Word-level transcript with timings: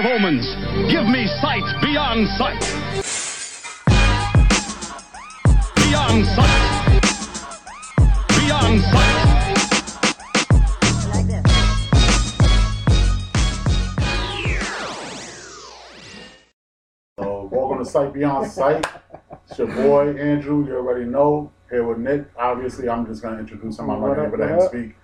of 0.00 0.06
omens. 0.06 0.46
Give 0.90 1.06
me 1.06 1.26
sight 1.42 1.62
beyond 1.82 2.26
sight. 2.38 2.60
Beyond 5.76 6.26
sight. 6.26 7.00
Beyond 8.28 8.80
sight. 8.80 9.56
So 17.18 17.48
welcome 17.52 17.78
to 17.78 17.84
Sight 17.84 18.14
Beyond 18.14 18.50
Sight. 18.50 18.86
It's 19.48 19.58
your 19.58 19.66
boy 19.66 20.16
Andrew. 20.16 20.66
You 20.66 20.76
already 20.76 21.04
know. 21.04 21.52
Here 21.68 21.86
with 21.86 21.98
Nick. 21.98 22.24
Obviously, 22.38 22.88
I'm 22.88 23.04
just 23.04 23.20
gonna 23.22 23.38
introduce 23.38 23.78
him. 23.78 23.90
I'm 23.90 24.00
not 24.00 24.14
gonna 24.14 24.28
up, 24.28 24.38
let 24.38 24.50
him 24.50 24.60
speak. 24.66 24.96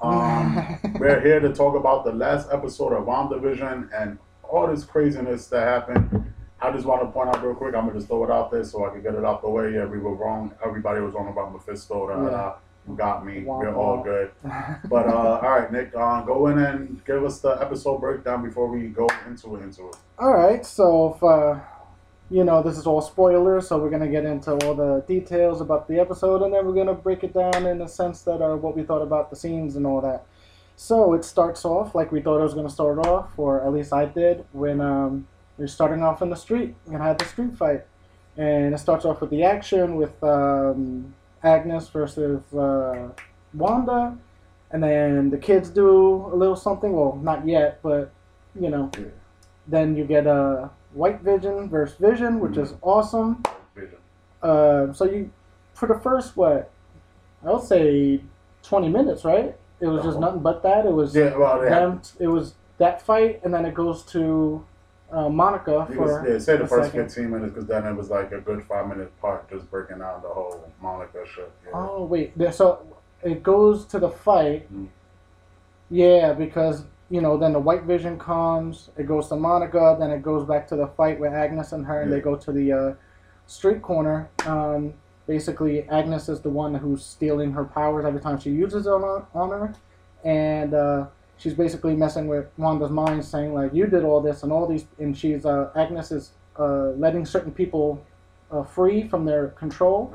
Um, 0.00 0.78
we're 0.98 1.20
here 1.20 1.38
to 1.38 1.52
talk 1.52 1.76
about 1.76 2.04
the 2.06 2.12
last 2.12 2.48
episode 2.50 2.94
of 2.94 3.04
WandaVision 3.04 3.90
and 3.92 4.18
all 4.48 4.66
this 4.66 4.84
craziness 4.84 5.46
that 5.48 5.62
happened. 5.62 6.32
I 6.60 6.72
just 6.72 6.86
want 6.86 7.02
to 7.02 7.06
point 7.08 7.28
out 7.28 7.42
real 7.44 7.54
quick. 7.54 7.74
I'm 7.74 7.86
gonna 7.86 7.98
just 7.98 8.08
throw 8.08 8.24
it 8.24 8.30
out 8.30 8.50
there 8.50 8.64
so 8.64 8.84
I 8.84 8.90
can 8.90 9.02
get 9.02 9.14
it 9.14 9.24
out 9.24 9.42
the 9.42 9.48
way. 9.48 9.72
Yeah, 9.72 9.84
we 9.84 9.98
were 9.98 10.14
wrong. 10.14 10.52
Everybody 10.64 11.00
was 11.00 11.14
wrong 11.14 11.28
about 11.28 11.52
Mephisto. 11.52 12.08
Da, 12.08 12.30
da. 12.30 12.54
You 12.88 12.96
got 12.96 13.24
me. 13.24 13.44
Wah, 13.44 13.58
We're 13.58 13.74
all 13.74 14.02
good. 14.02 14.32
But 14.42 15.06
uh, 15.06 15.40
all 15.42 15.50
right, 15.50 15.70
Nick, 15.70 15.92
uh, 15.94 16.22
go 16.22 16.48
in 16.48 16.58
and 16.58 17.04
give 17.04 17.24
us 17.24 17.40
the 17.40 17.50
episode 17.60 18.00
breakdown 18.00 18.42
before 18.42 18.66
we 18.66 18.88
go 18.88 19.08
into 19.26 19.56
it. 19.56 19.62
Into 19.62 19.88
it. 19.88 19.96
All 20.18 20.32
right, 20.32 20.64
so 20.64 21.14
if 21.14 21.22
uh, 21.22 21.60
you 22.30 22.42
know 22.42 22.62
this 22.62 22.76
is 22.76 22.86
all 22.86 23.02
spoilers, 23.02 23.68
so 23.68 23.78
we're 23.78 23.90
gonna 23.90 24.08
get 24.08 24.24
into 24.24 24.52
all 24.66 24.74
the 24.74 25.04
details 25.06 25.60
about 25.60 25.86
the 25.86 26.00
episode, 26.00 26.42
and 26.42 26.52
then 26.52 26.66
we're 26.66 26.74
gonna 26.74 26.94
break 26.94 27.22
it 27.22 27.34
down 27.34 27.66
in 27.66 27.78
the 27.78 27.86
sense 27.86 28.22
that 28.22 28.42
uh, 28.42 28.56
what 28.56 28.76
we 28.76 28.82
thought 28.82 29.02
about 29.02 29.30
the 29.30 29.36
scenes 29.36 29.76
and 29.76 29.86
all 29.86 30.00
that. 30.00 30.24
So 30.80 31.12
it 31.14 31.24
starts 31.24 31.64
off 31.64 31.96
like 31.96 32.12
we 32.12 32.20
thought 32.20 32.38
it 32.38 32.44
was 32.44 32.54
gonna 32.54 32.70
start 32.70 33.04
off, 33.04 33.36
or 33.36 33.66
at 33.66 33.72
least 33.72 33.92
I 33.92 34.04
did, 34.04 34.44
when 34.52 34.80
um, 34.80 35.26
we're 35.56 35.66
starting 35.66 36.04
off 36.04 36.22
in 36.22 36.30
the 36.30 36.36
street. 36.36 36.76
Gonna 36.86 37.02
have 37.02 37.18
the 37.18 37.24
street 37.24 37.56
fight, 37.56 37.84
and 38.36 38.72
it 38.72 38.78
starts 38.78 39.04
off 39.04 39.20
with 39.20 39.30
the 39.30 39.42
action 39.42 39.96
with 39.96 40.22
um, 40.22 41.12
Agnes 41.42 41.88
versus 41.88 42.40
uh, 42.54 43.08
Wanda, 43.54 44.16
and 44.70 44.80
then 44.80 45.30
the 45.30 45.36
kids 45.36 45.68
do 45.68 46.30
a 46.32 46.36
little 46.36 46.54
something. 46.54 46.92
Well, 46.92 47.18
not 47.20 47.44
yet, 47.46 47.80
but 47.82 48.12
you 48.54 48.70
know. 48.70 48.88
Yeah. 48.96 49.06
Then 49.66 49.96
you 49.96 50.04
get 50.04 50.28
a 50.28 50.70
White 50.92 51.22
Vision 51.22 51.68
versus 51.68 51.96
Vision, 51.98 52.38
which 52.38 52.56
is 52.56 52.74
awesome. 52.82 53.42
Vision. 53.74 53.98
Uh, 54.40 54.92
so 54.92 55.06
you, 55.06 55.32
for 55.74 55.88
the 55.88 55.98
first 55.98 56.36
what, 56.36 56.70
I 57.44 57.50
would 57.50 57.64
say, 57.64 58.22
twenty 58.62 58.88
minutes, 58.88 59.24
right? 59.24 59.56
It 59.80 59.86
was 59.86 60.04
just 60.04 60.18
nothing 60.18 60.40
but 60.40 60.62
that. 60.62 60.86
It 60.86 60.92
was 60.92 61.14
Yeah, 61.14 61.36
well, 61.36 61.60
they 61.60 61.68
them. 61.68 62.00
It 62.18 62.28
was 62.28 62.54
that 62.78 63.02
fight, 63.02 63.40
and 63.44 63.52
then 63.52 63.64
it 63.64 63.74
goes 63.74 64.02
to 64.04 64.64
uh, 65.10 65.28
Monica 65.28 65.86
for 65.94 66.22
could, 66.22 66.32
yeah, 66.32 66.38
say 66.38 66.56
the 66.56 66.66
first 66.66 66.90
second. 66.90 67.06
15 67.06 67.30
minutes 67.30 67.52
because 67.52 67.66
then 67.66 67.86
it 67.86 67.94
was 67.94 68.10
like 68.10 68.32
a 68.32 68.40
good 68.40 68.62
five 68.64 68.88
minute 68.88 69.18
part 69.20 69.48
just 69.50 69.70
breaking 69.70 69.98
down 69.98 70.22
the 70.22 70.28
whole 70.28 70.70
Monica 70.82 71.24
shit. 71.26 71.50
Yeah. 71.64 71.72
Oh 71.74 72.04
wait, 72.04 72.34
so 72.52 72.86
it 73.22 73.42
goes 73.42 73.84
to 73.86 73.98
the 73.98 74.10
fight. 74.10 74.72
Mm. 74.72 74.88
Yeah, 75.90 76.32
because 76.34 76.84
you 77.08 77.20
know 77.20 77.38
then 77.38 77.52
the 77.52 77.58
White 77.58 77.84
Vision 77.84 78.18
comes. 78.18 78.90
It 78.96 79.06
goes 79.06 79.28
to 79.28 79.36
Monica. 79.36 79.96
Then 79.98 80.10
it 80.10 80.22
goes 80.22 80.46
back 80.46 80.68
to 80.68 80.76
the 80.76 80.88
fight 80.88 81.18
with 81.18 81.32
Agnes 81.32 81.72
and 81.72 81.86
her, 81.86 82.02
and 82.02 82.12
they 82.12 82.20
go 82.20 82.36
to 82.36 82.52
the 82.52 82.72
uh, 82.72 82.94
street 83.46 83.80
corner. 83.80 84.28
Um, 84.44 84.94
basically, 85.28 85.82
Agnes 85.88 86.28
is 86.28 86.40
the 86.40 86.50
one 86.50 86.74
who's 86.74 87.04
stealing 87.04 87.52
her 87.52 87.64
powers 87.64 88.04
every 88.04 88.20
time 88.20 88.40
she 88.40 88.50
uses 88.50 88.86
it 88.86 88.90
on, 88.90 89.26
on 89.34 89.50
her, 89.50 89.74
and 90.24 90.74
uh, 90.74 91.06
she's 91.36 91.54
basically 91.54 91.94
messing 91.94 92.26
with 92.26 92.46
Wanda's 92.56 92.90
mind, 92.90 93.24
saying 93.24 93.54
like, 93.54 93.72
"You 93.72 93.86
did 93.86 94.02
all 94.02 94.20
this 94.20 94.42
and 94.42 94.50
all 94.50 94.66
these," 94.66 94.86
and 94.98 95.16
she's 95.16 95.46
uh, 95.46 95.70
Agnes 95.76 96.10
is 96.10 96.32
uh, 96.58 96.88
letting 97.04 97.24
certain 97.24 97.52
people 97.52 98.04
uh, 98.50 98.64
free 98.64 99.06
from 99.06 99.24
their 99.24 99.48
control. 99.48 100.12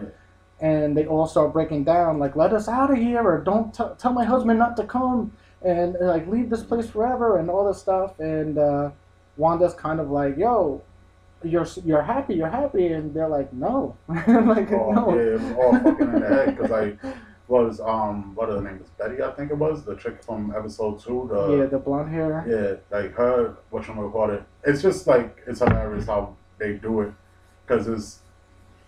And 0.59 0.95
they 0.95 1.05
all 1.05 1.27
start 1.27 1.51
breaking 1.51 1.83
down 1.83 2.19
like 2.19 2.37
let 2.37 2.53
us 2.53 2.69
out 2.69 2.89
of 2.89 2.97
here 2.97 3.21
or 3.21 3.41
don't 3.41 3.73
t- 3.73 3.83
tell 3.97 4.13
my 4.13 4.23
husband 4.23 4.59
not 4.59 4.77
to 4.77 4.85
come 4.85 5.33
and 5.61 5.97
like 5.99 6.25
leave 6.27 6.49
this 6.49 6.63
place 6.63 6.89
forever 6.89 7.37
and 7.37 7.49
all 7.49 7.67
this 7.67 7.79
stuff. 7.79 8.17
And 8.19 8.57
uh, 8.57 8.91
wanda's 9.35 9.73
kind 9.73 9.99
of 9.99 10.09
like 10.09 10.37
yo 10.37 10.81
you're 11.43 11.67
you're 11.85 12.01
happy 12.01 12.35
you're 12.35 12.49
happy 12.49 12.87
and 12.87 13.13
they're 13.13 13.27
like 13.27 13.51
no 13.53 13.95
like 14.07 14.71
Oh, 14.71 14.91
no 14.91 15.15
yeah, 15.15 15.21
it 15.21 15.41
was 15.41 15.51
all 15.57 15.79
fucking 15.79 16.07
in 16.07 16.19
the 16.19 16.27
head 16.27 16.57
because 16.57 16.71
I 16.71 16.97
was, 17.47 17.79
um, 17.81 18.33
what 18.35 18.49
her 18.49 18.61
name 18.61 18.79
was? 18.79 18.89
Betty, 18.97 19.21
I 19.21 19.31
think 19.31 19.51
it 19.51 19.57
was. 19.57 19.83
The 19.83 19.95
chick 19.95 20.23
from 20.23 20.53
episode 20.55 20.99
two. 20.99 21.29
The, 21.31 21.57
yeah 21.57 21.65
the 21.65 21.77
blonde 21.77 22.09
hair 22.09 22.43
Yeah, 22.47 22.97
like 22.97 23.13
her, 23.15 23.57
what 23.69 23.85
you 23.87 23.93
call 23.93 24.31
it. 24.31 24.43
It's 24.63 24.81
just 24.81 25.07
like 25.07 25.43
it's 25.45 25.59
hilarious 25.59 26.07
how 26.07 26.35
they 26.57 26.73
do 26.73 27.01
it, 27.01 27.11
because 27.65 27.87
it's 27.87 28.19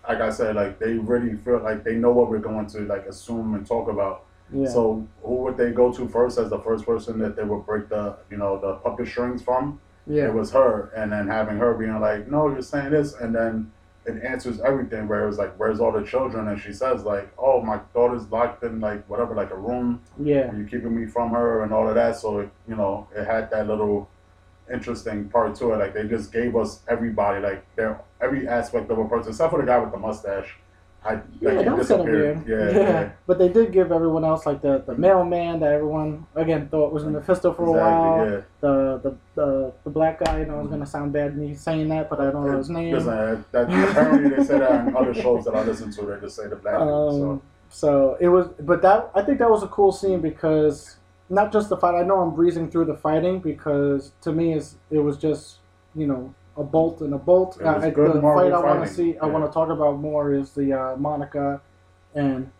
like 0.08 0.20
I 0.20 0.30
said, 0.30 0.56
like 0.56 0.78
they 0.78 0.94
really 0.94 1.36
feel 1.36 1.58
like 1.58 1.84
they 1.84 1.94
know 1.96 2.12
what 2.12 2.30
we're 2.30 2.38
going 2.38 2.66
to 2.68 2.80
like 2.80 3.06
assume 3.06 3.54
and 3.54 3.66
talk 3.66 3.88
about. 3.88 4.24
yeah 4.52 4.68
So 4.68 5.06
who 5.22 5.34
would 5.42 5.56
they 5.56 5.72
go 5.72 5.92
to 5.92 6.08
first 6.08 6.38
as 6.38 6.48
the 6.50 6.60
first 6.60 6.86
person 6.86 7.18
that 7.18 7.36
they 7.36 7.44
would 7.44 7.66
break 7.66 7.88
the 7.88 8.16
you 8.30 8.38
know 8.38 8.58
the 8.58 8.74
puppet 8.76 9.08
strings 9.08 9.42
from? 9.42 9.80
Yeah 10.06 10.26
It 10.26 10.34
was 10.34 10.52
her, 10.52 10.90
and 10.96 11.12
then 11.12 11.28
having 11.28 11.58
her 11.58 11.74
being 11.74 12.00
like, 12.00 12.30
"No, 12.30 12.48
you're 12.48 12.62
saying 12.62 12.90
this," 12.90 13.14
and 13.14 13.34
then 13.34 13.72
it 14.04 14.22
answers 14.22 14.60
everything. 14.60 15.08
Where 15.08 15.24
it 15.24 15.26
was 15.26 15.38
like, 15.38 15.54
"Where's 15.56 15.80
all 15.80 15.92
the 15.92 16.04
children?" 16.04 16.48
And 16.48 16.58
she 16.60 16.72
says 16.72 17.04
like, 17.04 17.28
"Oh, 17.38 17.60
my 17.62 17.80
daughter's 17.94 18.30
locked 18.30 18.62
in 18.62 18.80
like 18.80 19.04
whatever, 19.08 19.34
like 19.34 19.50
a 19.50 19.56
room." 19.56 20.00
yeah 20.18 20.52
you're 20.54 20.66
keeping 20.66 20.94
me 20.98 21.06
from 21.06 21.30
her 21.30 21.62
and 21.62 21.72
all 21.72 21.88
of 21.88 21.94
that. 21.96 22.16
So 22.16 22.40
it, 22.40 22.50
you 22.68 22.76
know, 22.76 23.08
it 23.14 23.24
had 23.26 23.50
that 23.50 23.66
little 23.66 24.08
interesting 24.72 25.28
part 25.28 25.54
to 25.56 25.72
it. 25.72 25.76
Like 25.78 25.94
they 25.94 26.06
just 26.06 26.32
gave 26.32 26.56
us 26.56 26.80
everybody, 26.88 27.40
like 27.40 27.64
their 27.76 28.00
every 28.20 28.46
aspect 28.48 28.90
of 28.90 28.98
a 28.98 29.08
person, 29.08 29.30
except 29.30 29.50
for 29.50 29.60
the 29.60 29.66
guy 29.66 29.78
with 29.78 29.92
the 29.92 29.98
mustache. 29.98 30.56
I 31.06 31.20
yeah, 31.40 31.58
he 31.58 31.64
that 31.64 31.78
was 31.78 31.88
kind 31.88 32.00
of 32.00 32.06
weird. 32.06 32.48
Yeah, 32.48 32.70
yeah. 32.70 33.10
but 33.26 33.38
they 33.38 33.48
did 33.48 33.72
give 33.72 33.92
everyone 33.92 34.24
else 34.24 34.44
like 34.44 34.60
the, 34.60 34.82
the 34.86 34.94
mailman 34.94 35.60
that 35.60 35.72
everyone 35.72 36.26
again 36.34 36.68
thought 36.68 36.92
was 36.92 37.04
in 37.04 37.12
the 37.12 37.20
Mephisto 37.20 37.52
for 37.52 37.66
a 37.66 37.72
while. 37.72 38.30
Yeah. 38.30 38.40
The, 38.60 39.00
the 39.02 39.16
the 39.34 39.72
the 39.84 39.90
black 39.90 40.24
guy, 40.24 40.40
you 40.40 40.46
know, 40.46 40.60
it's 40.60 40.70
gonna 40.70 40.86
sound 40.86 41.12
bad 41.12 41.36
me 41.36 41.54
saying 41.54 41.88
that, 41.90 42.10
but 42.10 42.20
I 42.20 42.30
don't 42.30 42.46
know 42.46 42.58
his 42.58 42.70
name. 42.70 42.94
Listen, 42.94 43.10
uh, 43.10 43.42
that, 43.52 43.64
apparently 43.90 44.36
they 44.36 44.44
said 44.44 44.60
that 44.62 44.88
in 44.88 44.96
other 44.96 45.14
shows 45.14 45.44
that 45.44 45.54
I 45.54 45.62
listen 45.62 45.92
to. 45.92 46.02
They 46.02 46.20
just 46.20 46.36
say 46.36 46.48
the 46.48 46.56
black 46.56 46.74
people. 46.74 47.10
So 47.10 47.30
Um, 47.30 47.42
so 47.68 48.16
it 48.20 48.28
was, 48.28 48.48
but 48.60 48.82
that 48.82 49.10
I 49.14 49.22
think 49.22 49.38
that 49.38 49.50
was 49.50 49.62
a 49.62 49.68
cool 49.68 49.92
scene 49.92 50.20
because 50.20 50.96
not 51.28 51.52
just 51.52 51.68
the 51.68 51.76
fight. 51.76 51.94
I 51.94 52.02
know 52.02 52.20
I'm 52.20 52.34
breezing 52.34 52.70
through 52.70 52.86
the 52.86 52.96
fighting 52.96 53.40
because 53.40 54.12
to 54.22 54.32
me 54.32 54.54
is 54.54 54.76
it 54.90 54.98
was 54.98 55.16
just 55.16 55.58
you 55.94 56.06
know 56.06 56.34
a 56.56 56.64
bolt 56.64 57.00
and 57.00 57.12
a 57.14 57.18
bolt. 57.18 57.58
I, 57.62 57.90
the 57.90 58.20
Marvel 58.20 58.34
fight 58.34 58.52
I 58.52 58.60
want 58.60 58.86
to 58.86 58.92
see, 58.92 59.18
I 59.18 59.26
want 59.26 59.44
to 59.44 59.52
talk 59.52 59.68
about 59.68 59.98
more 59.98 60.32
is 60.32 60.52
the 60.52 60.72
uh, 60.72 60.96
Monica 60.96 61.60
and 62.14 62.50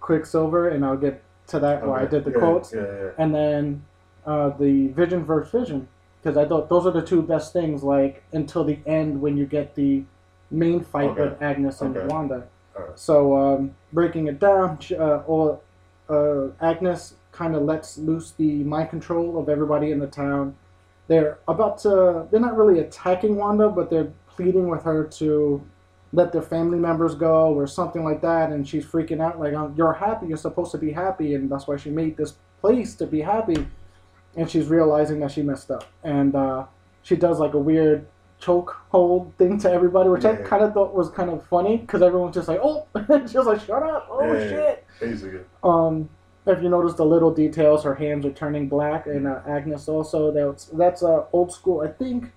Quicksilver, 0.00 0.68
and 0.68 0.84
I'll 0.84 0.96
get 0.96 1.22
to 1.48 1.58
that 1.60 1.86
where 1.86 1.98
I 1.98 2.06
did 2.06 2.24
the 2.24 2.32
yeah, 2.32 2.38
quotes, 2.38 2.72
Yeah, 2.72 2.80
yeah. 2.82 3.10
and 3.18 3.34
then 3.34 3.84
uh, 4.26 4.50
the 4.50 4.88
Vision 4.88 5.24
versus 5.24 5.52
Vision 5.52 5.88
because 6.22 6.36
I 6.36 6.46
thought 6.46 6.68
those 6.68 6.86
are 6.86 6.90
the 6.90 7.02
two 7.02 7.22
best 7.22 7.52
things. 7.52 7.82
Like 7.82 8.24
until 8.32 8.64
the 8.64 8.78
end 8.86 9.20
when 9.20 9.36
you 9.36 9.46
get 9.46 9.74
the 9.76 10.02
main 10.50 10.82
fight 10.82 11.10
Okay. 11.10 11.22
with 11.22 11.42
Agnes 11.42 11.80
and 11.80 11.96
Okay. 11.96 12.06
Wanda. 12.12 12.46
Alright. 12.76 12.98
So 12.98 13.36
um, 13.36 13.74
breaking 13.92 14.26
it 14.26 14.38
down, 14.40 14.78
uh, 14.92 15.22
or 15.26 15.60
uh, 16.08 16.48
Agnes 16.60 17.14
kind 17.32 17.54
of 17.54 17.62
lets 17.62 17.96
loose 17.98 18.32
the 18.32 18.64
mind 18.64 18.90
control 18.90 19.38
of 19.38 19.48
everybody 19.48 19.90
in 19.92 19.98
the 19.98 20.06
town. 20.06 20.56
They're 21.08 21.38
about 21.46 21.78
to. 21.78 22.26
They're 22.30 22.40
not 22.40 22.56
really 22.56 22.80
attacking 22.80 23.36
Wanda, 23.36 23.68
but 23.68 23.90
they're 23.90 24.12
pleading 24.28 24.68
with 24.68 24.82
her 24.84 25.04
to 25.04 25.62
let 26.12 26.32
their 26.32 26.42
family 26.42 26.78
members 26.78 27.14
go 27.14 27.52
or 27.54 27.66
something 27.66 28.04
like 28.04 28.20
that. 28.22 28.50
And 28.50 28.66
she's 28.66 28.84
freaking 28.84 29.20
out, 29.20 29.38
like, 29.38 29.54
um, 29.54 29.74
"You're 29.76 29.92
happy. 29.92 30.26
You're 30.26 30.36
supposed 30.36 30.72
to 30.72 30.78
be 30.78 30.90
happy, 30.92 31.34
and 31.34 31.50
that's 31.50 31.66
why 31.68 31.76
she 31.76 31.90
made 31.90 32.16
this 32.16 32.34
place 32.60 32.94
to 32.96 33.06
be 33.06 33.20
happy." 33.20 33.66
And 34.36 34.50
she's 34.50 34.66
realizing 34.66 35.20
that 35.20 35.30
she 35.30 35.42
messed 35.42 35.70
up, 35.70 35.84
and 36.04 36.34
uh, 36.34 36.66
she 37.02 37.16
does 37.16 37.38
like 37.38 37.54
a 37.54 37.58
weird 37.58 38.06
choke 38.38 38.76
hold 38.90 39.32
thing 39.38 39.58
to 39.58 39.70
everybody, 39.70 40.10
which 40.10 40.24
I 40.26 40.36
kind 40.36 40.62
of 40.62 40.74
thought 40.74 40.92
was 40.92 41.08
kind 41.08 41.30
of 41.30 41.42
funny 41.46 41.78
because 41.78 42.02
everyone's 42.02 42.34
just 42.34 42.48
like, 42.48 42.60
"Oh," 42.62 42.86
she 43.28 43.38
was 43.38 43.46
like, 43.46 43.60
"Shut 43.60 43.82
up! 43.82 44.08
Oh 44.10 44.32
Yeah. 44.34 44.48
shit!" 44.48 44.84
Basically, 45.00 45.40
Um, 45.62 46.08
if 46.46 46.62
you 46.62 46.68
notice 46.68 46.94
the 46.94 47.04
little 47.04 47.32
details, 47.32 47.82
her 47.84 47.94
hands 47.94 48.24
are 48.24 48.32
turning 48.32 48.68
black, 48.68 49.06
and 49.06 49.26
uh, 49.26 49.40
Agnes 49.48 49.88
also. 49.88 50.30
That's 50.30 50.66
that's 50.66 51.02
uh, 51.02 51.24
old 51.32 51.52
school. 51.52 51.80
I 51.80 51.88
think, 51.88 52.32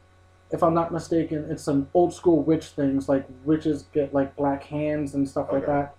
if 0.52 0.64
I'm 0.64 0.74
not 0.74 0.92
mistaken, 0.92 1.46
it's 1.50 1.64
some 1.64 1.88
old 1.94 2.14
school 2.14 2.42
witch 2.42 2.66
things. 2.68 3.08
Like 3.08 3.26
witches 3.46 3.84
get 3.94 4.14
like 4.14 4.36
black 4.36 4.64
hands 4.64 5.14
and 5.14 5.28
stuff 5.30 5.52
like 5.52 5.66
that. 5.68 5.96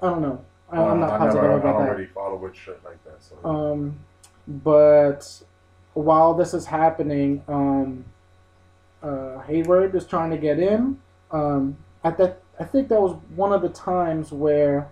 I 0.00 0.06
don't 0.10 0.22
know. 0.22 0.44
I, 0.70 0.78
Uh, 0.78 0.84
I'm 0.86 1.00
not 1.00 1.10
I 1.12 1.18
positive 1.18 1.42
never, 1.42 1.54
I 1.54 1.56
about 1.58 1.72
don't 1.72 1.86
that. 1.86 1.92
really 1.92 2.06
follow 2.06 2.36
with 2.36 2.56
shit 2.56 2.80
like 2.84 3.02
that. 3.04 3.22
So 3.22 3.36
Um, 3.48 3.98
but 4.48 5.42
while 5.92 6.34
this 6.34 6.54
is 6.54 6.66
happening, 6.66 7.42
um, 7.48 8.04
uh, 9.02 9.40
Hayward 9.40 9.94
is 9.94 10.06
trying 10.06 10.30
to 10.30 10.38
get 10.38 10.58
in. 10.58 10.98
Um, 11.30 11.76
at 12.02 12.16
that, 12.18 12.40
I 12.58 12.64
think 12.64 12.88
that 12.88 13.00
was 13.00 13.16
one 13.36 13.52
of 13.52 13.60
the 13.62 13.68
times 13.68 14.32
where, 14.32 14.88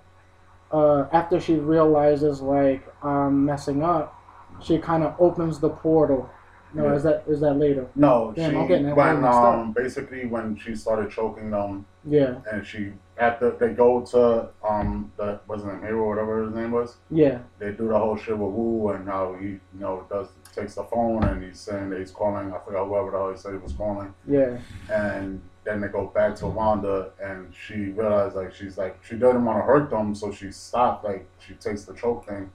uh, 0.73 1.07
after 1.13 1.39
she 1.41 1.57
realizes 1.57 2.41
like 2.41 2.83
I'm 3.03 3.45
messing 3.45 3.83
up, 3.83 4.19
she 4.63 4.79
kind 4.79 5.03
of 5.03 5.15
opens 5.19 5.59
the 5.59 5.69
portal, 5.71 6.29
No, 6.75 6.85
Yeah. 6.87 6.95
is 6.95 7.03
that 7.03 7.25
is 7.29 7.41
that 7.41 7.55
later? 7.55 7.87
No, 7.95 8.33
Damn, 8.35 8.51
she 8.51 8.57
I'm 8.57 8.67
getting 8.69 8.87
when 8.87 8.97
way 8.97 9.13
mixed 9.21 9.27
up. 9.39 9.55
um 9.55 9.73
basically 9.73 10.25
when 10.27 10.57
she 10.57 10.75
started 10.75 11.11
choking 11.11 11.51
them. 11.51 11.85
Yeah, 12.05 12.37
and 12.51 12.67
she 12.67 12.93
at 13.19 13.39
the 13.41 13.51
they 13.61 13.75
go 13.75 14.01
to 14.13 14.49
um 14.67 15.13
the 15.19 15.39
his 15.53 15.65
name 15.65 15.83
Hero 15.83 16.09
whatever 16.09 16.45
his 16.45 16.55
name 16.55 16.71
was? 16.71 16.97
Yeah, 17.11 17.39
they 17.59 17.73
do 17.73 17.89
the 17.89 17.99
whole 17.99 18.17
shit 18.17 18.37
with 18.39 18.51
Wu 18.53 18.89
and 18.89 19.07
how 19.07 19.35
he 19.39 19.47
you 19.49 19.61
know 19.75 20.07
does 20.09 20.29
takes 20.57 20.75
the 20.77 20.85
phone 20.85 21.23
and 21.25 21.43
he's 21.45 21.61
saying 21.61 21.91
that 21.91 21.99
he's 21.99 22.11
calling 22.11 22.53
I 22.53 22.59
forgot 22.65 22.87
whoever 22.87 23.11
the 23.11 23.19
hell 23.19 23.31
he 23.33 23.37
said 23.39 23.53
he 23.53 23.59
was 23.59 23.73
calling. 23.75 24.15
Yeah, 24.27 24.57
and 24.91 25.43
then 25.65 25.81
they 25.81 25.89
go 25.89 26.07
back 26.09 26.35
to 26.37 26.47
Wanda 26.47 27.11
and 27.23 27.53
she 27.55 27.91
realized 27.91 28.35
like 28.35 28.53
she's 28.53 28.77
like 28.77 28.99
she 29.05 29.15
doesn't 29.17 29.45
want 29.45 29.59
to 29.59 29.63
hurt 29.63 29.91
them 29.91 30.15
so 30.15 30.33
she 30.33 30.51
stopped 30.51 31.05
like 31.05 31.27
she 31.39 31.55
takes 31.55 31.85
the 31.85 31.95
choke 31.95 32.27
thing. 32.27 32.51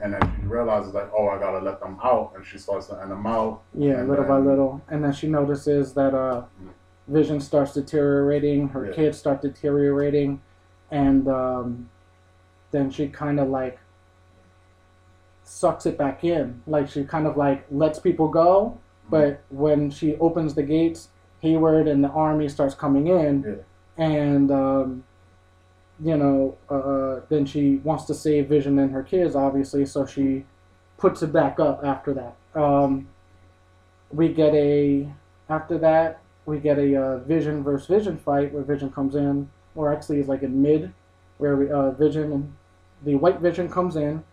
And 0.00 0.14
then 0.14 0.20
she 0.36 0.46
realizes 0.46 0.94
like 0.94 1.10
oh 1.12 1.28
I 1.28 1.38
gotta 1.38 1.58
let 1.58 1.80
them 1.80 1.98
out 2.02 2.32
and 2.36 2.46
she 2.46 2.56
starts 2.58 2.88
letting 2.90 3.08
them 3.10 3.26
out. 3.26 3.62
Yeah, 3.74 4.02
little 4.02 4.24
by 4.24 4.38
little, 4.38 4.80
and 4.88 5.02
then 5.04 5.12
she 5.12 5.26
notices 5.26 5.92
that 5.94 6.14
uh, 6.14 6.44
Vision 7.08 7.40
starts 7.40 7.74
deteriorating, 7.74 8.68
her 8.68 8.86
Yeah. 8.86 8.92
kids 8.92 9.18
start 9.18 9.42
deteriorating, 9.42 10.40
and 10.90 11.26
um, 11.28 11.90
then 12.70 12.90
she 12.90 13.08
kind 13.08 13.40
of 13.40 13.48
like 13.48 13.78
sucks 15.42 15.84
it 15.86 15.96
back 15.98 16.22
in, 16.24 16.62
like 16.66 16.88
she 16.88 17.04
kind 17.04 17.26
of 17.26 17.36
like 17.36 17.66
lets 17.70 17.98
people 17.98 18.28
go, 18.28 18.78
but 19.10 19.42
when 19.50 19.90
she 19.90 20.16
opens 20.16 20.54
the 20.54 20.62
gates, 20.62 21.08
Hayward 21.40 21.86
and 21.88 22.02
the 22.02 22.08
army 22.08 22.48
starts 22.48 22.74
coming 22.74 23.06
in, 23.08 23.44
Yeah. 23.98 24.04
and 24.04 24.50
um, 24.50 25.04
you 26.02 26.16
know, 26.16 26.56
uh, 26.70 27.20
then 27.28 27.44
she 27.44 27.76
wants 27.76 28.04
to 28.04 28.14
save 28.14 28.48
Vision 28.48 28.78
and 28.78 28.92
her 28.92 29.02
kids, 29.02 29.34
obviously, 29.34 29.84
so 29.84 30.06
she 30.06 30.44
puts 30.96 31.22
it 31.22 31.32
back 31.32 31.58
up 31.60 31.84
after 31.84 32.14
that. 32.14 32.36
Um, 32.60 33.08
we 34.10 34.32
get 34.32 34.54
a 34.54 35.08
after 35.48 35.78
that 35.78 36.20
we 36.48 36.58
get 36.58 36.78
a 36.78 36.96
uh, 37.00 37.18
Vision 37.18 37.62
versus 37.62 37.86
Vision 37.88 38.16
fight 38.16 38.52
where 38.54 38.62
Vision 38.62 38.90
comes 38.90 39.14
in, 39.14 39.50
or 39.76 39.92
actually 39.92 40.18
is 40.18 40.28
like 40.28 40.42
in 40.42 40.62
mid, 40.62 40.92
where 41.36 41.56
we, 41.56 41.70
uh, 41.70 41.90
Vision 41.90 42.32
and 42.32 42.52
the 43.04 43.14
White 43.16 43.40
Vision 43.40 43.68
comes 43.68 43.96
in, 43.96 44.24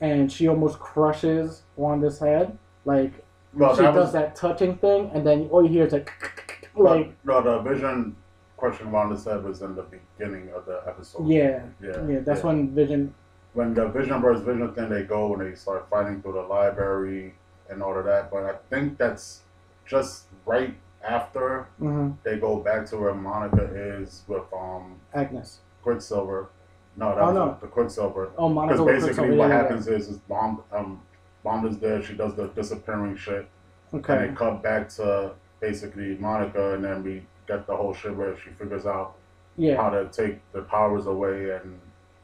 and 0.00 0.30
she 0.32 0.48
almost 0.48 0.80
crushes 0.80 1.62
Wanda's 1.76 2.18
head, 2.18 2.58
like 2.84 3.24
well 3.54 3.74
she 3.76 3.82
does 3.82 3.94
was 3.94 4.12
that 4.12 4.34
touching 4.34 4.76
thing, 4.78 5.10
and 5.14 5.24
then 5.24 5.48
all 5.52 5.62
you 5.62 5.68
hear 5.68 5.86
is 5.86 5.92
like, 5.92 6.10
like 6.84 7.12
no 7.24 7.42
the 7.42 7.58
vision 7.60 8.16
question 8.56 8.90
Wanda 8.92 9.16
said 9.16 9.42
was 9.42 9.62
in 9.62 9.74
the 9.74 9.82
beginning 9.84 10.50
of 10.54 10.66
the 10.66 10.82
episode 10.86 11.26
yeah, 11.28 11.62
yeah 11.82 12.06
yeah. 12.06 12.18
That's 12.20 12.42
when 12.42 12.74
Vision, 12.74 13.14
when 13.54 13.72
the 13.74 13.88
Vision 13.88 14.20
versus 14.20 14.44
Vision 14.44 14.72
thing, 14.74 14.88
they 14.90 15.02
go 15.04 15.32
and 15.34 15.40
they 15.42 15.54
start 15.56 15.88
fighting 15.90 16.20
through 16.22 16.34
the 16.34 16.42
library 16.42 17.34
and 17.70 17.82
all 17.82 17.96
of 17.98 18.04
that. 18.04 18.30
But 18.30 18.44
I 18.44 18.54
think 18.68 18.98
that's 18.98 19.40
just 19.86 20.26
right 20.46 20.74
after 21.02 21.66
hmm 21.78 22.10
they 22.22 22.36
go 22.38 22.58
back 22.60 22.84
to 22.86 22.98
where 22.98 23.14
Monica 23.14 23.64
is 23.74 24.22
with 24.28 24.42
um 24.52 24.96
Agnes. 25.14 25.60
Quicksilver. 25.82 26.50
No, 26.96 27.14
that 27.14 27.22
Oh, 27.22 27.26
was 27.26 27.34
no. 27.34 27.58
the 27.62 27.66
Quicksilver. 27.66 28.30
Oh, 28.36 28.48
Monica. 28.50 28.84
Because 28.84 29.06
basically 29.06 29.30
what 29.36 29.48
yeah, 29.48 29.56
yeah, 29.56 29.62
happens 29.62 29.88
is, 29.88 30.08
is 30.08 30.18
Bond, 30.18 30.58
um, 30.72 31.00
Wanda's 31.44 31.78
there. 31.78 32.02
She 32.02 32.12
does 32.14 32.34
the 32.34 32.48
disappearing 32.48 33.16
shit, 33.16 33.48
yeah. 33.92 33.96
and 33.96 34.04
Okay. 34.04 34.26
they 34.26 34.34
cut 34.34 34.62
back 34.62 34.90
to 34.96 35.32
basically 35.60 36.16
Monica, 36.16 36.74
and 36.74 36.84
then 36.84 37.02
we 37.02 37.22
get 37.46 37.66
the 37.66 37.76
whole 37.76 37.92
shit 37.94 38.14
where 38.16 38.36
she 38.36 38.50
figures 38.50 38.86
out 38.86 39.14
Yeah. 39.56 39.76
how 39.76 39.90
to 39.90 40.06
take 40.08 40.40
the 40.52 40.62
powers 40.62 41.06
away 41.06 41.50
and 41.50 41.78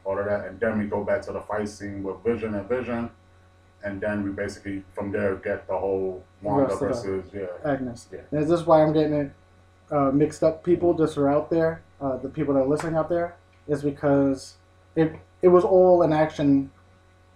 all 0.04 0.18
of 0.18 0.24
that. 0.26 0.46
And 0.46 0.58
then 0.60 0.78
we 0.78 0.86
go 0.86 1.04
back 1.04 1.22
to 1.22 1.32
the 1.32 1.40
fight 1.40 1.68
scene 1.68 2.02
with 2.02 2.16
Vision 2.24 2.54
and 2.54 2.68
Vision. 2.68 3.10
And 3.84 4.00
then 4.00 4.22
we 4.24 4.30
basically 4.30 4.84
from 4.94 5.12
there 5.12 5.36
get 5.36 5.66
the 5.66 5.76
whole 5.76 6.24
Wanda 6.42 6.74
versus 6.76 7.26
yeah. 7.32 7.46
Agnes. 7.64 8.08
Yeah. 8.12 8.20
And 8.30 8.40
is 8.40 8.48
this 8.48 8.66
why 8.66 8.82
I'm 8.82 8.92
getting 8.92 9.14
it 9.14 9.32
uh, 9.90 10.10
mixed 10.12 10.42
up? 10.42 10.64
People 10.64 10.94
just 10.94 11.16
are 11.18 11.28
out 11.28 11.50
there, 11.50 11.82
uh, 12.00 12.16
the 12.16 12.28
people 12.28 12.54
that 12.54 12.60
are 12.60 12.66
listening 12.66 12.96
out 12.96 13.08
there, 13.08 13.36
is 13.68 13.82
because 13.82 14.56
it 14.96 15.14
it 15.42 15.48
was 15.48 15.64
all 15.64 16.02
an 16.02 16.12
action. 16.12 16.70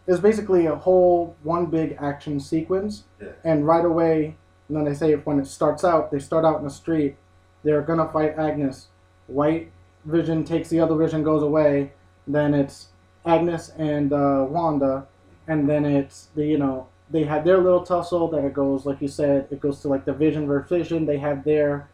It's 0.06 0.18
basically 0.20 0.66
a 0.66 0.74
whole 0.74 1.36
one 1.42 1.66
big 1.66 1.96
action 2.00 2.40
sequence, 2.40 3.04
Yeah. 3.20 3.28
and 3.44 3.66
right 3.66 3.84
away, 3.84 4.36
and 4.70 4.76
then 4.76 4.84
they 4.84 4.94
say 4.94 5.14
when 5.14 5.40
it 5.40 5.46
starts 5.48 5.82
out, 5.82 6.12
they 6.12 6.20
start 6.20 6.44
out 6.44 6.58
in 6.58 6.64
the 6.64 6.70
street. 6.70 7.16
They're 7.64 7.82
gonna 7.82 8.08
fight 8.08 8.38
Agnes. 8.38 8.86
White 9.26 9.72
Vision 10.04 10.44
takes 10.44 10.68
the 10.68 10.78
other 10.78 10.94
Vision, 10.94 11.24
goes 11.24 11.42
away. 11.42 11.92
Then 12.28 12.54
it's 12.54 12.86
Agnes 13.26 13.70
and 13.76 14.12
uh, 14.12 14.46
Wanda, 14.48 15.06
and 15.48 15.68
then 15.68 15.84
it's 15.84 16.28
the 16.36 16.46
you 16.46 16.56
know 16.56 16.86
they 17.10 17.24
have 17.24 17.44
their 17.44 17.58
little 17.58 17.82
tussle. 17.84 18.28
Then 18.28 18.44
it 18.44 18.54
goes 18.54 18.86
like 18.86 19.02
you 19.02 19.08
said, 19.08 19.48
it 19.50 19.58
goes 19.60 19.80
to 19.80 19.88
like 19.88 20.04
the 20.04 20.12
Vision 20.12 20.46
versus 20.46 20.68
Vision. 20.70 21.04
They 21.04 21.18
have 21.18 21.42
their 21.42 21.88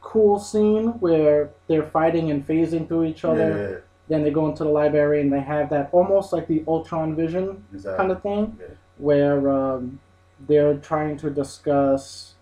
cool 0.00 0.38
scene 0.38 0.98
where 1.00 1.50
they're 1.68 1.90
fighting 1.90 2.30
and 2.30 2.46
phasing 2.46 2.88
through 2.88 3.04
each 3.04 3.24
other. 3.24 3.70
Yeah, 3.72 3.78
Then 4.08 4.24
they 4.24 4.30
go 4.30 4.48
into 4.48 4.64
the 4.64 4.70
library 4.70 5.20
and 5.20 5.30
they 5.32 5.40
have 5.40 5.68
that 5.70 5.90
almost 5.92 6.32
like 6.32 6.48
the 6.48 6.64
Ultron 6.66 7.14
Vision 7.14 7.62
exactly. 7.72 7.96
kind 7.98 8.10
of 8.10 8.22
thing, 8.22 8.56
Yeah. 8.58 8.66
where 8.96 9.50
um, 9.50 10.00
they're 10.46 10.76
trying 10.76 11.16
to 11.18 11.30
discuss 11.30 12.34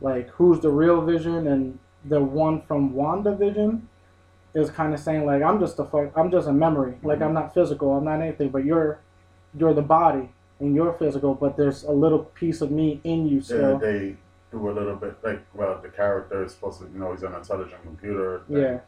like 0.00 0.28
who's 0.30 0.60
the 0.60 0.70
real 0.70 1.00
Vision, 1.00 1.46
and 1.46 1.78
the 2.04 2.20
one 2.20 2.62
from 2.62 2.92
WandaVision 2.92 3.82
is 4.54 4.70
kind 4.70 4.94
of 4.94 5.00
saying 5.00 5.26
like 5.26 5.42
I'm 5.42 5.60
just 5.60 5.78
a 5.78 5.84
fuck, 5.84 6.12
I'm 6.16 6.30
just 6.30 6.48
a 6.48 6.52
memory, 6.52 6.96
like 7.02 7.20
I'm 7.20 7.34
not 7.34 7.54
physical, 7.54 7.92
I'm 7.96 8.04
not 8.04 8.20
anything, 8.20 8.48
but 8.50 8.64
you're 8.64 9.00
you're 9.58 9.74
the 9.74 9.82
body 9.82 10.30
and 10.60 10.74
you're 10.74 10.92
physical, 10.94 11.34
but 11.34 11.56
there's 11.56 11.82
a 11.84 11.92
little 11.92 12.20
piece 12.20 12.60
of 12.60 12.70
me 12.70 13.00
in 13.04 13.26
you 13.26 13.42
Yeah, 13.48 13.78
they 13.80 14.16
do 14.50 14.70
a 14.70 14.72
little 14.72 14.96
bit 14.96 15.16
like 15.22 15.44
well, 15.54 15.78
the 15.82 15.88
character 15.88 16.44
is 16.44 16.52
supposed 16.52 16.80
to 16.80 16.86
you 16.92 16.98
know 16.98 17.12
he's 17.12 17.22
an 17.22 17.34
intelligent 17.34 17.82
computer. 17.82 18.42
thing. 18.48 18.58
Yeah, 18.58 18.78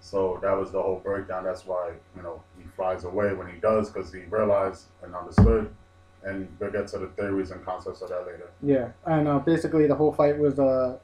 So 0.00 0.38
that 0.42 0.56
was 0.56 0.72
the 0.72 0.80
whole 0.80 1.00
breakdown. 1.02 1.44
That's 1.44 1.66
why 1.66 1.92
you 2.16 2.22
know 2.22 2.42
he 2.58 2.64
flies 2.76 3.04
away 3.04 3.34
when 3.34 3.48
he 3.48 3.58
does 3.60 3.90
because 3.90 4.12
he 4.12 4.20
realized 4.20 4.86
and 5.02 5.14
understood. 5.14 5.74
And 6.22 6.48
we'll 6.58 6.70
get 6.70 6.86
to 6.88 6.98
the 6.98 7.06
theories 7.08 7.50
and 7.50 7.64
concepts 7.64 8.02
of 8.02 8.10
that 8.10 8.26
later. 8.26 8.50
yeah, 8.62 8.90
and 9.06 9.26
uh, 9.26 9.38
basically 9.38 9.86
the 9.86 9.94
whole 9.94 10.12
fight 10.12 10.38
was 10.38 10.58
uh, 10.58 10.98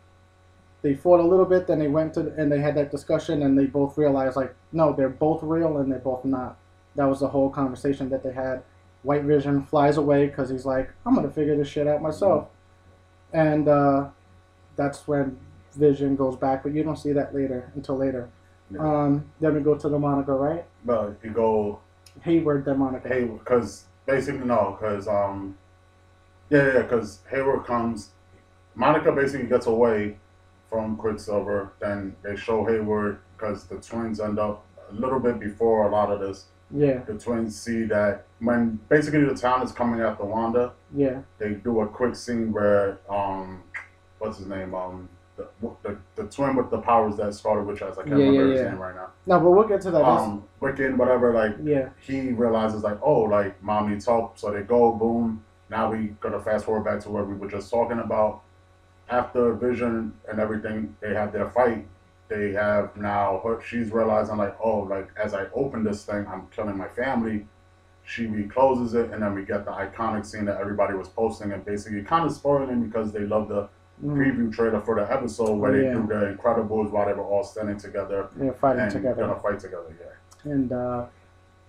they 0.83 0.95
fought 0.95 1.21
a 1.21 1.23
little 1.23 1.47
bit, 1.47 1.67
then 1.67 1.79
they 1.79 1.89
went 1.89 2.15
to 2.15 2.35
and 2.37 2.53
they 2.53 2.61
had 2.61 2.75
that 2.75 2.91
discussion, 2.91 3.43
and 3.43 3.59
they 3.59 3.65
both 3.67 3.97
realized 3.97 4.37
like 4.37 4.55
no, 4.73 4.93
they're 4.93 5.09
both 5.09 5.43
real 5.43 5.79
and 5.79 5.91
they're 5.91 5.99
both 5.99 6.25
not. 6.25 6.59
That 6.97 7.07
was 7.07 7.21
the 7.21 7.29
whole 7.29 7.49
conversation 7.51 8.09
that 8.11 8.23
they 8.23 8.33
had. 8.33 8.63
White 9.03 9.23
Vision 9.23 9.63
flies 9.63 9.97
away 9.97 10.27
because 10.27 10.51
he's 10.51 10.67
like, 10.67 10.91
I'm 11.07 11.15
gonna 11.15 11.31
figure 11.31 11.57
this 11.57 11.69
shit 11.69 11.87
out 11.87 12.03
myself, 12.03 12.49
and 13.33 13.69
uh, 13.69 14.09
that's 14.77 15.09
when 15.09 15.39
Vision 15.75 16.15
goes 16.17 16.37
back, 16.37 16.63
but 16.63 16.73
you 16.75 16.83
don't 16.83 16.97
see 16.97 17.13
that 17.13 17.35
later 17.35 17.71
until 17.75 17.97
later. 17.97 18.29
Yeah. 18.71 18.81
Um, 18.81 19.25
then 19.41 19.55
we 19.55 19.61
go 19.61 19.77
to 19.77 19.89
the 19.89 19.99
Monica, 19.99 20.33
right? 20.33 20.65
Well, 20.85 21.15
you 21.23 21.31
go 21.31 21.81
Hayward, 22.23 22.65
then 22.65 22.79
Monica. 22.79 23.09
Hey, 23.09 23.25
because 23.25 23.85
basically 24.07 24.47
no, 24.47 24.77
because 24.79 25.09
um, 25.09 25.57
yeah, 26.51 26.75
yeah, 26.75 26.83
because 26.83 27.21
Hayward 27.31 27.65
comes, 27.67 28.11
Monica 28.75 29.13
basically 29.13 29.47
gets 29.49 29.67
away 29.67 30.17
from 30.71 30.97
Quicksilver. 30.97 31.73
Then 31.81 32.17
they 32.23 32.37
show 32.37 32.65
Hayward 32.65 33.19
because 33.37 33.65
the 33.65 33.77
twins 33.77 34.21
end 34.21 34.39
up 34.39 34.65
a 34.91 34.95
little 34.95 35.21
bit 35.21 35.41
before 35.41 35.87
a 35.87 35.91
lot 35.91 36.11
of 36.11 36.21
this. 36.21 36.47
Yeah, 36.71 36.99
The 37.07 37.15
twins 37.15 37.57
see 37.61 37.85
that 37.85 38.27
when 38.41 38.81
basically 38.89 39.25
the 39.25 39.37
town 39.37 39.63
is 39.63 39.71
coming 39.71 40.01
after 40.01 40.25
Wanda, 40.25 40.73
yeah, 40.93 41.21
they 41.39 41.51
do 41.51 41.81
a 41.81 41.87
quick 41.87 42.17
scene 42.17 42.53
where 42.53 42.99
um, 43.09 43.63
what's 44.19 44.39
his 44.39 44.47
name 44.49 44.75
um. 44.75 45.09
The, 45.37 45.47
the, 45.83 45.99
the 46.15 46.25
twin 46.25 46.57
with 46.57 46.71
the 46.71 46.79
powers 46.79 47.17
that 47.17 47.35
Scarlet 47.35 47.65
Witch 47.65 47.81
has, 47.81 47.99
I 47.99 48.03
can't 48.05 48.19
Yeah, 48.19 48.25
remember 48.27 48.47
yeah, 48.47 48.53
his 48.53 48.61
yeah. 48.63 48.71
name 48.71 48.79
right 48.79 48.95
now. 48.95 49.09
no, 49.27 49.41
but 49.41 49.51
we'll 49.51 49.69
get 49.69 49.83
to 49.83 49.91
that. 49.91 50.03
Um, 50.03 50.45
Wiccan, 50.63 50.97
whatever, 50.97 51.35
like 51.35 51.57
yeah, 51.63 51.91
he 52.01 52.33
realizes 52.33 52.83
like, 52.83 52.99
oh, 53.03 53.21
like 53.23 53.63
mom 53.63 53.91
needs 53.91 54.07
help, 54.07 54.39
so 54.39 54.51
they 54.51 54.63
go, 54.63 54.93
boom. 54.93 55.45
Now 55.69 55.91
we 55.93 56.15
gotta 56.21 56.41
fast 56.41 56.65
forward 56.65 56.85
back 56.85 57.01
to 57.01 57.11
where 57.11 57.25
we 57.25 57.35
were 57.35 57.51
just 57.51 57.71
talking 57.71 57.99
about. 57.99 58.43
After 59.09 59.53
Vision 59.55 60.15
and 60.29 60.41
everything, 60.41 60.97
they 61.01 61.13
have 61.15 61.33
their 61.33 61.51
fight. 61.51 61.87
They 62.29 62.53
have 62.53 62.97
now 62.97 63.41
her, 63.45 63.61
she's 63.63 63.93
realizing 63.93 64.37
like, 64.37 64.57
oh, 64.63 64.79
like 64.81 65.11
as 65.23 65.35
I 65.35 65.47
open 65.55 65.85
this 65.85 66.05
thing, 66.05 66.27
I'm 66.29 66.47
killing 66.51 66.77
my 66.77 66.89
family. 66.89 67.47
She 68.05 68.27
recloses 68.27 68.95
it, 68.95 69.11
and 69.13 69.23
then 69.23 69.35
we 69.35 69.45
get 69.45 69.65
the 69.65 69.73
iconic 69.73 70.25
scene 70.25 70.45
that 70.47 70.61
everybody 70.61 70.95
was 70.95 71.09
posting, 71.09 71.53
and 71.53 71.65
basically 71.65 72.03
kind 72.03 72.25
of 72.25 72.33
spoiling 72.33 72.85
because 72.87 73.13
they 73.13 73.21
love 73.21 73.49
the 73.49 73.69
preview 74.05 74.53
trailer 74.53 74.81
for 74.81 74.95
the 74.95 75.11
episode 75.13 75.55
where 75.59 75.75
Yeah. 75.75 75.95
they 75.95 76.01
do 76.01 76.07
the 76.07 76.37
Incredibles 76.37 76.91
while 76.91 77.07
they 77.07 77.13
were 77.15 77.25
all 77.25 77.43
standing 77.45 77.77
together 77.79 78.29
they're 78.37 78.53
fighting 78.53 78.83
and 78.83 78.93
together. 78.93 79.23
gonna 79.27 79.41
fight 79.41 79.59
together. 79.59 79.95
Yeah. 79.99 80.53
And 80.53 80.71
uh, 80.73 81.07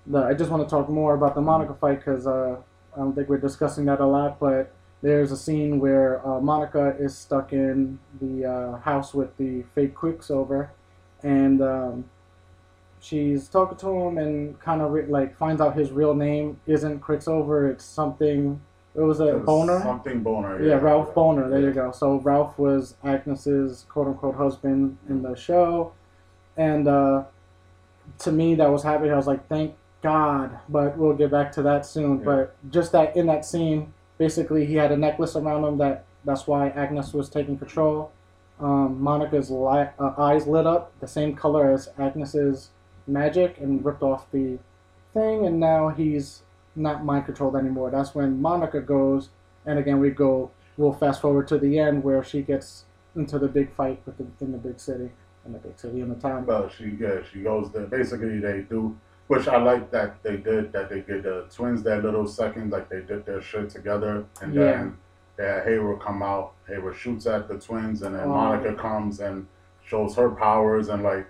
the, 0.05 0.19
I 0.23 0.33
just 0.33 0.51
want 0.51 0.63
to 0.63 0.69
talk 0.69 0.89
more 0.89 1.13
about 1.15 1.35
the 1.35 1.41
Monica 1.41 1.73
fight 1.73 1.99
because 1.99 2.27
uh, 2.27 2.57
I 2.95 2.97
don't 2.99 3.13
think 3.13 3.29
we're 3.29 3.37
discussing 3.37 3.85
that 3.85 3.99
a 3.99 4.05
lot. 4.05 4.39
But 4.39 4.71
there's 5.01 5.31
a 5.31 5.37
scene 5.37 5.79
where 5.79 6.25
uh, 6.27 6.39
Monica 6.41 6.95
is 6.99 7.17
stuck 7.17 7.53
in 7.53 7.99
the 8.21 8.45
uh, 8.45 8.77
house 8.79 9.13
with 9.13 9.35
the 9.37 9.63
fake 9.75 9.95
Quicksilver, 9.95 10.71
and 11.23 11.61
um, 11.61 12.05
she's 12.99 13.47
talking 13.47 13.77
to 13.77 13.87
him 13.89 14.17
and 14.17 14.59
kind 14.59 14.81
of 14.81 14.91
re- 14.91 15.05
like 15.05 15.37
finds 15.37 15.61
out 15.61 15.75
his 15.77 15.91
real 15.91 16.13
name 16.13 16.59
isn't 16.67 16.99
Quicksilver. 16.99 17.69
It's 17.69 17.85
something 17.85 18.59
It 18.97 19.01
was 19.01 19.19
a 19.19 19.27
It 19.27 19.33
was 19.35 19.43
Bohner. 19.45 19.83
Something 19.83 20.23
Bohner. 20.23 20.65
Yeah, 20.65 20.75
Ralph 20.75 21.13
Bohner. 21.13 21.49
There 21.49 21.59
Yeah. 21.59 21.67
you 21.67 21.73
go. 21.73 21.91
So 21.91 22.15
Ralph 22.19 22.57
was 22.57 22.95
Agnes's 23.03 23.85
quote 23.89 24.07
unquote 24.07 24.35
husband 24.35 24.97
in 25.07 25.21
the 25.21 25.35
show, 25.35 25.91
and 26.57 26.87
uh, 26.87 27.23
to 28.19 28.31
me 28.31 28.55
that 28.55 28.71
was 28.71 28.81
happy. 28.83 29.09
I 29.11 29.15
was 29.15 29.27
like, 29.27 29.47
thank 29.47 29.75
God. 30.01 30.57
But 30.67 30.97
we'll 30.97 31.13
get 31.13 31.29
back 31.29 31.51
to 31.53 31.61
that 31.63 31.85
soon. 31.85 32.19
Yeah. 32.19 32.25
But 32.25 32.55
just 32.71 32.91
that 32.93 33.15
in 33.15 33.27
that 33.27 33.45
scene, 33.45 33.93
basically 34.17 34.65
he 34.65 34.75
had 34.75 34.91
a 34.91 34.97
necklace 34.97 35.35
around 35.35 35.63
him 35.63 35.77
that 35.77 36.05
that's 36.25 36.47
why 36.47 36.69
Agnes 36.69 37.13
was 37.13 37.29
taking 37.29 37.57
control. 37.57 38.11
Um, 38.59 38.99
Monica's 38.99 39.51
li- 39.51 39.89
uh, 39.99 40.13
eyes 40.17 40.47
lit 40.47 40.65
up 40.65 40.91
the 40.99 41.07
same 41.07 41.35
color 41.35 41.69
as 41.71 41.89
Agnes's 41.99 42.71
magic 43.05 43.59
and 43.59 43.85
ripped 43.85 44.01
off 44.01 44.25
the 44.31 44.57
thing, 45.13 45.45
and 45.45 45.59
now 45.59 45.89
he's 45.89 46.41
not 46.77 47.03
mind 47.03 47.25
controlled 47.25 47.55
anymore. 47.55 47.89
That's 47.91 48.13
when 48.15 48.41
Monica 48.41 48.79
goes, 48.81 49.29
and 49.65 49.77
again 49.79 49.99
we 49.99 50.11
go. 50.11 50.51
We'll 50.77 50.93
fast 50.93 51.21
forward 51.21 51.47
to 51.49 51.57
the 51.57 51.79
end 51.79 52.03
where 52.03 52.23
she 52.23 52.41
gets 52.43 52.85
into 53.15 53.39
the 53.39 53.47
big 53.47 53.73
fight 53.73 53.99
with 54.05 54.17
the, 54.17 54.25
in 54.45 54.51
the 54.51 54.59
big 54.59 54.79
city, 54.79 55.09
in 55.45 55.53
the 55.53 55.57
big 55.59 55.77
city 55.79 56.01
in 56.01 56.09
the 56.09 56.15
town. 56.15 56.45
But 56.45 56.69
she, 56.71 56.95
yeah, 56.99 57.17
she 57.31 57.41
goes 57.41 57.71
there. 57.71 57.87
Basically, 57.87 58.39
they 58.39 58.61
do, 58.61 58.95
which 59.25 59.47
I 59.47 59.57
like 59.57 59.89
that 59.91 60.21
they 60.21 60.37
did, 60.37 60.71
that 60.73 60.89
they 60.91 61.01
did 61.01 61.23
the 61.23 61.47
twins 61.51 61.81
that 61.83 62.03
little 62.03 62.27
second, 62.27 62.71
like 62.71 62.89
they 62.89 63.01
did 63.01 63.25
their 63.25 63.41
shit 63.41 63.69
together, 63.71 64.23
and 64.41 64.53
Yeah. 64.53 64.63
then 64.65 64.97
that 65.37 65.65
Hayward 65.65 65.99
come 65.99 66.21
out, 66.21 66.53
Hayward 66.67 66.95
shoots 66.95 67.25
at 67.25 67.47
the 67.47 67.57
twins, 67.57 68.03
and 68.03 68.13
then 68.15 68.25
Oh. 68.25 68.35
Monica 68.35 68.75
comes 68.75 69.19
and 69.19 69.47
shows 69.83 70.15
her 70.15 70.29
powers, 70.29 70.89
and 70.89 71.01
like 71.01 71.25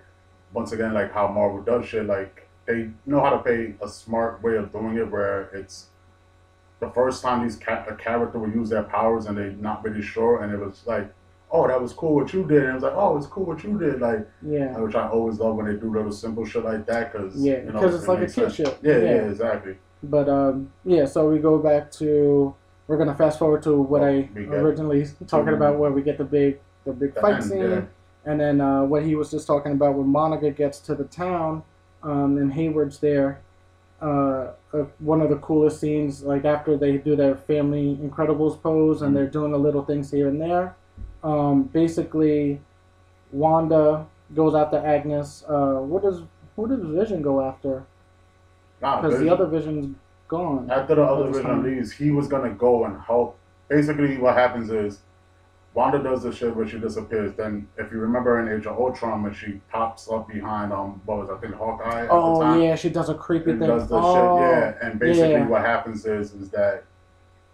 once 0.52 0.72
again, 0.72 0.92
like 0.92 1.10
how 1.12 1.26
Marvel 1.28 1.62
does 1.62 1.86
shit, 1.86 2.04
like 2.06 2.46
they 2.68 2.90
know 3.06 3.20
how 3.20 3.30
to 3.30 3.38
pay 3.38 3.74
a 3.82 3.88
smart 3.88 4.42
way 4.42 4.56
of 4.56 4.70
doing 4.70 4.96
it, 4.98 5.10
where 5.10 5.44
it's 5.54 5.86
the 6.78 6.90
first 6.90 7.22
time 7.22 7.42
these 7.42 7.56
ca- 7.56 7.84
a 7.88 7.94
character 7.96 8.38
will 8.38 8.50
use 8.50 8.68
their 8.68 8.84
powers 8.84 9.26
and 9.26 9.36
they're 9.36 9.50
not 9.52 9.82
really 9.82 10.02
sure, 10.02 10.42
and 10.42 10.52
it 10.52 10.58
was 10.60 10.82
like. 10.86 11.12
Oh, 11.50 11.66
that 11.66 11.80
was 11.80 11.94
cool 11.94 12.14
what 12.16 12.30
you 12.34 12.44
did. 12.46 12.58
And 12.64 12.72
it 12.72 12.74
was 12.74 12.82
like, 12.82 12.92
oh, 12.94 13.16
it's 13.16 13.26
cool 13.26 13.46
what 13.46 13.64
you 13.64 13.78
did. 13.78 14.02
Like, 14.02 14.28
yeah, 14.46 14.76
which 14.76 14.94
I 14.94 15.08
always 15.08 15.38
love 15.38 15.56
when 15.56 15.64
they 15.64 15.76
do 15.80 15.90
little 15.90 16.12
simple 16.12 16.44
shit 16.44 16.62
like 16.62 16.84
that 16.84 17.10
because 17.10 17.34
Yeah, 17.42 17.62
you 17.64 17.72
know, 17.72 17.82
it's 17.88 18.04
it 18.04 18.06
like 18.06 18.18
a 18.18 18.26
kid 18.30 18.52
shit. 18.52 18.78
Yeah, 18.82 18.98
yeah, 18.98 19.04
Yeah. 19.04 19.30
exactly. 19.30 19.78
but 20.02 20.28
um, 20.28 20.70
yeah. 20.84 21.06
So 21.06 21.26
we 21.30 21.38
go 21.38 21.56
back 21.56 21.90
to 21.92 22.54
we're 22.86 22.98
gonna 22.98 23.14
fast 23.14 23.38
forward 23.38 23.62
to 23.62 23.80
what 23.80 24.02
Well, 24.02 24.10
I 24.10 24.28
originally 24.56 25.06
talking 25.26 25.46
to- 25.46 25.54
about, 25.54 25.78
where 25.78 25.90
we 25.90 26.02
get 26.02 26.18
the 26.18 26.24
big 26.24 26.58
the 26.84 26.92
big 26.92 27.14
The 27.14 27.20
fight 27.22 27.34
end, 27.36 27.44
scene. 27.44 27.70
yeah. 27.70 27.80
And 28.26 28.38
then 28.38 28.60
uh, 28.60 28.82
what 28.84 29.04
he 29.04 29.14
was 29.14 29.30
just 29.30 29.46
talking 29.46 29.72
about 29.72 29.94
when 29.94 30.08
Monica 30.08 30.50
gets 30.50 30.78
to 30.80 30.94
the 30.94 31.04
town 31.04 31.62
um, 32.02 32.38
and 32.38 32.52
Hayward's 32.52 32.98
there. 32.98 33.40
Uh, 34.00 34.48
uh, 34.72 34.84
one 35.00 35.20
of 35.20 35.28
the 35.30 35.36
coolest 35.36 35.80
scenes, 35.80 36.22
like 36.22 36.44
after 36.44 36.76
they 36.76 36.98
do 36.98 37.16
their 37.16 37.34
family 37.34 37.98
Incredibles 38.00 38.60
pose 38.62 39.02
and 39.02 39.10
Mhm. 39.10 39.14
they're 39.14 39.26
doing 39.26 39.50
the 39.50 39.58
little 39.58 39.82
things 39.84 40.10
here 40.10 40.28
and 40.28 40.40
there. 40.40 40.76
Um, 41.24 41.64
basically, 41.64 42.60
Wanda 43.32 44.06
goes 44.34 44.54
after 44.54 44.76
Agnes. 44.78 45.44
Uh, 45.48 45.76
what 45.80 46.02
does 46.02 46.22
who 46.56 46.66
does 46.68 46.80
Vision 46.82 47.22
go 47.22 47.40
after? 47.40 47.84
Nah, 48.82 49.00
Because 49.00 49.18
the 49.20 49.28
other 49.30 49.46
Vision's 49.46 49.96
gone. 50.28 50.68
after 50.70 50.94
the 50.96 51.02
other 51.04 51.30
Vision 51.30 51.62
leaves, 51.62 51.92
he 51.92 52.10
was 52.10 52.28
gonna 52.28 52.50
go 52.50 52.84
and 52.84 53.00
help. 53.00 53.36
Basically, 53.68 54.16
what 54.18 54.34
happens 54.34 54.70
is 54.70 55.00
Wanda 55.78 56.02
does 56.02 56.24
the 56.24 56.32
shit 56.32 56.56
where 56.56 56.66
she 56.66 56.76
disappears. 56.80 57.34
Then, 57.36 57.68
if 57.76 57.92
you 57.92 57.98
remember 57.98 58.40
in 58.40 58.48
Age 58.48 58.66
of 58.66 58.76
Ultron, 58.76 59.22
when 59.22 59.32
she 59.32 59.60
pops 59.70 60.10
up 60.10 60.26
behind 60.26 60.72
um, 60.72 61.00
what 61.04 61.18
was 61.18 61.30
I 61.30 61.36
think 61.36 61.54
Hawkeye 61.54 62.00
at 62.02 62.08
the 62.08 62.12
Oh 62.12 62.42
time. 62.42 62.60
yeah, 62.60 62.74
she 62.74 62.88
does 62.88 63.08
a 63.08 63.14
creepy 63.14 63.52
thing. 63.52 63.60
does 63.60 63.88
the 63.88 63.94
oh, 63.96 64.40
shit, 64.40 64.76
yeah. 64.82 64.88
And 64.88 64.98
basically, 64.98 65.30
yeah. 65.30 65.46
what 65.46 65.60
happens 65.60 66.04
is 66.04 66.32
is 66.32 66.50
that 66.50 66.82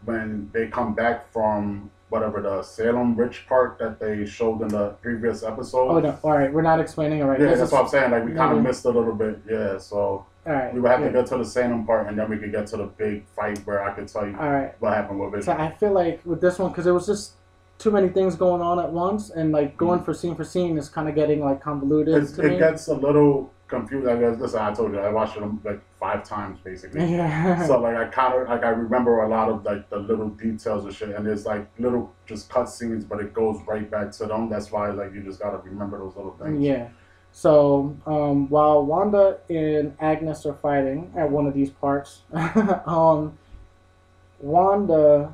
when 0.07 0.49
they 0.55 0.69
come 0.69 0.95
back 0.95 1.31
from 1.35 1.91
whatever 2.09 2.41
the 2.41 2.63
Salem 2.63 3.15
witch 3.15 3.47
part 3.47 3.79
that 3.79 4.01
they 4.01 4.25
showed 4.25 4.63
in 4.63 4.69
the 4.69 4.91
previous 5.03 5.43
episode. 5.43 5.89
Oh 5.91 6.01
no! 6.01 6.19
All 6.25 6.31
right, 6.39 6.51
we're 6.51 6.63
not 6.63 6.81
explaining 6.81 7.19
it 7.19 7.25
right. 7.25 7.39
Yeah, 7.39 7.49
This 7.49 7.59
that's 7.59 7.69
is- 7.69 7.73
what 7.75 7.83
I'm 7.83 7.89
saying. 7.89 8.11
Like 8.11 8.25
we 8.25 8.33
kind 8.33 8.57
of 8.57 8.65
missed 8.65 8.87
a 8.87 8.91
little 8.91 9.15
bit. 9.15 9.39
Yeah, 9.47 9.77
so 9.77 10.25
All 10.47 10.53
right. 10.53 10.73
we 10.73 10.81
would 10.81 10.91
have 10.91 11.01
yeah. 11.01 11.09
to 11.09 11.13
get 11.13 11.27
to 11.27 11.37
the 11.37 11.45
Salem 11.45 11.85
part, 11.85 12.09
and 12.09 12.19
then 12.19 12.31
we 12.31 12.39
could 12.39 12.53
get 12.53 12.67
to 12.69 12.79
the 12.79 12.87
big 12.87 13.27
fight 13.37 13.59
where 13.67 13.85
I 13.85 13.91
could 13.93 14.09
tell 14.09 14.27
you 14.27 14.35
All 14.41 14.51
right. 14.51 14.73
what 14.81 14.95
happened 14.95 15.21
with 15.21 15.35
it. 15.35 15.45
So 15.45 15.53
I 15.53 15.73
feel 15.73 15.93
like 15.93 16.23
with 16.25 16.41
this 16.41 16.59
one, 16.59 16.71
because 16.71 16.87
it 16.87 16.93
was 16.93 17.05
just 17.05 17.33
too 17.79 17.91
many 17.91 18.09
things 18.09 18.35
going 18.37 18.63
on 18.63 18.79
at 18.79 18.91
once, 18.91 19.31
and 19.31 19.53
like 19.53 19.77
going 19.77 20.03
for 20.05 20.15
scene 20.15 20.35
for 20.35 20.45
scene 20.45 20.79
is 20.79 20.89
kind 20.89 21.09
of 21.09 21.15
getting 21.15 21.45
like 21.45 21.61
convoluted 21.61 22.23
It's, 22.23 22.39
it 22.39 22.53
me. 22.53 22.59
gets 22.59 22.89
a 22.89 22.95
little 22.95 23.53
confused. 23.67 24.09
I 24.09 24.17
guess 24.17 24.39
listen, 24.39 24.61
I 24.61 24.73
told 24.73 24.93
you 24.93 25.01
I 25.01 25.11
watched 25.11 25.37
it 25.37 25.43
like 25.65 25.81
five 25.99 26.25
times 26.25 26.59
basically. 26.63 27.05
yeah. 27.13 27.67
So 27.67 27.81
like 27.81 27.97
I 27.97 28.05
kind 28.07 28.35
of 28.41 28.49
like 28.49 28.63
I 28.63 28.69
remember 28.69 29.23
a 29.23 29.29
lot 29.29 29.49
of 29.49 29.65
like 29.65 29.91
the 29.91 29.99
little 29.99 30.29
details 30.29 30.85
and 30.85 30.95
shit, 30.95 31.11
and 31.11 31.27
there's 31.27 31.47
like 31.47 31.67
little 31.79 32.13
just 32.27 32.49
cut 32.49 32.67
scenes, 32.67 33.05
but 33.05 33.21
it 33.21 33.35
goes 33.35 33.61
right 33.67 33.91
back 33.91 34.13
to 34.13 34.27
them. 34.27 34.49
That's 34.49 34.71
why 34.71 34.91
like 34.91 35.13
you 35.13 35.23
just 35.23 35.41
gotta 35.41 35.59
remember 35.59 35.99
those 35.99 36.17
little 36.17 36.37
things. 36.41 36.63
Yeah. 36.63 36.89
So 37.33 37.97
um, 38.07 38.49
while 38.49 38.87
Wanda 38.87 39.39
and 39.51 39.97
Agnes 39.99 40.47
are 40.47 40.55
fighting 40.55 41.13
at 41.17 41.29
one 41.29 41.47
of 41.47 41.55
these 41.55 41.71
parts, 41.71 42.23
um, 42.87 43.37
Wanda 44.39 45.33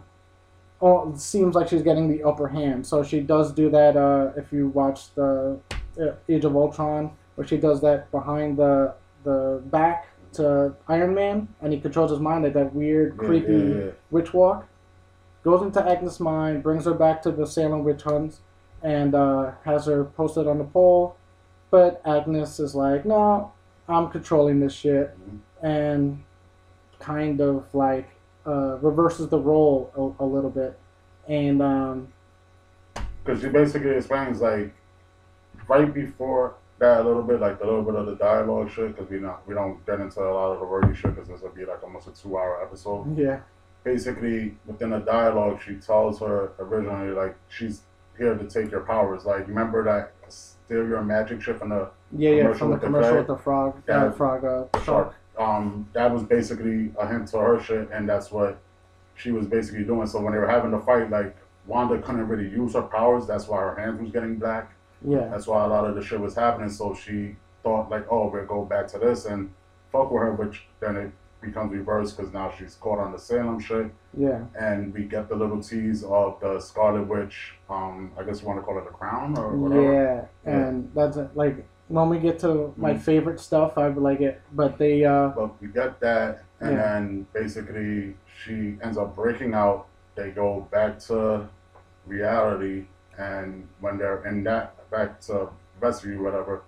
oh, 0.82 1.14
seems 1.16 1.54
like 1.54 1.68
she's 1.68 1.82
getting 1.82 2.08
the 2.08 2.22
upper 2.22 2.48
hand. 2.48 2.86
So 2.86 3.02
she 3.02 3.20
does 3.20 3.52
do 3.52 3.70
that. 3.70 3.96
Uh, 3.96 4.32
if 4.36 4.52
you 4.52 4.68
watch 4.68 5.14
the 5.14 5.58
uh, 6.00 6.12
Age 6.28 6.44
of 6.44 6.56
Ultron, 6.56 7.10
where 7.34 7.46
she 7.46 7.56
does 7.56 7.80
that 7.82 8.10
behind 8.10 8.56
the 8.56 8.94
the 9.24 9.60
back 9.66 10.06
to 10.32 10.74
Iron 10.88 11.14
Man, 11.14 11.48
and 11.60 11.72
he 11.72 11.80
controls 11.80 12.10
his 12.10 12.20
mind 12.20 12.44
like 12.44 12.54
that 12.54 12.74
weird, 12.74 13.16
creepy 13.18 13.52
yeah, 13.52 13.84
yeah. 13.84 13.90
witch 14.10 14.32
walk. 14.32 14.66
Goes 15.42 15.62
into 15.62 15.82
Agnes' 15.86 16.20
mind, 16.20 16.62
brings 16.62 16.84
her 16.84 16.94
back 16.94 17.22
to 17.22 17.30
the 17.30 17.46
Salem 17.46 17.82
witch 17.84 18.02
hunts, 18.02 18.40
and 18.82 19.14
uh, 19.14 19.52
has 19.64 19.86
her 19.86 20.04
posted 20.04 20.46
on 20.46 20.58
the 20.58 20.64
pole. 20.64 21.16
But 21.70 22.00
Agnes 22.04 22.58
is 22.60 22.74
like, 22.74 23.04
no, 23.04 23.52
I'm 23.88 24.08
controlling 24.10 24.60
this 24.60 24.72
shit, 24.72 25.16
Mhm. 25.18 25.38
and 25.62 26.22
kind 26.98 27.40
of 27.40 27.64
like 27.74 28.08
uh, 28.46 28.78
reverses 28.80 29.28
the 29.28 29.38
role 29.38 29.92
a, 29.96 30.24
a 30.24 30.26
little 30.26 30.50
bit. 30.50 30.78
And 31.28 31.60
um, 31.62 32.08
Because 33.24 33.42
she 33.42 33.48
basically 33.48 33.90
explains 33.90 34.40
like 34.40 34.72
right 35.68 35.92
before 35.92 36.54
that 36.78 37.00
a 37.00 37.04
little 37.04 37.22
bit, 37.22 37.40
like 37.40 37.60
a 37.60 37.64
little 37.64 37.82
bit 37.82 37.94
of 37.94 38.06
the 38.06 38.16
dialogue 38.16 38.70
shit, 38.70 38.96
because 38.96 39.10
we 39.10 39.18
not 39.20 39.46
we 39.46 39.54
don't 39.54 39.84
get 39.86 40.00
into 40.00 40.20
a 40.20 40.32
lot 40.32 40.52
of 40.52 40.60
the 40.60 40.66
wordy 40.66 40.94
shit, 40.94 41.14
because 41.14 41.28
this 41.28 41.40
would 41.42 41.54
be 41.54 41.64
like 41.64 41.82
almost 41.82 42.08
a 42.08 42.12
two 42.12 42.36
hour 42.38 42.62
episode. 42.62 43.16
yeah, 43.18 43.40
Basically, 43.84 44.56
within 44.66 44.90
the 44.90 44.98
dialogue, 44.98 45.60
she 45.64 45.74
tells 45.76 46.20
her 46.20 46.52
originally 46.58 47.10
like 47.12 47.36
she's 47.48 47.82
here 48.18 48.34
to 48.34 48.44
take 48.46 48.70
your 48.70 48.80
powers. 48.80 49.24
Like 49.24 49.46
remember 49.46 49.84
that 49.84 50.12
steal 50.32 50.86
your 50.88 51.02
magic 51.02 51.42
shit 51.42 51.58
from 51.58 51.68
the 51.70 51.90
yeah, 52.16 52.30
yeah, 52.30 52.52
from 52.54 52.70
the 52.70 52.76
the 52.76 52.86
commercial 52.86 53.16
with 53.18 53.26
the 53.26 53.36
frog, 53.36 53.76
uh, 53.88 53.92
Yeah. 53.92 54.10
frog, 54.12 54.44
uh, 54.44 54.64
shark. 54.78 54.84
shark. 54.84 55.14
Um, 55.38 55.88
that 55.92 56.10
was 56.12 56.22
basically 56.22 56.92
a 56.98 57.06
hint 57.06 57.28
to 57.28 57.38
her 57.38 57.62
shit, 57.62 57.88
and 57.92 58.08
that's 58.08 58.30
what 58.30 58.58
she 59.14 59.30
was 59.32 59.46
basically 59.46 59.84
doing. 59.84 60.06
So 60.06 60.20
when 60.20 60.32
they 60.32 60.38
were 60.38 60.48
having 60.48 60.70
the 60.70 60.80
fight, 60.80 61.10
like 61.10 61.36
Wanda 61.66 62.00
couldn't 62.00 62.28
really 62.28 62.48
use 62.50 62.74
her 62.74 62.82
powers. 62.82 63.26
That's 63.26 63.46
why 63.48 63.58
her 63.60 63.74
hands 63.76 64.00
was 64.00 64.10
getting 64.10 64.36
black. 64.36 64.72
Yeah, 65.02 65.28
That's 65.28 65.46
why 65.46 65.64
a 65.64 65.68
lot 65.68 65.84
of 65.86 65.94
the 65.94 66.02
shit 66.02 66.20
was 66.20 66.34
happening. 66.34 66.68
So 66.68 66.94
she 66.94 67.36
thought 67.62 67.90
like, 67.90 68.06
oh, 68.10 68.28
we'll 68.28 68.44
go 68.44 68.64
back 68.64 68.86
to 68.88 68.98
this 68.98 69.24
and 69.24 69.50
fuck 69.92 70.10
with 70.10 70.22
her, 70.22 70.32
which 70.32 70.66
then 70.80 70.96
it 70.96 71.10
becomes 71.40 71.72
reversed 71.72 72.16
because 72.18 72.32
now 72.34 72.52
she's 72.58 72.74
caught 72.74 72.98
on 72.98 73.12
the 73.12 73.18
Salem 73.18 73.58
shit, 73.58 73.90
yeah, 74.14 74.44
and 74.58 74.92
we 74.92 75.04
get 75.04 75.30
the 75.30 75.34
little 75.34 75.62
tease 75.62 76.04
of 76.04 76.38
the 76.40 76.60
Scarlet 76.60 77.04
Witch. 77.08 77.54
Um, 77.70 78.12
I 78.18 78.24
guess 78.24 78.42
you 78.42 78.46
want 78.48 78.60
to 78.60 78.62
call 78.62 78.76
it 78.76 78.84
the 78.84 78.90
crown 78.90 79.38
or 79.38 79.56
whatever. 79.56 80.28
yeah. 80.44 80.52
And 80.52 80.90
that's 80.94 81.16
it. 81.16 81.34
like 81.34 81.64
when 81.90 82.08
we 82.08 82.18
get 82.18 82.38
to 82.38 82.72
my 82.76 82.94
Mhm. 82.94 83.00
favorite 83.00 83.40
stuff, 83.40 83.76
I 83.76 83.88
would 83.88 84.02
like 84.02 84.20
it. 84.20 84.40
But 84.52 84.78
they, 84.78 85.04
uh, 85.04 85.28
But 85.28 85.60
we 85.60 85.68
get 85.68 85.98
that, 86.00 86.44
and 86.60 86.72
Yeah. 86.76 86.82
then 86.82 87.26
basically 87.32 88.16
she 88.38 88.78
ends 88.82 88.96
up 88.96 89.14
breaking 89.16 89.54
out. 89.54 89.86
They 90.14 90.30
go 90.30 90.66
back 90.70 90.98
to 91.10 91.48
reality, 92.06 92.86
and 93.18 93.66
when 93.80 93.98
they're 93.98 94.22
in 94.24 94.44
that 94.44 94.74
back 94.90 95.20
to 95.22 95.48
rescue, 95.80 96.22
whatever, 96.22 96.62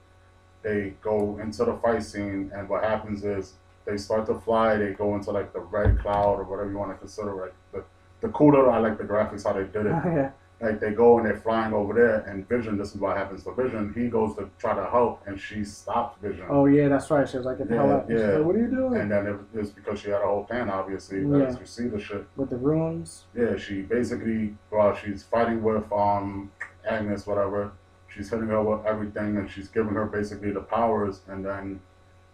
they 0.63 0.95
go 1.03 1.39
into 1.41 1.65
the 1.65 1.75
fight 1.75 2.03
scene, 2.03 2.51
and 2.55 2.69
what 2.69 2.83
happens 2.85 3.25
is 3.25 3.55
they 3.85 3.97
start 3.97 4.27
to 4.27 4.35
fly. 4.35 4.77
They 4.77 4.93
go 4.93 5.15
into 5.15 5.31
like 5.31 5.53
the 5.53 5.61
red 5.61 5.99
cloud 6.01 6.39
or 6.41 6.45
whatever 6.45 6.71
you 6.71 6.79
want 6.79 6.93
to 6.93 6.99
consider. 6.99 7.33
Like 7.35 7.55
the 7.73 7.83
the 8.21 8.29
cooler. 8.29 8.71
I 8.71 8.79
like 8.79 8.99
the 8.99 9.05
graphics 9.05 9.45
how 9.45 9.53
they 9.53 9.65
did 9.65 9.87
it. 9.87 9.95
yeah, 10.05 10.31
Like 10.63 10.79
they 10.79 10.93
go 10.93 11.19
and 11.19 11.27
they're 11.27 11.37
flying 11.41 11.73
over 11.75 11.93
there, 11.93 12.21
and 12.31 12.49
Vision. 12.49 12.79
This 12.79 12.95
is 12.95 13.01
what 13.01 13.17
happens 13.17 13.43
to 13.45 13.53
Vision. 13.53 13.93
He 13.97 14.07
goes 14.09 14.37
to 14.37 14.49
try 14.61 14.75
to 14.77 14.89
help, 14.89 15.21
and 15.27 15.39
she 15.39 15.65
stops 15.65 16.17
Vision. 16.23 16.47
oh 16.49 16.67
yeah, 16.67 16.87
that's 16.87 17.11
right. 17.11 17.29
She 17.29 17.37
was 17.37 17.47
like, 17.47 17.59
"Get 17.59 17.69
the 17.69 17.75
Yeah, 17.75 17.83
out!" 17.83 18.09
And 18.09 18.17
she's 18.17 18.21
yeah. 18.29 18.35
like, 18.37 18.47
what 18.47 18.55
are 18.55 18.59
you 18.61 18.69
doing? 18.69 19.01
And 19.01 19.11
then 19.11 19.27
it 19.27 19.59
was 19.59 19.71
because 19.71 19.99
she 19.99 20.11
had 20.11 20.23
a 20.23 20.25
whole 20.27 20.45
plan, 20.45 20.71
obviously, 20.71 21.23
Yeah. 21.23 21.47
as 21.47 21.59
you 21.59 21.67
see 21.67 21.89
the 21.89 21.99
shit. 21.99 22.25
With 22.37 22.51
the 22.51 22.59
runes. 22.59 23.25
Yeah, 23.37 23.57
she 23.57 23.83
basically, 23.83 24.55
while 24.71 24.95
she's 24.95 25.25
fighting 25.25 25.65
with 25.65 25.91
um 25.93 26.53
Agnes, 26.89 27.27
whatever, 27.27 27.73
she's 28.07 28.31
hitting 28.31 28.47
her 28.47 28.63
with 28.63 28.87
everything, 28.87 29.39
and 29.39 29.51
she's 29.51 29.67
giving 29.67 29.95
her 29.95 30.07
basically 30.07 30.53
the 30.53 30.61
powers. 30.61 31.23
And 31.27 31.45
then 31.45 31.81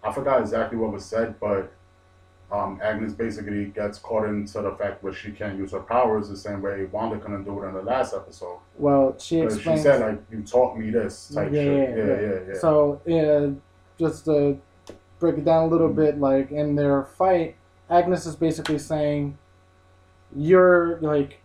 I 0.05 0.13
forgot 0.13 0.43
exactly 0.43 0.77
what 0.77 0.93
was 0.93 1.07
said, 1.07 1.41
but 1.41 1.73
um, 2.51 2.81
Agnes 2.83 3.13
basically 3.13 3.67
gets 3.67 3.99
caught 3.99 4.25
into 4.27 4.63
the 4.63 4.73
fact 4.73 5.03
where 5.03 5.13
she 5.13 5.33
can't 5.33 5.59
use 5.59 5.73
her 5.73 5.81
powers 5.81 6.29
the 6.31 6.37
same 6.37 6.63
way 6.63 6.87
Wanda 6.87 7.19
couldn't 7.19 7.45
do 7.45 7.63
it 7.63 7.67
in 7.69 7.75
the 7.75 7.83
last 7.83 8.15
episode. 8.15 8.59
Well, 8.79 9.15
she 9.19 9.41
explains. 9.41 9.81
she 9.81 9.83
said 9.83 10.01
like, 10.01 10.19
"You 10.31 10.43
taught 10.43 10.79
me 10.79 10.91
this 10.91 11.29
type 11.29 11.53
yeah, 11.53 11.63
shit." 11.63 11.91
yeah, 11.91 11.97
Yeah, 11.97 12.07
yeah. 12.07 12.21
yeah, 12.21 12.39
yeah. 12.49 12.59
So 12.59 13.01
yeah, 13.05 13.51
just 13.99 14.25
to 14.27 14.59
break 15.19 15.37
it 15.39 15.45
down 15.45 15.65
a 15.65 15.67
little 15.67 15.91
Mhm. 15.91 15.97
bit, 15.97 16.19
like 16.21 16.51
in 16.51 16.75
their 16.75 17.03
fight, 17.05 17.57
Agnes 17.91 18.25
is 18.25 18.37
basically 18.37 18.79
saying, 18.79 19.37
"You're 20.35 20.99
like, 21.01 21.41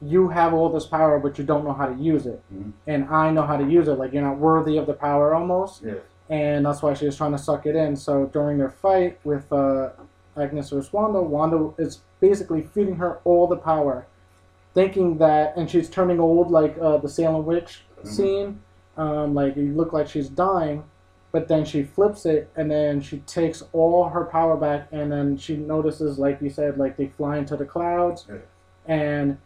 you 0.00 0.28
have 0.28 0.54
all 0.54 0.68
this 0.68 0.86
power, 0.86 1.18
but 1.18 1.38
you 1.38 1.44
don't 1.44 1.64
know 1.64 1.72
how 1.72 1.86
to 1.86 1.94
use 1.94 2.26
it, 2.26 2.40
Mhm. 2.54 2.72
and 2.86 3.08
I 3.08 3.30
know 3.32 3.42
how 3.42 3.56
to 3.56 3.64
use 3.64 3.88
it. 3.88 3.94
Like 3.98 4.12
you're 4.12 4.22
not 4.22 4.38
worthy 4.38 4.76
of 4.78 4.86
the 4.86 4.94
power 4.94 5.34
almost." 5.34 5.82
yeah. 5.82 5.94
and 6.30 6.66
that's 6.66 6.82
why 6.82 6.92
she 6.92 7.06
was 7.06 7.16
trying 7.16 7.32
to 7.32 7.38
suck 7.38 7.64
it 7.64 7.74
in. 7.74 7.96
So 7.96 8.26
during 8.26 8.58
their 8.58 8.68
fight 8.68 9.18
with 9.24 9.50
uh, 9.50 9.88
Agnes 10.38 10.70
versus 10.70 10.92
Wanda, 10.92 11.20
Wanda 11.20 11.72
is 11.78 12.00
basically 12.20 12.62
feeding 12.62 12.96
her 12.96 13.18
all 13.24 13.46
the 13.46 13.56
power, 13.56 14.06
thinking 14.74 15.18
that, 15.18 15.56
and 15.56 15.70
she's 15.70 15.88
turning 15.90 16.20
old 16.20 16.50
like 16.50 16.76
uh, 16.80 16.98
the 16.98 17.08
Salem 17.08 17.44
witch 17.46 17.84
Mhm. 18.02 18.06
scene, 18.06 18.60
um, 18.96 19.34
like 19.34 19.56
you 19.56 19.72
look 19.72 19.92
like 19.92 20.06
she's 20.08 20.28
dying, 20.28 20.84
but 21.32 21.48
then 21.48 21.64
she 21.64 21.82
flips 21.82 22.24
it 22.26 22.48
and 22.56 22.70
then 22.70 23.00
she 23.00 23.18
takes 23.20 23.62
all 23.72 24.08
her 24.08 24.24
power 24.24 24.56
back, 24.56 24.88
and 24.92 25.10
then 25.10 25.36
she 25.36 25.56
notices, 25.56 26.18
like 26.18 26.40
you 26.40 26.50
said, 26.50 26.78
like 26.78 26.96
they 26.96 27.08
fly 27.08 27.38
into 27.38 27.56
the 27.56 27.64
clouds, 27.64 28.26
Yeah. 28.28 28.36
and 28.86 29.38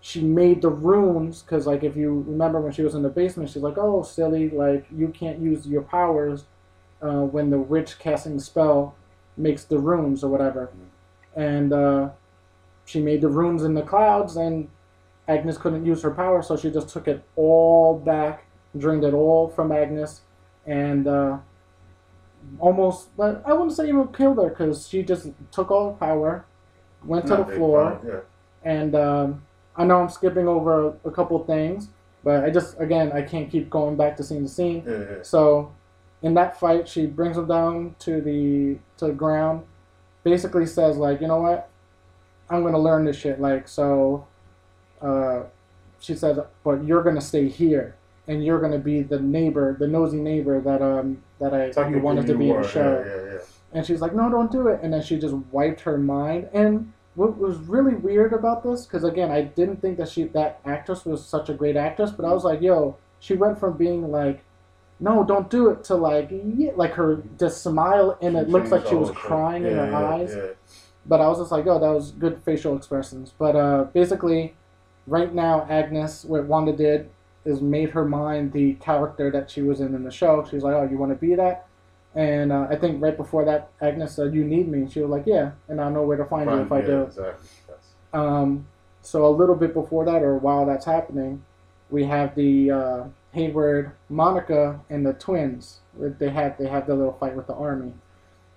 she 0.00 0.20
made 0.20 0.60
the 0.60 0.68
runes 0.68 1.42
because 1.42 1.66
like 1.66 1.82
if 1.82 1.96
you 1.96 2.22
remember 2.28 2.60
when 2.60 2.70
she 2.72 2.82
was 2.82 2.94
in 2.94 3.00
the 3.02 3.08
basement 3.08 3.48
she's 3.48 3.62
like 3.62 3.78
oh 3.78 4.02
silly 4.02 4.50
like 4.50 4.84
you 4.94 5.08
can't 5.08 5.38
use 5.38 5.66
your 5.66 5.80
powers 5.80 6.44
uh, 7.00 7.22
when 7.22 7.48
the 7.48 7.58
witch 7.58 7.98
casting 7.98 8.36
the 8.36 8.42
spell 8.42 8.94
makes 9.36 9.64
the 9.64 9.78
runes 9.78 10.22
or 10.24 10.28
whatever 10.30 10.70
and 11.36 11.72
uh, 11.72 12.08
she 12.84 13.00
made 13.00 13.20
the 13.20 13.28
runes 13.28 13.62
in 13.64 13.74
the 13.74 13.82
clouds 13.82 14.36
and 14.36 14.68
agnes 15.28 15.56
couldn't 15.58 15.84
use 15.84 16.02
her 16.02 16.10
power 16.10 16.42
so 16.42 16.56
she 16.56 16.70
just 16.70 16.88
took 16.88 17.08
it 17.08 17.22
all 17.36 17.98
back 17.98 18.44
drained 18.76 19.04
it 19.04 19.14
all 19.14 19.48
from 19.48 19.72
agnes 19.72 20.20
and 20.66 21.06
uh, 21.08 21.36
almost 22.58 23.14
but 23.16 23.42
i 23.46 23.52
wouldn't 23.52 23.72
say 23.72 23.88
even 23.88 24.06
killed 24.08 24.36
her 24.36 24.48
because 24.50 24.86
she 24.88 25.02
just 25.02 25.28
took 25.50 25.70
all 25.70 25.90
the 25.90 25.96
power 25.96 26.44
went 27.04 27.26
to 27.26 27.36
the 27.36 27.44
floor 27.56 28.00
Yeah. 28.06 28.20
and 28.70 28.94
um, 28.94 29.42
I 29.76 29.84
know 29.84 30.00
I'm 30.00 30.08
skipping 30.08 30.46
over 30.46 30.94
a 31.04 31.10
couple 31.10 31.36
things, 31.44 31.88
but 32.22 32.44
I 32.44 32.50
just 32.50 32.78
again 32.80 33.10
I 33.12 33.22
can't 33.22 33.50
keep 33.50 33.68
going 33.68 33.96
back 33.96 34.16
to 34.18 34.22
scene 34.22 34.44
to 34.44 34.48
scene. 34.48 34.84
Yeah, 34.86 34.98
yeah. 34.98 35.22
So, 35.22 35.72
in 36.24 36.32
that 36.34 36.58
fight, 36.58 36.88
she 36.88 37.04
brings 37.04 37.36
him 37.36 37.46
down 37.46 37.94
to 38.00 38.20
the 38.20 38.78
to 38.96 39.08
the 39.08 39.12
ground. 39.12 39.62
Basically 40.24 40.64
says 40.64 40.96
like, 40.96 41.20
you 41.20 41.28
know 41.28 41.42
what, 41.42 41.68
I'm 42.48 42.62
gonna 42.62 42.78
learn 42.78 43.04
this 43.04 43.16
shit. 43.16 43.40
Like 43.40 43.68
so, 43.68 44.26
uh, 45.02 45.42
she 46.00 46.14
says, 46.14 46.38
but 46.64 46.82
you're 46.82 47.02
gonna 47.02 47.20
stay 47.20 47.48
here, 47.48 47.94
and 48.26 48.42
you're 48.42 48.58
gonna 48.58 48.78
be 48.78 49.02
the 49.02 49.20
neighbor, 49.20 49.76
the 49.78 49.86
nosy 49.86 50.16
neighbor 50.16 50.60
that 50.62 50.80
um 50.80 51.22
that 51.40 51.52
I 51.52 51.88
you 51.90 52.00
wanted 52.00 52.26
to 52.26 52.34
be 52.38 52.50
in 52.50 52.62
the 52.62 52.68
show. 52.68 53.04
Yeah, 53.06 53.14
yeah, 53.14 53.32
yeah. 53.34 53.40
And 53.74 53.86
she's 53.86 54.00
like, 54.00 54.14
no, 54.14 54.30
don't 54.30 54.50
do 54.50 54.68
it. 54.68 54.80
And 54.82 54.94
then 54.94 55.02
she 55.02 55.18
just 55.18 55.34
wiped 55.52 55.80
her 55.82 55.98
mind. 55.98 56.48
And 56.54 56.92
what 57.16 57.36
was 57.36 57.58
really 57.58 57.96
weird 57.96 58.32
about 58.32 58.62
this, 58.62 58.86
because 58.86 59.04
again, 59.04 59.30
I 59.30 59.42
didn't 59.42 59.82
think 59.82 59.98
that 59.98 60.08
she 60.08 60.24
that 60.24 60.60
actress 60.64 61.04
was 61.04 61.22
such 61.26 61.50
a 61.50 61.54
great 61.54 61.76
actress, 61.76 62.12
but 62.12 62.24
I 62.24 62.32
was 62.32 62.44
like, 62.44 62.62
yo, 62.62 62.96
she 63.20 63.34
went 63.34 63.60
from 63.60 63.76
being 63.76 64.10
like, 64.10 64.42
no, 65.00 65.24
don't 65.24 65.50
do 65.50 65.70
it, 65.70 65.84
to 65.84 65.94
like, 65.94 66.30
yeah, 66.30 66.70
like 66.76 66.92
her 66.92 67.22
just 67.38 67.62
smile, 67.62 68.16
and 68.22 68.36
it 68.36 68.48
looks 68.48 68.70
like 68.70 68.86
she 68.86 68.94
was 68.94 69.10
crying 69.10 69.64
in 69.64 69.76
her 69.76 69.90
yeah, 69.90 70.08
eyes. 70.08 70.34
Yeah. 70.36 70.46
But 71.06 71.20
I 71.20 71.28
was 71.28 71.38
just 71.38 71.52
like, 71.52 71.66
oh, 71.66 71.78
that 71.78 71.90
was 71.90 72.12
good 72.12 72.42
facial 72.44 72.76
expressions. 72.76 73.34
But 73.36 73.56
uh, 73.56 73.84
basically, 73.92 74.54
right 75.06 75.34
now, 75.34 75.66
Agnes, 75.68 76.24
what 76.24 76.44
Wanda 76.44 76.72
did 76.72 77.10
is 77.44 77.60
made 77.60 77.90
her 77.90 78.04
mind 78.04 78.52
the 78.52 78.74
character 78.74 79.30
that 79.30 79.50
she 79.50 79.60
was 79.60 79.80
in 79.80 79.94
in 79.94 80.04
the 80.04 80.10
show. 80.10 80.46
She's 80.50 80.62
like, 80.62 80.74
oh, 80.74 80.88
you 80.90 80.96
want 80.96 81.12
to 81.12 81.16
be 81.16 81.34
that? 81.34 81.66
And 82.14 82.52
uh, 82.52 82.68
I 82.70 82.76
think 82.76 83.02
right 83.02 83.16
before 83.16 83.44
that, 83.44 83.70
Agnes 83.80 84.14
said, 84.14 84.34
"You 84.34 84.44
need 84.44 84.68
me." 84.68 84.88
She 84.88 85.00
was 85.00 85.10
like, 85.10 85.24
"Yeah," 85.26 85.50
and 85.68 85.80
I 85.80 85.88
know 85.88 86.02
where 86.02 86.16
to 86.16 86.24
find 86.24 86.48
you 86.48 86.58
if 86.58 86.70
I 86.70 86.80
do. 86.80 87.02
Exactly. 87.02 87.48
Yes. 87.68 87.78
Um, 88.12 88.66
so 89.02 89.26
a 89.26 89.34
little 89.34 89.56
bit 89.56 89.74
before 89.74 90.04
that, 90.04 90.22
or 90.22 90.38
while 90.38 90.64
that's 90.64 90.84
happening, 90.86 91.44
we 91.90 92.04
have 92.04 92.36
the 92.36 92.70
uh, 92.70 93.04
Hayward, 93.34 93.92
Monica, 94.08 94.80
and 94.88 95.04
the 95.04 95.12
twins. 95.12 95.80
They 95.98 96.30
had 96.30 96.56
they 96.58 96.68
have 96.68 96.86
their 96.86 96.96
little 96.96 97.12
fight 97.12 97.34
with 97.36 97.46
the 97.46 97.54
army. 97.54 97.92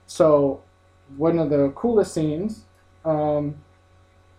So 0.05 0.61
one 1.17 1.39
of 1.39 1.49
the 1.49 1.69
coolest 1.75 2.13
scenes, 2.13 2.65
um, 3.05 3.55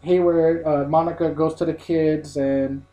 Hayward, 0.03 0.64
uh, 0.64 0.85
Monica 0.88 1.31
goes 1.31 1.55
to 1.57 1.64
the 1.64 1.74
kids 1.74 2.37
and 2.37 2.85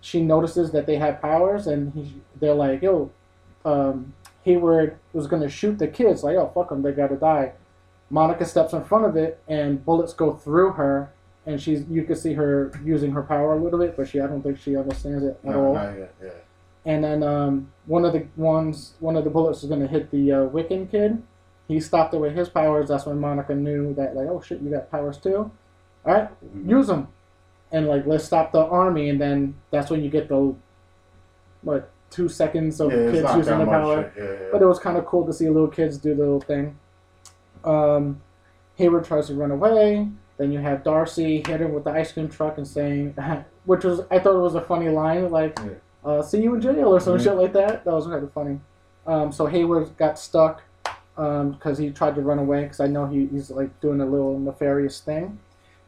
she 0.00 0.22
notices 0.22 0.70
that 0.72 0.86
they 0.86 0.96
have 0.96 1.20
powers, 1.20 1.66
and 1.66 1.92
he, 1.92 2.20
they're 2.40 2.54
like, 2.54 2.82
"Yo, 2.82 3.10
um, 3.64 4.12
Hayward 4.44 4.96
was 5.12 5.26
gonna 5.26 5.48
shoot 5.48 5.78
the 5.78 5.88
kids. 5.88 6.22
Like, 6.22 6.36
oh 6.36 6.50
fuck 6.54 6.68
them, 6.68 6.82
they 6.82 6.92
gotta 6.92 7.16
die." 7.16 7.52
Monica 8.10 8.44
steps 8.44 8.72
in 8.72 8.82
front 8.84 9.04
of 9.06 9.16
it, 9.16 9.40
and 9.48 9.84
bullets 9.84 10.14
go 10.14 10.32
through 10.34 10.72
her, 10.72 11.10
and 11.46 11.60
she's 11.60 11.84
you 11.88 12.04
can 12.04 12.14
see 12.16 12.34
her 12.34 12.72
using 12.84 13.10
her 13.12 13.22
power 13.22 13.54
a 13.54 13.56
little 13.62 13.78
bit, 13.78 13.96
but 13.96 14.08
she 14.08 14.20
I 14.20 14.26
don't 14.28 14.40
think 14.42 14.58
she 14.60 14.76
understands 14.76 15.24
it 15.24 15.38
at 15.42 15.44
No, 15.44 15.66
all. 15.66 15.74
not 15.74 15.98
yet, 15.98 16.14
yeah. 16.22 16.30
And 16.86 17.04
then 17.04 17.22
um, 17.22 17.72
one 17.86 18.04
of 18.04 18.12
the 18.12 18.26
ones, 18.36 18.94
one 19.00 19.16
of 19.16 19.24
the 19.24 19.30
bullets 19.30 19.62
was 19.62 19.68
gonna 19.70 19.86
hit 19.86 20.10
the 20.10 20.32
uh, 20.32 20.36
Wiccan 20.48 20.90
kid. 20.90 21.22
He 21.66 21.80
stopped 21.80 22.14
it 22.14 22.18
with 22.18 22.34
his 22.34 22.48
powers. 22.48 22.88
That's 22.88 23.04
when 23.04 23.20
Monica 23.20 23.54
knew 23.54 23.92
that 23.94 24.16
like, 24.16 24.26
oh 24.28 24.40
shit, 24.40 24.60
you 24.60 24.70
got 24.70 24.90
powers 24.90 25.18
too. 25.18 25.50
All 26.06 26.14
right, 26.14 26.28
Mhm. 26.42 26.68
use 26.70 26.86
them, 26.86 27.08
and 27.72 27.86
like 27.88 28.06
let's 28.06 28.24
stop 28.24 28.52
the 28.52 28.64
army. 28.64 29.10
And 29.10 29.20
then 29.20 29.54
that's 29.70 29.90
when 29.90 30.02
you 30.02 30.08
get 30.08 30.28
the 30.28 30.54
what 31.62 31.90
two 32.10 32.28
seconds 32.28 32.80
of 32.80 32.90
yeah, 32.90 33.10
kids 33.10 33.34
using 33.36 33.58
the 33.58 33.66
power. 33.66 34.12
Yeah, 34.16 34.22
yeah. 34.24 34.36
But 34.50 34.62
it 34.62 34.66
was 34.66 34.78
kind 34.78 34.96
of 34.96 35.04
cool 35.04 35.26
to 35.26 35.32
see 35.32 35.48
little 35.50 35.68
kids 35.68 35.98
do 35.98 36.14
the 36.14 36.20
little 36.22 36.40
thing. 36.40 36.78
Um, 37.64 38.20
Hayward 38.76 39.04
tries 39.04 39.26
to 39.26 39.34
run 39.34 39.50
away. 39.50 40.08
Then 40.38 40.52
you 40.52 40.60
have 40.60 40.84
Darcy 40.84 41.42
hit 41.46 41.60
him 41.60 41.74
with 41.74 41.84
the 41.84 41.90
ice 41.90 42.12
cream 42.12 42.28
truck 42.28 42.56
and 42.56 42.66
saying, 42.66 43.14
which 43.66 43.84
was 43.84 44.00
I 44.10 44.20
thought 44.20 44.36
it 44.36 44.42
was 44.42 44.54
a 44.54 44.62
funny 44.62 44.88
line, 44.88 45.30
like. 45.30 45.58
Uh, 46.08 46.22
"See 46.22 46.42
you 46.42 46.54
in 46.54 46.60
jail" 46.60 46.88
or 46.94 47.00
some 47.00 47.16
Mhm. 47.16 47.22
shit 47.24 47.34
like 47.36 47.52
that. 47.52 47.84
That 47.84 47.92
was 47.92 48.06
kind 48.06 48.22
of 48.24 48.32
funny. 48.32 48.60
Um, 49.06 49.30
so 49.32 49.46
Hayward 49.46 49.96
got 49.96 50.18
stuck 50.18 50.62
because 51.14 51.78
he 51.78 51.90
tried 51.90 52.14
to 52.14 52.22
run 52.22 52.38
away. 52.38 52.62
Because 52.62 52.80
I 52.80 52.86
know 52.86 53.06
he, 53.06 53.26
he's 53.26 53.50
like 53.50 53.78
doing 53.80 54.00
a 54.00 54.06
little 54.06 54.38
nefarious 54.38 55.00
thing. 55.00 55.38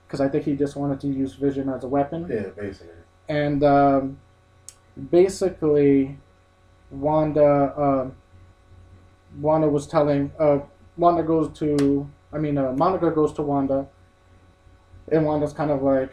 Because 0.07 0.21
I 0.21 0.29
think 0.29 0.45
he 0.45 0.57
just 0.57 0.75
wanted 0.77 0.99
to 1.01 1.09
use 1.09 1.35
Vision 1.35 1.69
as 1.69 1.85
a 1.85 1.89
weapon 1.89 2.27
yeah, 2.29 2.49
basically. 2.57 2.95
and 3.29 3.63
um, 3.63 4.19
basically, 5.11 6.19
Wanda, 6.91 7.73
um 7.81 8.15
Wanda 9.41 9.69
was 9.69 9.87
telling, 9.87 10.33
uh, 10.41 10.59
Wanda 10.97 11.23
goes 11.23 11.57
to, 11.61 12.09
I 12.33 12.39
mean, 12.39 12.59
uh, 12.59 12.73
Monica 12.73 13.13
goes 13.13 13.33
to 13.35 13.43
Wanda, 13.43 13.87
and 15.13 15.25
Wanda's 15.25 15.53
kind 15.53 15.71
of 15.71 15.83
like, 15.83 16.13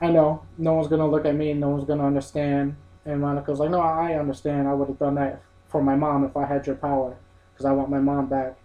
I 0.00 0.10
know, 0.12 0.42
no 0.56 0.74
one's 0.74 0.86
gonna 0.86 1.08
look 1.08 1.24
at 1.26 1.34
me, 1.34 1.52
no 1.54 1.70
one's 1.70 1.84
gonna 1.84 2.06
understand, 2.06 2.76
and 3.08 3.20
Monica's 3.20 3.58
like, 3.58 3.70
no, 3.70 3.80
I 3.80 4.14
understand, 4.14 4.68
I 4.68 4.74
would 4.74 4.88
have 4.88 4.98
done 4.98 5.16
that 5.16 5.42
for 5.68 5.82
my 5.82 5.96
mom 5.96 6.24
if 6.24 6.36
I 6.36 6.46
had 6.46 6.66
your 6.66 6.76
power, 6.76 7.16
because 7.52 7.66
I 7.66 7.72
want 7.72 7.90
my 7.90 7.98
mom 7.98 8.28
back, 8.28 8.56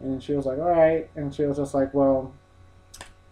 and 0.00 0.22
she 0.22 0.34
was 0.34 0.46
like, 0.46 0.58
all 0.58 0.70
right, 0.70 1.10
and 1.16 1.34
she 1.34 1.42
was 1.42 1.56
just 1.56 1.74
like, 1.74 1.92
well, 1.94 2.32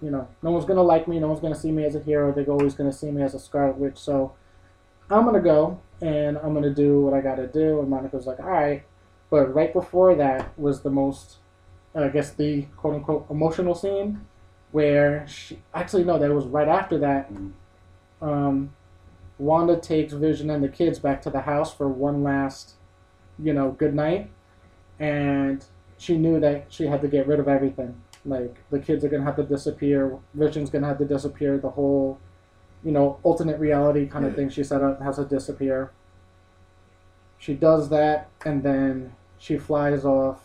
you 0.03 0.11
know, 0.11 0.27
no 0.43 0.51
one's 0.51 0.65
gonna 0.65 0.83
like 0.83 1.07
me, 1.07 1.19
no 1.21 1.29
one's 1.29 1.41
gonna 1.41 1.55
see 1.55 1.71
me 1.71 1.85
as 1.85 1.95
a 1.95 2.01
hero, 2.01 2.33
they're 2.33 2.47
always 2.47 2.75
gonna 2.75 2.93
see 2.93 3.11
me 3.11 3.23
as 3.23 3.35
a 3.35 3.39
Scarlet 3.39 3.77
Witch, 3.77 3.99
so 3.99 4.33
I'm 5.11 5.25
gonna 5.25 5.41
go 5.41 5.81
and 6.01 6.39
I'm 6.39 6.55
gonna 6.55 6.75
do 6.75 7.01
what 7.01 7.15
I 7.15 7.21
gotta 7.21 7.47
do. 7.47 7.81
And 7.81 7.89
Monica's 7.89 8.27
like, 8.27 8.41
all 8.41 8.51
right. 8.51 8.85
But 9.31 9.55
right 9.55 9.73
before 9.73 10.15
that 10.17 10.59
was 10.59 10.83
the 10.83 10.91
most, 10.91 11.37
I 11.95 12.09
guess, 12.09 12.33
the 12.33 12.63
quote 12.77 12.95
unquote 12.95 13.27
emotional 13.31 13.75
scene 13.75 14.21
where 14.73 15.27
she 15.27 15.61
actually 15.73 16.05
no, 16.05 16.19
that 16.19 16.31
was 16.31 16.47
right 16.47 16.69
after 16.69 16.99
that. 16.99 17.33
Mhm. 17.33 17.53
Um, 18.21 18.73
Wanda 19.39 19.77
takes 19.77 20.13
Vision 20.13 20.51
and 20.51 20.63
the 20.63 20.69
kids 20.69 20.99
back 20.99 21.23
to 21.23 21.31
the 21.31 21.43
house 21.43 21.75
for 21.75 21.89
one 21.89 22.23
last, 22.23 22.75
you 23.39 23.53
know, 23.53 23.73
good 23.73 23.95
night, 23.95 24.31
and 24.99 25.65
she 25.99 26.17
knew 26.17 26.39
that 26.41 26.67
she 26.69 26.87
had 26.87 27.01
to 27.03 27.09
get 27.09 27.27
rid 27.27 27.41
of 27.41 27.49
everything. 27.49 28.01
Like 28.25 28.57
the 28.71 28.79
kids 28.79 29.05
are 29.05 29.09
gonna 29.09 29.25
have 29.25 29.37
to 29.37 29.43
disappear. 29.43 30.19
Vision's 30.35 30.71
gonna 30.71 30.87
have 30.87 30.99
to 30.99 31.05
disappear. 31.05 31.59
The 31.59 31.71
whole 31.71 32.19
you 32.85 32.93
know, 32.93 33.19
alternate 33.23 33.59
reality 33.59 34.07
kind 34.07 34.27
of 34.27 34.37
thing 34.37 34.51
she 34.51 34.63
set 34.63 34.83
up 34.83 35.01
has 35.01 35.17
to 35.17 35.25
disappear. 35.25 35.91
She 37.39 37.55
does 37.55 37.89
that, 37.89 38.29
and 38.45 38.63
then 38.63 39.15
she 39.39 39.57
flies 39.57 40.05
off 40.05 40.43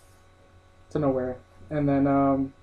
to 0.91 0.99
nowhere. 0.99 1.37
And 1.69 1.87
then 1.87 2.07
um, 2.07 2.53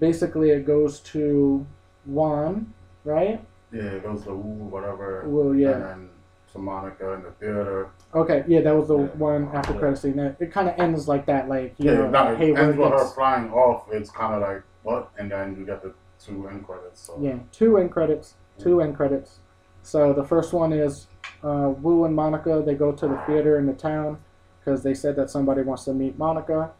basically 0.00 0.50
it 0.50 0.66
goes 0.66 0.98
to 1.00 1.66
Juan, 2.06 2.72
right? 3.04 3.44
Yeah, 3.72 3.82
it 3.82 4.02
goes 4.02 4.24
to 4.24 4.34
Woo, 4.34 4.64
whatever. 4.68 5.24
Well, 5.26 5.54
yeah. 5.54 5.70
And 5.72 5.82
then 5.82 6.08
to 6.52 6.58
Monica 6.58 7.12
in 7.12 7.22
the 7.22 7.30
theater. 7.32 7.88
Okay, 8.14 8.44
yeah, 8.46 8.60
that 8.60 8.76
was 8.76 8.88
the 8.88 8.98
Yeah. 8.98 9.06
one 9.16 9.48
after 9.54 9.72
Yeah. 9.72 9.78
credit 9.78 9.98
scene. 9.98 10.18
It, 10.18 10.52
kind 10.52 10.68
of 10.68 10.78
ends 10.78 11.08
like 11.08 11.24
that, 11.26 11.48
like, 11.48 11.74
you 11.78 11.90
Yeah, 11.90 11.98
know, 11.98 12.10
no, 12.10 12.32
it 12.34 12.56
ends 12.58 12.76
with 12.76 12.90
her 12.90 13.06
flying 13.06 13.50
off. 13.52 13.90
It's 13.90 14.10
kind 14.10 14.34
of 14.34 14.42
like 14.42 14.62
What? 14.82 15.10
And 15.16 15.30
then 15.30 15.54
you 15.56 15.64
get 15.64 15.80
the 15.80 15.94
two 16.18 16.48
end 16.48 16.66
credits. 16.66 17.00
So 17.00 17.16
Yeah, 17.20 17.38
two 17.52 17.78
end 17.78 17.92
credits. 17.92 18.34
Two 18.58 18.80
end 18.80 18.96
credits. 18.96 19.38
So 19.82 20.12
the 20.12 20.24
first 20.24 20.52
one 20.52 20.72
is 20.72 21.06
uh, 21.44 21.72
Wu 21.80 22.04
and 22.04 22.14
Monica. 22.16 22.62
They 22.66 22.74
go 22.74 22.90
to 22.90 23.06
the 23.06 23.16
theater 23.26 23.58
in 23.58 23.66
the 23.66 23.74
town 23.74 24.18
because 24.58 24.82
they 24.82 24.92
said 24.94 25.14
that 25.16 25.30
somebody 25.30 25.62
wants 25.62 25.84
to 25.84 25.94
meet 25.94 26.18
Monica, 26.18 26.72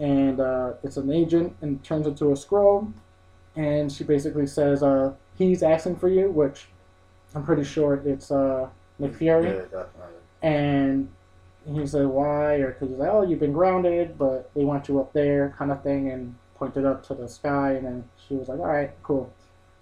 and 0.00 0.40
uh, 0.40 0.72
it's 0.82 0.96
an 0.96 1.12
agent 1.12 1.56
and 1.62 1.82
turns 1.84 2.06
into 2.08 2.32
a 2.32 2.36
scroll, 2.36 2.92
and 3.56 3.90
she 3.90 4.02
basically 4.04 4.46
says 4.46 4.82
uh, 4.82 5.12
he's 5.36 5.62
asking 5.62 5.96
for 5.96 6.08
you, 6.08 6.30
which 6.30 6.66
I'm 7.34 7.44
pretty 7.44 7.64
sure 7.64 8.02
it's 8.04 8.30
uh, 8.30 8.68
Nick 8.98 9.14
Fury. 9.14 9.46
Yeah, 9.46 9.62
definitely. 9.62 10.20
And 10.42 11.08
he 11.66 11.86
said, 11.86 12.06
why? 12.06 12.56
Or 12.56 12.72
because 12.72 12.90
he's 12.90 12.98
like, 12.98 13.10
oh, 13.10 13.22
you've 13.22 13.40
been 13.40 13.52
grounded, 13.52 14.18
but 14.18 14.50
they 14.54 14.64
want 14.64 14.88
you 14.88 15.00
up 15.00 15.12
there, 15.12 15.54
kind 15.58 15.72
of 15.72 15.82
thing, 15.82 16.10
and 16.10 16.34
pointed 16.56 16.84
up 16.84 17.06
to 17.06 17.14
the 17.14 17.28
sky. 17.28 17.72
And 17.72 17.86
then 17.86 18.04
she 18.28 18.34
was 18.34 18.48
like, 18.48 18.58
all 18.58 18.66
right, 18.66 18.92
cool. 19.02 19.32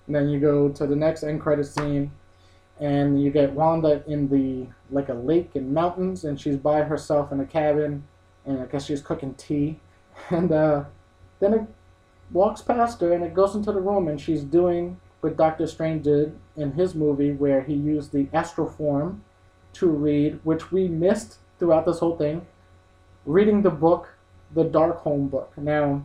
And 0.06 0.16
then 0.16 0.28
you 0.28 0.40
go 0.40 0.68
to 0.68 0.86
the 0.86 0.96
next 0.96 1.22
end 1.22 1.40
credit 1.40 1.64
scene, 1.64 2.10
and 2.80 3.22
you 3.22 3.30
get 3.30 3.52
Wanda 3.52 4.02
in 4.06 4.28
the 4.28 4.66
like 4.90 5.08
a 5.08 5.14
lake 5.14 5.50
and 5.54 5.72
mountains, 5.72 6.24
and 6.24 6.40
she's 6.40 6.56
by 6.56 6.82
herself 6.82 7.32
in 7.32 7.40
a 7.40 7.46
cabin, 7.46 8.04
and 8.46 8.60
I 8.60 8.66
guess 8.66 8.86
she's 8.86 9.02
cooking 9.02 9.34
tea. 9.34 9.78
And 10.30 10.52
uh, 10.52 10.84
then 11.40 11.54
it 11.54 11.62
walks 12.32 12.60
past 12.60 13.00
her, 13.00 13.12
and 13.14 13.24
it 13.24 13.32
goes 13.32 13.54
into 13.54 13.72
the 13.72 13.80
room, 13.80 14.08
and 14.08 14.20
she's 14.20 14.42
doing 14.42 15.00
what 15.22 15.36
Doctor 15.36 15.66
Strange 15.68 16.02
did 16.04 16.36
in 16.56 16.72
his 16.72 16.94
movie, 16.94 17.30
where 17.32 17.62
he 17.62 17.74
used 17.74 18.12
the 18.12 18.26
astral 18.32 18.68
form 18.68 19.22
to 19.74 19.86
read, 19.86 20.40
which 20.42 20.72
we 20.72 20.88
missed 20.88 21.38
throughout 21.58 21.86
this 21.86 22.00
whole 22.00 22.16
thing, 22.16 22.44
reading 23.24 23.62
the 23.62 23.70
book, 23.70 24.08
the 24.52 24.64
Darkhold 24.64 25.30
book. 25.30 25.52
Now, 25.56 26.04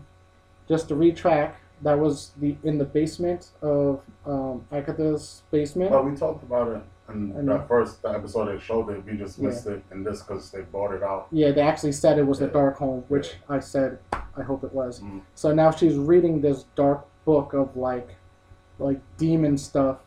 just 0.70 0.88
to 0.90 0.96
retrack, 0.96 1.54
that 1.82 1.98
was 1.98 2.32
the 2.38 2.56
in 2.64 2.78
the 2.78 2.86
basement 2.86 3.50
of 3.62 4.02
um, 4.26 4.66
Agatha's 4.72 5.42
basement. 5.52 5.92
Well, 5.92 6.04
we 6.04 6.16
talked 6.16 6.44
about 6.44 6.68
it 6.70 6.82
in 7.10 7.32
And- 7.36 7.50
that 7.50 7.68
first 7.68 8.06
episode 8.06 8.46
they 8.56 8.60
showed 8.60 8.90
it. 8.90 9.04
We 9.06 9.18
just 9.18 9.40
missed 9.40 9.66
it 9.66 9.84
in 9.92 10.04
this 10.04 10.22
because 10.22 10.52
they 10.52 10.62
bought 10.62 10.94
it 10.94 11.02
out. 11.02 11.28
Yeah, 11.32 11.52
they 11.52 11.62
actually 11.62 11.92
said 11.94 12.20
it 12.20 12.26
was 12.28 12.38
the 12.40 12.46
Yeah. 12.46 12.52
Darkhold, 12.52 13.04
which 13.08 13.36
I 13.50 13.60
said 13.60 13.98
I 14.14 14.44
hope 14.44 14.64
it 14.64 14.74
was. 14.74 15.00
Mm. 15.02 15.22
So 15.34 15.54
now 15.54 15.72
she's 15.72 15.98
reading 15.98 16.42
this 16.42 16.66
dark 16.76 17.06
book 17.26 17.54
of 17.54 17.76
like, 17.76 18.16
like 18.80 19.00
demon 19.18 19.58
stuff, 19.58 19.98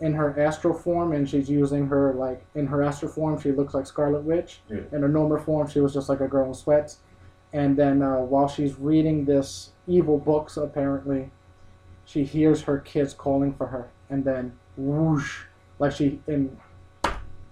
in 0.00 0.14
her 0.14 0.38
astral 0.40 0.74
form, 0.74 1.12
and 1.12 1.28
she's 1.28 1.48
using 1.48 1.86
her 1.86 2.14
like 2.14 2.44
in 2.54 2.66
her 2.66 2.82
astral 2.82 3.12
form 3.12 3.38
she 3.40 3.52
looks 3.52 3.74
like 3.74 3.86
Scarlet 3.86 4.22
Witch. 4.22 4.60
Yeah. 4.68 4.80
In 4.92 5.02
her 5.02 5.08
normal 5.08 5.38
form 5.38 5.68
she 5.68 5.80
was 5.80 5.92
just 5.92 6.08
like 6.08 6.20
a 6.20 6.28
girl 6.28 6.48
in 6.48 6.54
sweats. 6.54 6.98
And 7.52 7.76
then 7.76 8.00
uh, 8.02 8.18
while 8.18 8.48
she's 8.48 8.78
reading 8.78 9.24
this 9.24 9.72
evil 9.86 10.18
books, 10.18 10.56
apparently, 10.56 11.30
she 12.04 12.24
hears 12.24 12.62
her 12.62 12.78
kids 12.78 13.12
calling 13.12 13.52
for 13.52 13.66
her, 13.66 13.90
and 14.08 14.24
then 14.24 14.56
whoosh, 14.76 15.42
like 15.78 15.92
she 15.92 16.20
and 16.26 16.56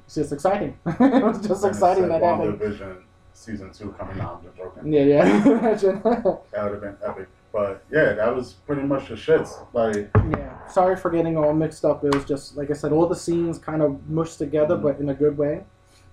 it's 0.07 0.15
just 0.15 0.33
exciting. 0.33 0.79
it 0.87 1.23
was 1.23 1.47
just 1.47 1.63
And 1.63 1.73
it 1.73 1.77
exciting 1.77 2.09
that 2.09 2.23
happened. 2.23 2.61
WandaVision 2.61 3.03
season 3.33 3.73
two 3.73 3.91
coming 3.99 4.21
out. 4.21 4.43
Joking. 4.57 4.93
Yeah, 4.93 5.03
yeah. 5.03 5.47
Imagine. 5.59 6.01
That 6.03 6.25
would 6.25 6.73
have 6.73 6.81
been 6.81 6.97
epic. 7.05 7.29
But 7.53 7.83
yeah, 7.91 8.13
that 8.13 8.35
was 8.35 8.53
pretty 8.53 8.83
much 8.83 9.09
the 9.09 9.15
shits. 9.15 9.51
Like 9.73 10.11
yeah. 10.37 10.67
Sorry 10.69 10.97
for 10.97 11.11
getting 11.11 11.37
all 11.37 11.53
mixed 11.55 11.85
up. 11.85 12.05
It 12.05 12.15
was 12.15 12.25
just 12.25 12.57
like 12.57 12.71
I 12.71 12.75
said, 12.75 12.93
all 12.93 13.07
the 13.07 13.17
scenes 13.17 13.59
kind 13.59 13.81
of 13.83 14.09
mushed 14.09 14.39
together, 14.39 14.77
Mhm. 14.77 14.83
but 14.83 14.99
in 15.01 15.09
a 15.09 15.15
good 15.15 15.39
way. 15.39 15.65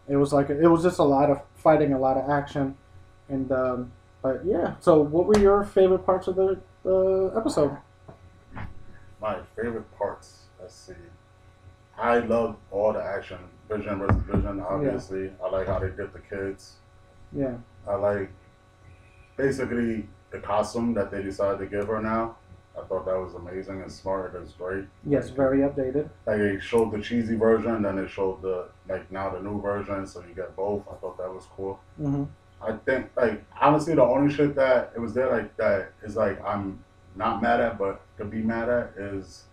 It 0.07 0.15
was 0.17 0.31
like 0.31 0.49
it 0.49 0.67
was 0.67 0.83
just 0.83 0.99
a 0.99 1.03
lot 1.03 1.29
of 1.29 1.41
fighting, 1.55 1.91
a 1.93 1.99
lot 1.99 2.15
of 2.17 2.29
action, 2.29 2.75
and 3.27 3.51
um, 3.51 3.91
but 4.21 4.45
yeah. 4.45 4.75
So, 4.79 5.01
what 5.01 5.25
were 5.25 5.37
your 5.37 5.63
favorite 5.65 6.05
parts 6.05 6.27
of 6.27 6.35
the 6.35 6.59
uh, 6.85 7.37
episode? 7.37 7.75
my 9.21 9.37
favorite 9.55 9.89
parts. 9.97 10.43
Let's 10.61 10.75
see. 10.75 10.93
I 11.97 12.19
love 12.19 12.57
all 12.71 12.93
the 12.93 13.01
action. 13.03 13.39
Vision 13.69 13.97
versus 13.97 14.21
Vision, 14.27 14.59
obviously. 14.59 15.31
I 15.43 15.49
like 15.49 15.65
how 15.67 15.79
they 15.79 15.87
did 15.89 16.13
the 16.13 16.19
kids. 16.29 16.75
Yeah, 17.31 17.55
I 17.87 17.95
like 17.95 18.29
basically 19.37 20.07
the 20.35 20.41
costume 20.45 20.93
that 20.93 21.11
they 21.11 21.23
decided 21.23 21.59
to 21.59 21.65
give 21.65 21.87
her 21.87 22.01
now. 22.01 22.35
I 22.77 22.81
thought 22.87 23.05
that 23.05 23.17
was 23.17 23.33
amazing 23.35 23.81
and 23.81 23.89
smart. 23.91 24.35
It 24.35 24.41
was 24.41 24.51
great. 24.51 24.83
yes, 25.05 25.29
very 25.29 25.59
updated. 25.59 26.09
Like 26.27 26.39
they 26.39 26.59
showed 26.59 26.91
the 26.91 27.01
cheesy 27.01 27.35
version, 27.37 27.81
then 27.83 27.95
they 27.95 28.07
showed 28.07 28.41
the 28.41 28.67
like 28.89 29.09
now 29.11 29.29
the 29.29 29.39
new 29.39 29.61
version, 29.61 30.05
so 30.05 30.19
you 30.27 30.35
get 30.35 30.55
both. 30.57 30.83
I 30.91 30.95
thought 30.95 31.17
that 31.17 31.31
was 31.33 31.45
cool. 31.55 31.79
hmm 31.97 32.25
I 32.61 32.71
think 32.85 33.11
like 33.15 33.43
honestly 33.61 33.95
the 33.95 34.01
only 34.03 34.33
shit 34.33 34.55
that 34.55 34.91
it 34.95 34.99
was 34.99 35.13
there 35.13 35.29
like 35.29 35.55
that 35.57 35.91
is 36.03 36.15
like 36.15 36.37
I'm 36.43 36.79
not 37.15 37.41
mad 37.41 37.59
at 37.61 37.77
but 37.77 38.01
to 38.17 38.25
be 38.25 38.41
mad 38.41 38.67
at 38.69 38.93
is 38.97 39.43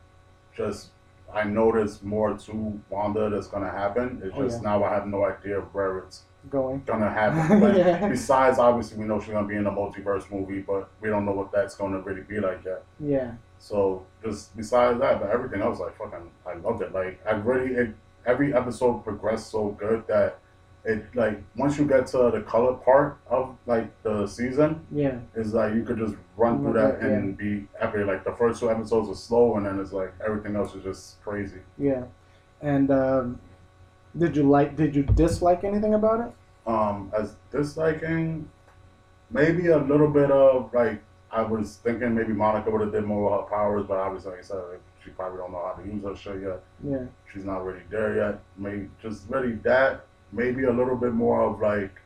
just 0.56 0.90
I 1.32 1.44
know 1.44 1.70
there's 1.72 2.02
more 2.02 2.36
to 2.46 2.80
Wanda 2.90 3.28
that's 3.30 3.48
gonna 3.48 3.70
happen. 3.70 4.20
It's 4.24 4.34
Oh, 4.36 4.42
just 4.44 4.62
yeah. 4.62 4.70
now 4.70 4.84
I 4.84 4.90
have 4.94 5.06
no 5.06 5.24
idea 5.24 5.60
where 5.74 5.98
it's 5.98 6.22
Going. 6.50 6.82
gonna 6.86 7.10
happen. 7.20 7.60
Like, 7.60 7.76
Yeah. 7.76 8.08
Besides 8.08 8.58
obviously 8.58 8.98
we 8.98 9.04
know 9.04 9.20
she's 9.20 9.30
gonna 9.32 9.46
be 9.46 9.56
in 9.56 9.66
a 9.66 9.70
multiverse 9.70 10.30
movie, 10.30 10.60
but 10.60 10.88
we 11.00 11.08
don't 11.08 11.24
know 11.24 11.32
what 11.32 11.52
that's 11.52 11.74
gonna 11.74 12.00
really 12.00 12.22
be 12.22 12.40
like 12.40 12.64
yet. 12.64 12.82
Yeah, 12.98 13.32
So 13.58 14.04
just 14.24 14.56
besides 14.56 14.98
that, 15.00 15.20
but 15.20 15.30
everything 15.30 15.60
else 15.62 15.78
like 15.80 15.96
fucking 15.96 16.30
I 16.46 16.54
loved 16.54 16.82
it. 16.82 16.92
Like 16.92 17.20
I 17.26 17.32
really 17.32 17.74
it, 17.74 17.94
every 18.26 18.54
episode 18.54 19.04
progressed 19.04 19.50
so 19.50 19.68
good 19.70 20.04
that 20.08 20.38
it 20.84 21.04
like 21.14 21.40
once 21.56 21.78
you 21.78 21.84
get 21.84 22.08
to 22.08 22.30
the 22.32 22.40
color 22.40 22.74
part 22.74 23.18
of 23.30 23.56
like 23.66 23.88
the 24.02 24.26
season, 24.26 24.84
yeah, 24.90 25.18
is 25.36 25.54
like 25.54 25.74
you 25.74 25.84
could 25.84 25.98
just 25.98 26.16
run 26.36 26.60
through 26.60 26.72
that 26.72 26.98
and 27.00 27.36
be 27.38 27.68
happy. 27.80 28.02
Like 28.02 28.24
the 28.24 28.32
first 28.32 28.58
two 28.58 28.68
episodes 28.68 29.08
are 29.08 29.14
slow 29.14 29.56
and 29.56 29.64
then 29.66 29.78
it's 29.78 29.92
like 29.92 30.12
everything 30.26 30.56
else 30.56 30.74
is 30.74 30.82
just 30.82 31.22
crazy. 31.22 31.60
yeah. 31.78 32.02
And 32.60 32.90
um, 32.92 33.40
did 34.16 34.36
you 34.36 34.42
like? 34.44 34.76
Did 34.76 34.94
you 34.94 35.02
dislike 35.02 35.64
anything 35.64 35.94
about 35.94 36.20
it? 36.20 36.32
Um 36.70 37.10
as 37.16 37.34
disliking 37.50 38.48
maybe 39.30 39.68
a 39.68 39.78
little 39.78 40.08
bit 40.08 40.30
of 40.30 40.72
like 40.74 41.02
I 41.30 41.42
was 41.42 41.76
thinking 41.82 42.14
maybe 42.14 42.32
Monica 42.32 42.70
would 42.70 42.82
have 42.82 42.92
did 42.92 43.04
more 43.04 43.30
with 43.30 43.40
her 43.40 43.46
powers, 43.56 43.86
but 43.88 43.96
obviously 43.96 44.30
like 44.32 44.40
I 44.40 44.42
said 44.42 44.56
like, 44.70 44.80
she 45.02 45.10
probably 45.10 45.38
don't 45.38 45.52
know 45.52 45.62
how 45.64 45.82
to 45.82 45.88
use 45.88 46.04
her 46.04 46.14
shit 46.16 46.42
yet. 46.42 46.62
Yeah, 46.84 47.06
she's 47.32 47.44
not 47.44 47.64
really 47.64 47.82
there 47.90 48.14
yet. 48.16 48.40
Maybe 48.56 48.88
just 49.00 49.24
really 49.28 49.52
that. 49.64 50.04
Maybe 50.32 50.64
a 50.64 50.72
little 50.72 50.96
bit 50.96 51.12
more 51.12 51.42
of 51.42 51.60
like 51.60 52.00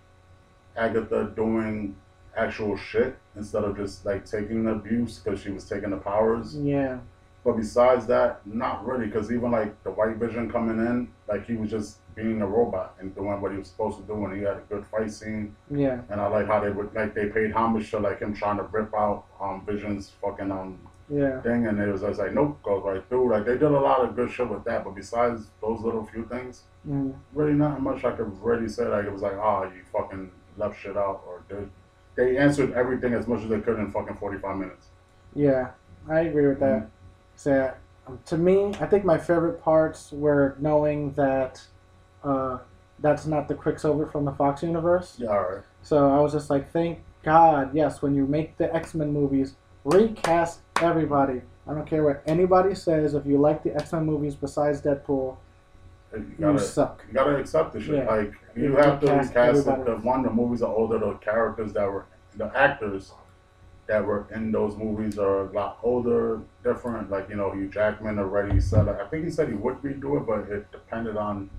Agatha 0.77 1.33
doing 1.37 1.97
actual 2.37 2.77
shit 2.77 3.17
instead 3.35 3.65
of 3.65 3.77
just 3.77 4.05
like 4.05 4.25
taking 4.25 4.65
the 4.65 4.73
abuse 4.73 5.19
because 5.19 5.41
she 5.41 5.51
was 5.51 5.69
taking 5.69 5.91
the 5.91 5.97
powers. 5.97 6.57
yeah, 6.57 6.99
But 7.47 7.59
besides 7.59 8.09
that, 8.09 8.45
not 8.45 8.85
really. 8.85 9.07
Because 9.07 9.31
even 9.31 9.53
like 9.53 9.81
the 9.85 9.93
White 9.93 10.17
Vision 10.17 10.51
coming 10.51 10.85
in, 10.85 11.09
like 11.29 11.47
he 11.47 11.55
was 11.55 11.71
just 11.71 11.99
being 12.17 12.43
a 12.43 12.47
robot 12.47 12.97
and 12.99 13.15
doing 13.15 13.41
what 13.41 13.53
he 13.53 13.59
was 13.59 13.69
supposed 13.69 13.99
to 13.99 14.03
do, 14.03 14.25
and 14.25 14.37
he 14.37 14.43
had 14.43 14.57
a 14.57 14.63
good 14.69 14.85
fight 14.89 15.13
scene. 15.13 15.55
yeah, 15.71 16.01
And 16.11 16.21
I 16.21 16.27
like 16.27 16.49
how 16.49 16.59
they 16.59 16.71
would 16.71 16.93
like 16.93 17.15
they 17.15 17.27
paid 17.27 17.53
homage 17.53 17.89
to 17.93 18.01
like 18.01 18.19
him 18.19 18.35
trying 18.35 18.57
to 18.57 18.65
rip 18.65 18.93
out 18.95 19.27
um 19.41 19.65
Vision's 19.65 20.11
fucking 20.21 20.51
um 20.51 20.77
yeah, 21.09 21.41
thing, 21.43 21.69
and 21.69 21.79
it 21.79 21.87
was 21.87 22.01
just 22.01 22.19
like 22.19 22.35
nope, 22.35 22.61
goes 22.65 22.83
right 22.85 23.09
through. 23.09 23.31
Like 23.31 23.45
they 23.45 23.53
did 23.53 23.63
a 23.63 23.81
lot 23.81 24.01
of 24.01 24.17
good 24.17 24.33
shit 24.33 24.49
with 24.49 24.65
that, 24.65 24.83
but 24.83 24.97
besides 24.97 25.47
those 25.61 25.81
little 25.83 26.05
few 26.05 26.25
things, 26.25 26.65
mm, 26.89 27.15
really 27.33 27.53
not 27.53 27.81
much 27.81 28.03
I 28.05 28.11
could 28.11 28.43
really 28.43 28.69
say. 28.69 28.89
Like 28.89 29.05
it 29.05 29.13
was 29.13 29.23
like, 29.23 29.35
oh, 29.35 29.71
you 29.73 29.83
fucking 29.93 30.33
left 30.57 30.81
shit 30.83 30.97
out, 30.97 31.23
or 31.29 31.45
did 31.49 31.71
they 32.17 32.37
answered 32.39 32.73
everything 32.73 33.15
as 33.15 33.29
much 33.29 33.43
as 33.45 33.51
they 33.51 33.61
could 33.61 33.79
in 33.79 33.93
fucking 33.93 34.17
forty 34.17 34.39
five 34.39 34.57
minutes. 34.57 34.89
yeah. 35.33 35.69
I 36.09 36.21
agree 36.21 36.47
with 36.47 36.61
that. 36.61 36.89
So, 37.37 37.73
um, 38.07 38.19
to 38.27 38.37
me, 38.39 38.75
I 38.81 38.87
think 38.87 39.05
my 39.05 39.19
favorite 39.19 39.63
parts 39.63 40.11
were 40.13 40.57
knowing 40.59 41.13
that 41.13 41.63
uh, 42.25 42.59
that's 42.99 43.27
not 43.27 43.47
the 43.49 43.55
Quicksilver 43.55 44.07
from 44.07 44.25
the 44.25 44.33
Fox 44.33 44.63
universe. 44.63 45.17
Yeah, 45.19 45.31
right. 45.35 45.63
So 45.83 46.11
I 46.11 46.21
was 46.21 46.33
just 46.33 46.51
like, 46.51 46.73
thank 46.73 47.01
God, 47.23 47.75
yes, 47.75 48.03
when 48.03 48.15
you 48.15 48.27
make 48.27 48.57
the 48.57 48.75
X 48.75 48.95
Men 48.95 49.13
movies, 49.13 49.55
recast 49.85 50.61
everybody. 50.81 51.43
I 51.69 51.75
don't 51.75 51.87
care 51.87 52.05
what 52.05 52.23
anybody 52.27 52.75
says. 52.75 53.15
If 53.15 53.27
you 53.27 53.39
like 53.39 53.63
the 53.63 53.75
X 53.75 53.93
Men 53.93 54.07
movies 54.07 54.35
besides 54.35 54.81
Deadpool, 54.81 55.37
You 56.13 56.19
you 56.19 56.35
gotta, 56.41 56.59
suck. 56.59 57.05
you 57.09 57.15
gotta 57.15 57.37
accept 57.37 57.73
the 57.73 57.81
shit. 57.81 57.97
Yeah. 57.97 58.11
Like 58.11 58.33
you 58.55 58.65
You 58.65 58.77
have 58.77 59.01
to 59.01 59.07
recast 59.07 59.37
everybody. 59.37 59.83
The 59.83 59.97
one, 59.97 60.23
the 60.23 60.31
movies 60.31 60.63
are 60.63 60.73
older. 60.73 60.99
The 60.99 61.13
characters 61.15 61.73
that 61.75 61.91
were 61.91 62.07
the 62.37 62.51
actors 62.57 63.13
that 63.87 64.05
were 64.05 64.27
in 64.35 64.51
those 64.51 64.77
movies 64.77 65.19
are 65.19 65.49
a 65.49 65.53
lot 65.53 65.79
older, 65.83 66.41
different. 66.65 67.11
Like 67.11 67.29
you 67.29 67.37
know, 67.37 67.53
Hugh 67.53 67.69
Jackman 67.69 68.19
already 68.19 68.61
said. 68.61 68.89
I 68.89 69.07
think 69.07 69.25
he 69.25 69.31
said 69.31 69.49
he 69.49 69.55
would 69.55 69.77
redo 69.77 70.21
it, 70.21 70.27
but 70.27 70.51
it 70.53 70.71
depended 70.73 71.17
on 71.17 71.51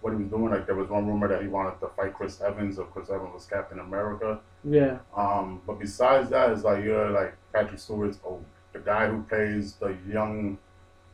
what 0.00 0.12
he 0.12 0.16
was 0.16 0.28
doing. 0.28 0.50
Like 0.50 0.66
there 0.66 0.74
was 0.74 0.88
one 0.88 1.06
rumor 1.06 1.28
that 1.28 1.42
he 1.42 1.48
wanted 1.48 1.78
to 1.80 1.88
fight 1.96 2.14
Chris 2.14 2.40
Evans, 2.40 2.78
if 2.78 2.90
Chris 2.90 3.10
Evans 3.10 3.34
was 3.34 3.46
Captain 3.46 3.80
America. 3.80 4.40
Yeah, 4.64 4.98
Um, 5.16 5.60
but 5.66 5.78
besides 5.80 6.30
that, 6.30 6.50
it's 6.50 6.62
like 6.62 6.84
you're 6.84 7.10
like 7.10 7.34
Patrick 7.52 7.80
Stewart's 7.80 8.18
oh, 8.24 8.40
the 8.72 8.78
guy 8.78 9.08
who 9.08 9.22
plays 9.24 9.74
the 9.74 9.96
young 10.08 10.58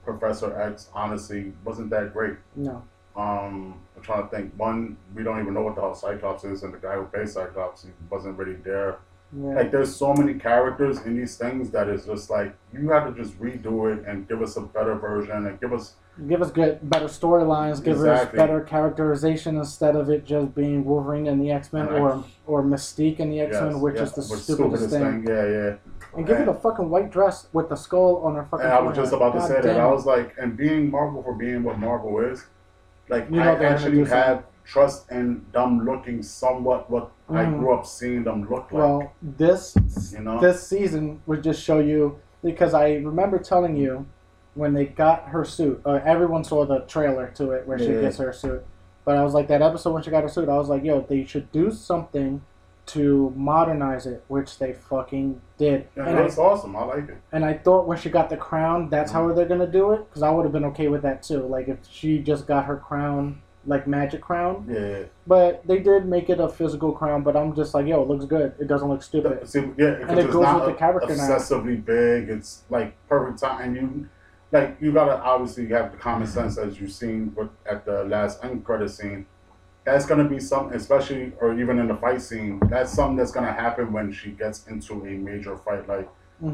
Professor 0.04 0.58
X. 0.60 0.90
Honestly, 0.94 1.52
wasn't 1.64 1.90
that 1.90 2.12
great. 2.12 2.36
no. 2.56 2.82
Um, 3.16 3.80
I'm 3.96 4.02
trying 4.02 4.22
to 4.22 4.28
think. 4.28 4.52
One, 4.56 4.96
we 5.12 5.24
don't 5.24 5.40
even 5.40 5.52
know 5.52 5.62
what 5.62 5.74
the 5.74 5.80
hell 5.80 5.94
Cyclops 5.94 6.44
is, 6.44 6.62
and 6.62 6.72
the 6.72 6.78
guy 6.78 6.94
who 6.94 7.04
plays 7.06 7.32
Cyclops 7.32 7.82
he 7.82 7.88
wasn't 8.08 8.38
really 8.38 8.54
there. 8.54 8.98
Yeah. 9.36 9.54
Like 9.54 9.70
there's 9.70 9.94
so 9.94 10.14
many 10.14 10.34
characters 10.34 11.02
in 11.02 11.16
these 11.16 11.36
things 11.36 11.70
that 11.70 11.88
is 11.88 12.06
just 12.06 12.30
like 12.30 12.54
you 12.72 12.88
have 12.90 13.14
to 13.14 13.22
just 13.22 13.38
redo 13.38 13.92
it 13.92 14.06
and 14.06 14.26
give 14.26 14.40
us 14.40 14.56
a 14.56 14.62
better 14.62 14.94
version 14.94 15.46
and 15.46 15.60
give 15.60 15.72
us 15.74 15.94
give 16.26 16.40
us 16.40 16.50
good, 16.50 16.78
better 16.88 17.06
storylines. 17.06 17.84
Give 17.84 17.96
Exactly. 17.96 18.40
us 18.40 18.46
better 18.46 18.62
characterization 18.62 19.56
instead 19.56 19.96
of 19.96 20.08
it 20.08 20.24
just 20.24 20.54
being 20.54 20.82
Wolverine 20.82 21.26
and 21.26 21.42
the 21.42 21.50
X 21.50 21.74
Men 21.74 21.88
or 21.88 22.24
or 22.46 22.62
Mystique 22.62 23.18
and 23.20 23.30
the 23.30 23.40
X 23.40 23.60
Men, 23.60 23.72
yes, 23.72 23.80
which 23.82 23.96
yes, 23.96 24.16
is 24.16 24.28
the 24.28 24.34
which 24.34 24.44
stupidest, 24.44 24.90
thing. 24.90 25.26
Yeah, 25.28 25.46
yeah. 25.46 25.74
And 26.16 26.26
give 26.26 26.38
it 26.38 26.48
a 26.48 26.54
fucking 26.54 26.88
white 26.88 27.10
dress 27.10 27.48
with 27.52 27.68
the 27.68 27.76
skull 27.76 28.22
on 28.24 28.34
her 28.34 28.44
fucking. 28.44 28.64
And 28.64 28.72
I 28.74 28.80
was 28.80 28.96
just 28.96 29.12
about 29.12 29.34
to 29.34 29.42
say 29.42 29.54
that. 29.60 29.62
damn 29.62 29.80
I 29.80 29.86
was 29.88 30.06
like, 30.06 30.34
and 30.38 30.56
being 30.56 30.90
Marvel 30.90 31.22
for 31.22 31.34
being 31.34 31.62
what 31.62 31.78
Marvel 31.78 32.18
is, 32.20 32.46
like 33.10 33.28
You 33.30 33.36
know 33.36 33.42
I 33.42 33.62
actually 33.62 34.04
have 34.06 34.44
trust 34.68 35.06
and 35.10 35.44
them 35.52 35.84
looking 35.86 36.22
somewhat 36.22 36.90
what 36.90 37.10
I 37.30 37.44
Mhm. 37.46 37.58
grew 37.58 37.72
up 37.72 37.86
seeing 37.86 38.22
them 38.22 38.42
look 38.50 38.70
like. 38.70 38.72
Well, 38.72 39.12
this 39.22 39.74
you 40.12 40.20
know, 40.20 40.38
this 40.40 40.62
season 40.66 41.20
would 41.26 41.42
just 41.42 41.62
show 41.62 41.78
you 41.78 42.16
because 42.44 42.74
I 42.74 42.96
remember 42.96 43.38
telling 43.38 43.76
you 43.76 44.04
when 44.54 44.74
they 44.74 44.84
got 44.86 45.28
her 45.28 45.44
suit. 45.44 45.80
Uh, 45.86 46.00
everyone 46.04 46.44
saw 46.44 46.66
the 46.66 46.80
trailer 46.80 47.28
to 47.36 47.52
it 47.52 47.66
where 47.66 47.78
she 47.78 47.92
gets 47.92 48.18
her 48.18 48.32
suit, 48.32 48.62
but 49.06 49.16
I 49.16 49.24
was 49.24 49.32
like 49.32 49.48
that 49.48 49.62
episode 49.62 49.92
when 49.94 50.02
she 50.02 50.10
got 50.10 50.22
her 50.22 50.28
suit. 50.28 50.48
I 50.50 50.58
was 50.58 50.68
like, 50.68 50.84
yo, 50.84 51.00
they 51.00 51.24
should 51.24 51.50
do 51.50 51.70
something 51.70 52.42
to 52.86 53.32
modernize 53.36 54.06
it, 54.06 54.24
which 54.28 54.58
they 54.58 54.72
fucking 54.72 55.40
did. 55.58 55.88
yeah, 55.96 56.08
and, 56.08 56.18
I, 56.18 56.22
it's 56.22 56.38
awesome. 56.38 56.74
I 56.76 56.84
like 56.84 57.08
it. 57.08 57.18
and 57.32 57.44
I 57.44 57.52
thought 57.54 57.86
when 57.86 57.98
she 57.98 58.08
got 58.10 58.30
the 58.30 58.36
crown, 58.36 58.88
that's 58.90 59.12
how 59.12 59.30
they're 59.32 59.44
gonna 59.46 59.66
do 59.66 59.92
it. 59.92 60.08
Because 60.08 60.22
I 60.22 60.30
would 60.30 60.44
have 60.44 60.52
been 60.52 60.64
okay 60.66 60.88
with 60.88 61.02
that 61.02 61.22
too. 61.22 61.42
Like 61.42 61.68
if 61.68 61.78
she 61.88 62.18
just 62.18 62.46
got 62.46 62.64
her 62.66 62.76
crown, 62.76 63.40
like 63.68 63.86
magic 63.86 64.22
crown. 64.22 64.66
Yeah. 64.68 65.04
But 65.26 65.66
they 65.66 65.78
did 65.80 66.06
make 66.06 66.30
it 66.30 66.40
a 66.40 66.48
physical 66.48 66.92
crown. 66.92 67.22
But 67.22 67.36
I'm 67.36 67.54
just 67.54 67.74
like, 67.74 67.86
yo, 67.86 68.02
it 68.02 68.08
looks 68.08 68.24
good. 68.26 68.54
It 68.58 68.68
doesn't 68.68 68.88
look 68.88 69.02
stupid. 69.02 69.46
See, 69.48 69.72
yeah, 69.78 70.04
And 70.08 70.18
it 70.18 70.30
goes 70.30 70.42
not 70.42 70.54
with 70.54 70.64
the 70.64 70.72
character 70.74 71.16
now. 71.16 71.24
excessively 71.28 71.76
big. 71.76 72.28
It's 72.28 72.64
like 72.70 72.96
perfect 73.08 73.40
time, 73.40 73.60
and 73.62 73.76
you 73.76 74.08
like 74.52 74.76
you 74.80 74.92
gotta 74.92 75.20
obviously 75.22 75.66
have 75.68 75.92
the 75.92 75.98
common 75.98 76.26
sense 76.26 76.58
as 76.58 76.80
you've 76.80 76.92
seen 76.92 77.34
with, 77.36 77.50
at 77.70 77.84
the 77.84 78.04
last 78.04 78.44
end 78.44 78.64
credit 78.64 78.90
scene. 78.90 79.26
That's 79.84 80.06
gonna 80.06 80.28
be 80.28 80.40
something, 80.40 80.76
especially 80.76 81.32
or 81.40 81.58
even 81.58 81.78
in 81.78 81.88
the 81.88 81.96
fight 81.96 82.20
scene. 82.22 82.68
That's 82.68 82.92
something 82.92 83.16
that's 83.16 83.32
gonna 83.32 83.52
happen 83.52 83.92
when 83.92 84.12
she 84.12 84.30
gets 84.32 84.66
into 84.66 85.04
a 85.06 85.10
major 85.18 85.56
fight. 85.56 85.88
Like 85.88 86.08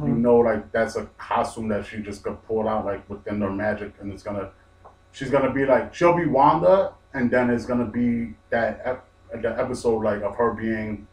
you 0.04 0.12
hmm 0.12 0.16
know, 0.16 0.38
like 0.38 0.72
that's 0.72 0.96
a 0.96 1.06
costume 1.18 1.68
that 1.68 1.86
she 1.86 1.98
just 2.02 2.22
got 2.22 2.46
pulled 2.46 2.66
out 2.66 2.84
like 2.84 3.08
within 3.10 3.40
her 3.40 3.50
magic, 3.52 3.94
and 4.00 4.12
it's 4.12 4.22
gonna. 4.22 4.50
She's 5.12 5.30
gonna 5.30 5.52
be 5.52 5.64
like 5.66 5.94
she'll 5.94 6.16
be 6.16 6.26
Wanda, 6.26 6.94
and 7.14 7.30
then 7.30 7.48
it's 7.50 7.64
gonna 7.64 7.84
be 7.86 8.34
that 8.50 8.80
ep- 8.84 9.06
the 9.42 9.58
episode 9.58 10.02
like 10.04 10.22
of 10.22 10.36
her 10.36 10.52
being 10.52 11.06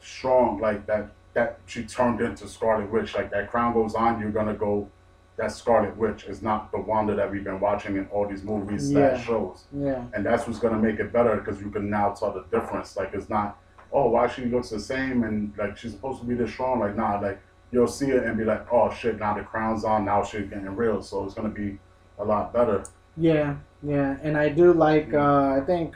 strong, 0.00 0.60
like 0.60 0.86
that 0.86 1.10
that 1.34 1.58
she 1.66 1.84
turned 1.84 2.20
into 2.20 2.48
Scarlet 2.48 2.90
Witch. 2.90 3.14
Like 3.14 3.30
that 3.30 3.50
crown 3.50 3.74
goes 3.74 3.94
on, 3.94 4.20
you're 4.20 4.30
gonna 4.30 4.54
go. 4.54 4.88
That 5.36 5.52
Scarlet 5.52 5.94
Witch 5.98 6.24
is 6.24 6.40
not 6.40 6.72
the 6.72 6.78
Wanda 6.80 7.14
that 7.14 7.30
we've 7.30 7.44
been 7.44 7.60
watching 7.60 7.96
in 7.96 8.06
all 8.06 8.26
these 8.26 8.42
movies 8.42 8.90
Yeah. 8.90 9.00
that 9.10 9.20
shows, 9.20 9.66
Yeah. 9.70 10.02
and 10.14 10.24
that's 10.24 10.46
what's 10.46 10.58
gonna 10.58 10.78
make 10.78 10.98
it 10.98 11.12
better 11.12 11.36
because 11.36 11.60
you 11.60 11.68
can 11.70 11.90
now 11.90 12.10
tell 12.14 12.32
the 12.32 12.44
difference. 12.50 12.96
Like 12.96 13.12
it's 13.12 13.28
not, 13.28 13.58
oh, 13.92 14.08
why 14.08 14.28
she 14.28 14.46
looks 14.46 14.70
the 14.70 14.80
same 14.80 15.24
and 15.24 15.52
like 15.58 15.76
she's 15.76 15.92
supposed 15.92 16.20
to 16.22 16.26
be 16.26 16.34
this 16.34 16.50
strong. 16.50 16.80
Like 16.80 16.96
nah, 16.96 17.20
like 17.20 17.38
you'll 17.70 17.86
see 17.86 18.10
it 18.12 18.22
and 18.24 18.38
be 18.38 18.44
like, 18.44 18.66
oh 18.72 18.90
shit, 18.90 19.18
now 19.18 19.34
the 19.34 19.42
crown's 19.42 19.84
on, 19.84 20.06
now 20.06 20.24
she's 20.24 20.48
getting 20.48 20.74
real. 20.74 21.02
So 21.02 21.24
it's 21.26 21.34
gonna 21.34 21.50
be 21.50 21.78
a 22.18 22.24
lot 22.24 22.54
better. 22.54 22.82
Yeah, 23.16 23.56
yeah, 23.82 24.16
and 24.22 24.36
I 24.36 24.48
do 24.48 24.72
like. 24.72 25.12
Uh, 25.14 25.54
I 25.56 25.60
think 25.64 25.94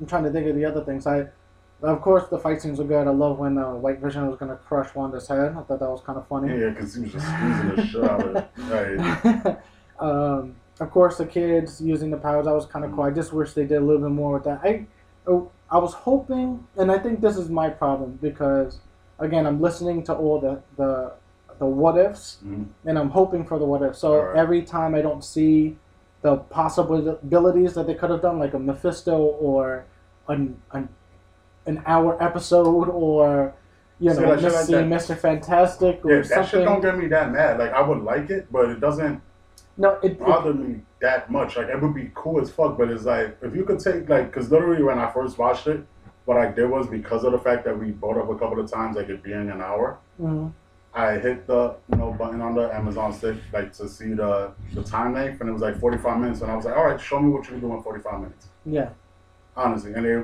I'm 0.00 0.06
trying 0.06 0.24
to 0.24 0.30
think 0.30 0.46
of 0.48 0.56
the 0.56 0.64
other 0.64 0.84
things. 0.84 1.06
I, 1.06 1.26
of 1.82 2.00
course, 2.00 2.28
the 2.28 2.38
fight 2.38 2.60
scenes 2.60 2.80
are 2.80 2.84
good. 2.84 3.06
I 3.06 3.10
love 3.10 3.38
when 3.38 3.56
uh, 3.58 3.72
White 3.74 4.00
Vision 4.00 4.26
was 4.26 4.36
gonna 4.36 4.56
crush 4.56 4.94
Wanda's 4.94 5.28
head. 5.28 5.54
I 5.56 5.62
thought 5.62 5.78
that 5.80 5.90
was 5.90 6.02
kind 6.04 6.18
of 6.18 6.26
funny. 6.28 6.58
Yeah, 6.58 6.70
because 6.70 6.94
he 6.94 7.02
was 7.02 7.12
just 7.12 7.26
squeezing 7.26 7.76
the 7.76 7.86
shit 7.86 8.04
out 8.04 8.26
of 8.26 8.36
it. 8.36 8.48
Right. 8.58 9.56
um, 10.00 10.56
of 10.80 10.90
course, 10.90 11.18
the 11.18 11.26
kids 11.26 11.80
using 11.80 12.10
the 12.10 12.16
powers. 12.16 12.46
That 12.46 12.54
was 12.54 12.66
kind 12.66 12.84
of 12.84 12.92
cool. 12.92 13.04
I 13.04 13.10
just 13.10 13.32
wish 13.32 13.52
they 13.52 13.64
did 13.64 13.78
a 13.78 13.80
little 13.84 14.02
bit 14.02 14.10
more 14.10 14.34
with 14.34 14.44
that. 14.44 14.60
I, 14.62 14.86
oh, 15.26 15.50
I 15.70 15.78
was 15.78 15.94
hoping, 15.94 16.66
and 16.76 16.90
I 16.90 16.98
think 16.98 17.20
this 17.20 17.36
is 17.36 17.48
my 17.48 17.70
problem 17.70 18.18
because, 18.20 18.80
again, 19.18 19.46
I'm 19.46 19.60
listening 19.60 20.02
to 20.04 20.14
all 20.14 20.40
the 20.40 20.60
the 20.76 21.12
the 21.58 21.64
what 21.66 21.96
ifs, 21.96 22.38
Mhm. 22.44 22.66
and 22.84 22.98
I'm 22.98 23.08
hoping 23.10 23.44
for 23.46 23.58
the 23.58 23.64
what 23.64 23.82
ifs. 23.82 23.98
So 23.98 24.12
Alright. 24.14 24.36
every 24.36 24.60
time 24.62 24.94
I 24.94 25.00
don't 25.00 25.24
see 25.24 25.78
the 26.26 26.36
possibilities 26.36 27.74
that 27.74 27.86
they 27.86 27.94
could 27.94 28.10
have 28.10 28.20
done, 28.20 28.40
like 28.40 28.54
a 28.54 28.58
Mephisto 28.58 29.16
or 29.16 29.86
an 30.26 30.60
an, 30.72 30.88
an 31.66 31.82
hour 31.86 32.20
episode, 32.20 32.88
or 32.88 33.54
you 34.00 34.12
know, 34.12 34.30
like 34.30 34.40
shit 34.40 34.52
like. 34.52 34.86
Mr. 34.96 35.16
Fantastic 35.16 36.04
or 36.04 36.16
Yeah, 36.16 36.22
that 36.22 36.48
shit 36.48 36.64
don't 36.64 36.82
get 36.82 36.98
me 36.98 37.06
that 37.08 37.30
mad. 37.30 37.58
Like 37.60 37.72
I 37.72 37.80
would 37.80 38.02
like 38.02 38.28
it, 38.30 38.50
but 38.50 38.70
it 38.70 38.80
doesn't 38.80 39.22
no, 39.76 39.92
it, 40.02 40.12
it 40.12 40.18
bother 40.18 40.52
me 40.52 40.80
that 41.00 41.30
much. 41.30 41.56
Like 41.56 41.68
it 41.68 41.80
would 41.80 41.94
be 41.94 42.10
cool 42.14 42.40
as 42.40 42.50
fuck, 42.50 42.76
but 42.76 42.90
it's 42.90 43.04
like 43.04 43.38
if 43.42 43.54
you 43.54 43.64
could 43.64 43.78
take 43.78 44.08
like, 44.08 44.32
because 44.32 44.50
literally 44.50 44.82
when 44.82 44.98
I 44.98 45.08
first 45.12 45.38
watched 45.38 45.68
it, 45.68 45.86
what 46.24 46.38
I 46.38 46.50
did 46.50 46.68
was 46.68 46.88
because 46.88 47.22
of 47.22 47.30
the 47.32 47.38
fact 47.38 47.64
that 47.66 47.78
we 47.78 47.92
brought 47.92 48.18
up 48.18 48.28
a 48.30 48.36
couple 48.36 48.58
of 48.58 48.68
times, 48.68 48.96
like 48.96 49.08
it 49.08 49.22
being 49.22 49.48
an 49.48 49.60
hour. 49.60 49.98
mhm. 50.20 50.52
I 50.96 51.18
hit 51.18 51.46
the 51.46 51.76
you 51.90 51.98
know 51.98 52.12
button 52.12 52.40
on 52.40 52.54
the 52.54 52.74
Amazon 52.74 53.12
stick 53.12 53.36
like 53.52 53.72
to 53.74 53.86
see 53.88 54.14
the 54.14 54.50
the 54.72 54.82
time 54.82 55.12
length, 55.12 55.40
and 55.42 55.50
it 55.50 55.52
was 55.52 55.60
like 55.62 55.78
45 55.78 56.18
minutes, 56.20 56.40
and 56.40 56.50
I 56.50 56.56
was 56.56 56.64
like, 56.64 56.76
all 56.76 56.86
right, 56.86 56.98
show 57.00 57.20
me 57.20 57.28
what 57.30 57.44
you 57.44 57.50
can 57.52 57.60
do 57.60 57.74
in 57.74 57.82
45 57.82 58.20
minutes, 58.20 58.46
yeah. 58.64 58.88
honestly. 59.56 59.92
And 59.92 60.04
they 60.06 60.22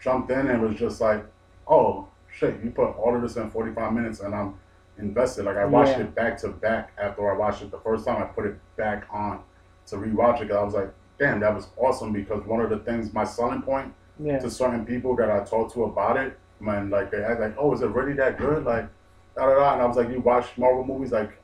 jumped 0.00 0.30
in 0.30 0.48
and 0.48 0.60
was 0.62 0.76
just 0.76 1.00
like, 1.00 1.24
oh 1.66 2.08
shit, 2.30 2.62
you 2.62 2.70
put 2.70 2.90
all 2.98 3.16
of 3.16 3.22
this 3.22 3.36
in 3.36 3.50
45 3.50 3.92
minutes, 3.94 4.20
and 4.20 4.34
I'm 4.34 4.54
invested. 4.98 5.46
Like 5.46 5.56
I 5.56 5.64
watched 5.64 5.92
Yeah. 5.98 6.04
it 6.04 6.14
back 6.14 6.36
to 6.42 6.48
back 6.48 6.92
after 7.00 7.32
I 7.32 7.36
watched 7.36 7.62
it 7.62 7.70
the 7.70 7.80
first 7.80 8.04
time. 8.06 8.22
I 8.22 8.26
put 8.26 8.44
it 8.44 8.56
back 8.76 9.06
on 9.10 9.40
to 9.86 9.96
rewatch 9.96 10.42
it 10.42 10.50
I 10.52 10.62
was 10.62 10.74
like, 10.74 10.92
damn, 11.18 11.40
that 11.40 11.54
was 11.54 11.68
awesome. 11.78 12.12
Because 12.12 12.44
one 12.46 12.60
of 12.60 12.68
the 12.68 12.78
things, 12.80 13.12
my 13.14 13.24
selling 13.24 13.62
point 13.62 13.92
Yeah. 14.18 14.38
to 14.40 14.50
certain 14.50 14.84
people 14.84 15.16
that 15.16 15.30
I 15.30 15.42
talked 15.42 15.72
to 15.74 15.84
about 15.84 16.18
it, 16.18 16.38
when 16.58 16.90
like 16.90 17.10
they 17.10 17.24
act 17.24 17.40
like, 17.40 17.54
oh, 17.58 17.72
is 17.72 17.80
it 17.80 17.88
really 17.88 18.12
that 18.14 18.36
good? 18.38 18.64
Like, 18.64 18.88
da 19.36 19.46
da 19.46 19.54
da. 19.54 19.72
And 19.74 19.82
I 19.82 19.86
was 19.86 19.96
like, 19.96 20.10
you 20.10 20.20
watch 20.20 20.46
Marvel 20.56 20.84
movies, 20.84 21.12
like, 21.12 21.38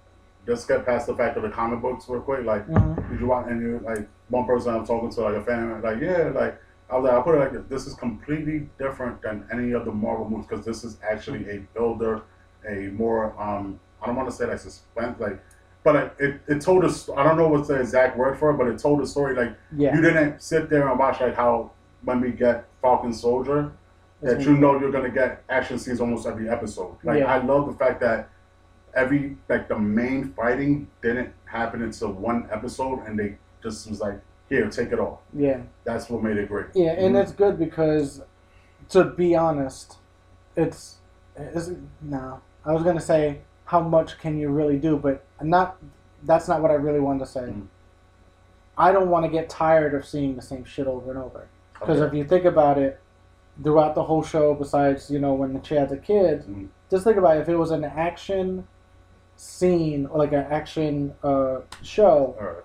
just 0.47 0.67
get 0.69 0.85
past 0.87 1.07
the 1.07 1.15
fact 1.15 1.37
of 1.37 1.43
the 1.43 1.51
comic 1.51 1.81
books 1.81 2.09
real 2.09 2.21
quick. 2.23 2.45
Like, 2.45 2.67
Mhm. 2.69 3.11
did 3.11 3.21
you 3.21 3.27
watch? 3.27 3.47
And 3.49 3.61
you 3.61 3.81
like 3.85 4.09
one 4.29 4.47
person 4.47 4.75
I'm 4.75 4.87
talking 4.87 5.11
to, 5.11 5.21
like 5.23 5.35
a 5.37 5.43
fan, 5.43 5.81
like, 5.83 6.01
yeah, 6.01 6.31
like. 6.35 6.59
I 6.91 6.97
was 6.97 7.05
like, 7.05 7.13
I 7.13 7.21
put 7.21 7.35
it 7.35 7.39
like 7.39 7.53
this. 7.53 7.63
This 7.69 7.87
is 7.87 7.93
completely 7.93 8.67
different 8.79 9.21
than 9.21 9.45
any 9.53 9.73
of 9.73 9.85
the 9.85 9.93
Marvel 9.93 10.27
movies 10.27 10.47
because 10.49 10.65
this 10.65 10.85
is 10.85 10.97
actually 11.07 11.47
a 11.51 11.59
builder, 11.75 12.23
a 12.67 12.87
more 12.97 13.35
um 13.39 13.79
I 14.01 14.07
don't 14.07 14.17
want 14.17 14.27
to 14.31 14.35
say 14.35 14.47
like 14.47 14.59
suspense 14.59 15.21
like, 15.21 15.39
but 15.85 15.95
like, 15.95 16.15
it 16.19 16.41
it 16.49 16.63
told 16.63 16.87
us 16.87 17.11
I 17.15 17.25
don't 17.25 17.37
know 17.37 17.47
what's 17.49 17.69
the 17.69 17.75
exact 17.79 18.17
word 18.17 18.39
for 18.39 18.53
it, 18.53 18.57
but 18.57 18.69
it 18.69 18.79
told 18.79 19.03
a 19.03 19.07
story 19.07 19.35
like 19.35 19.53
Yeah. 19.77 19.95
you 19.95 20.01
didn't 20.01 20.41
sit 20.41 20.71
there 20.71 20.89
and 20.89 20.99
watch 20.99 21.21
like 21.21 21.35
how 21.37 21.73
when 22.05 22.23
we 22.23 22.31
get 22.31 22.65
Falcon 22.81 23.13
Soldier 23.13 23.71
that 24.23 24.33
It's- 24.33 24.47
you 24.47 24.57
know 24.57 24.79
you're 24.79 24.91
gonna 24.91 25.11
get 25.11 25.43
action 25.49 25.79
scenes 25.79 26.01
almost 26.01 26.27
every 26.27 26.49
episode. 26.49 26.97
Like 27.05 27.21
Yeah. 27.21 27.33
I 27.35 27.39
love 27.39 27.67
the 27.67 27.73
fact 27.73 28.01
that 28.01 28.29
every 28.95 29.37
like 29.49 29.69
the 29.69 29.79
main 29.79 30.25
fighting 30.33 30.89
didn't 31.03 31.31
happen 31.45 31.83
until 31.83 32.13
one 32.13 32.49
episode 32.51 33.01
and 33.07 33.19
they 33.19 33.39
just 33.63 33.89
was 33.89 34.01
like, 34.01 34.21
here, 34.49 34.69
take 34.71 34.93
it 34.93 34.99
all. 34.99 35.23
Yeah. 35.35 35.61
That's 35.85 36.09
what 36.09 36.23
made 36.23 36.37
it 36.39 36.49
great. 36.49 36.67
Yeah, 36.75 36.93
and 36.93 37.15
Mhm. 37.15 37.23
it's 37.23 37.33
good 37.33 37.59
because, 37.59 38.23
to 38.91 39.05
be 39.05 39.37
honest, 39.37 39.99
it's, 40.57 40.99
it's 41.37 41.71
no. 42.01 42.41
I 42.65 42.73
was 42.73 42.83
gonna 42.83 43.01
say 43.01 43.41
how 43.67 43.81
much 43.81 44.19
can 44.19 44.39
you 44.39 44.49
really 44.49 44.79
do, 44.79 44.97
but 44.97 45.23
not. 45.43 45.77
That's 46.25 46.49
not 46.49 46.63
what 46.63 46.71
I 46.71 46.75
really 46.75 46.99
wanted 46.99 47.21
to 47.21 47.27
say. 47.27 47.41
Mhm. 47.43 47.67
I 48.77 48.91
don't 48.93 49.11
want 49.11 49.25
to 49.27 49.31
get 49.31 49.49
tired 49.49 49.95
of 49.95 50.05
seeing 50.07 50.35
the 50.35 50.43
same 50.43 50.65
shit 50.65 50.87
over 50.87 51.11
and 51.11 51.19
over. 51.21 51.47
Because 51.79 51.99
Okay. 52.01 52.07
if 52.09 52.15
you 52.15 52.25
think 52.25 52.45
about 52.45 52.79
it, 52.79 52.99
throughout 53.63 53.95
the 53.95 54.05
whole 54.05 54.23
show, 54.23 54.55
besides 54.55 55.11
you 55.11 55.19
know 55.19 55.35
when 55.35 55.61
she 55.63 55.75
had 55.75 55.89
the 55.89 55.97
kids, 55.97 56.47
Mhm. 56.47 56.69
just 56.91 57.05
think 57.05 57.17
about 57.17 57.37
it, 57.37 57.41
if 57.41 57.49
it 57.49 57.57
was 57.57 57.71
an 57.71 57.85
action 57.85 58.67
scene 59.37 60.07
or 60.07 60.19
like 60.19 60.33
an 60.33 60.47
action 60.51 61.15
uh, 61.23 61.59
show, 61.83 62.35
right. 62.41 62.57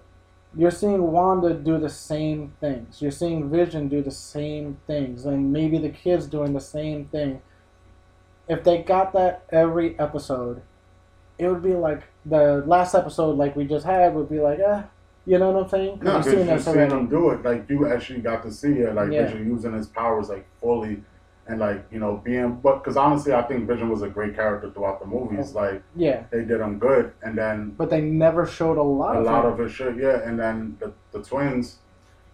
you're 0.56 0.72
seeing 0.72 1.12
Wanda 1.12 1.54
do 1.54 1.78
the 1.78 1.90
same 1.90 2.54
things. 2.60 3.02
You're 3.02 3.12
seeing 3.12 3.50
Vision 3.50 3.88
do 3.90 4.02
the 4.02 4.12
same 4.12 4.78
things, 4.88 5.26
and 5.26 5.52
maybe 5.54 5.78
the 5.78 5.90
kids 5.90 6.28
doing 6.28 6.54
the 6.54 6.60
same 6.60 7.06
thing. 7.06 7.42
If 8.48 8.64
they 8.64 8.80
got 8.84 9.14
that 9.14 9.44
every 9.52 9.98
episode, 10.00 10.62
it 11.38 11.48
would 11.48 11.64
be 11.64 11.74
like 11.76 12.04
the 12.26 12.64
last 12.66 12.94
episode, 12.96 13.38
like 13.38 13.56
we 13.56 13.66
just 13.66 13.86
had, 13.86 14.14
would 14.16 14.30
be 14.30 14.40
like, 14.40 14.60
eh, 14.60 14.84
you 15.26 15.40
know 15.40 15.52
what 15.52 15.64
I'm 15.64 15.70
saying? 15.70 16.00
No, 16.02 16.18
because 16.18 16.26
seen 16.26 16.40
you 16.40 16.46
this 16.46 16.66
seen 16.66 16.74
already. 16.76 16.94
him 16.94 17.08
do 17.08 17.30
it. 17.32 17.44
Like 17.44 17.70
you 17.70 17.88
actually 17.92 18.20
got 18.22 18.44
to 18.44 18.52
see 18.52 18.74
it, 18.80 18.94
like 18.96 19.12
Yeah. 19.12 19.26
Vision 19.26 19.48
using 19.48 19.74
his 19.74 19.88
powers 19.88 20.30
like 20.30 20.46
fully, 20.60 21.04
and 21.48 21.60
like 21.60 21.86
you 21.92 22.00
know 22.00 22.18
being. 22.24 22.56
But 22.56 22.80
because 22.84 22.98
honestly, 22.98 23.34
I 23.34 23.42
think 23.44 23.68
Vision 23.68 23.90
was 23.90 24.02
a 24.02 24.08
great 24.10 24.36
character 24.36 24.70
throughout 24.72 25.00
the 25.00 25.06
movies. 25.08 25.54
Like 25.54 25.82
Yeah, 25.96 26.24
they 26.32 26.44
did 26.44 26.60
him 26.62 26.78
good, 26.80 27.14
and 27.22 27.38
then 27.38 27.72
but 27.78 27.90
they 27.90 28.02
never 28.02 28.46
showed 28.46 28.78
a 28.78 28.84
lot 28.84 29.16
a 29.16 29.20
of 29.20 29.26
lot 29.26 29.46
it. 29.46 29.52
of 29.54 29.60
his 29.60 29.72
shit. 29.72 29.96
Yeah, 29.98 30.22
and 30.28 30.38
then 30.40 30.78
the, 30.80 30.92
the 31.12 31.22
twins, 31.24 31.78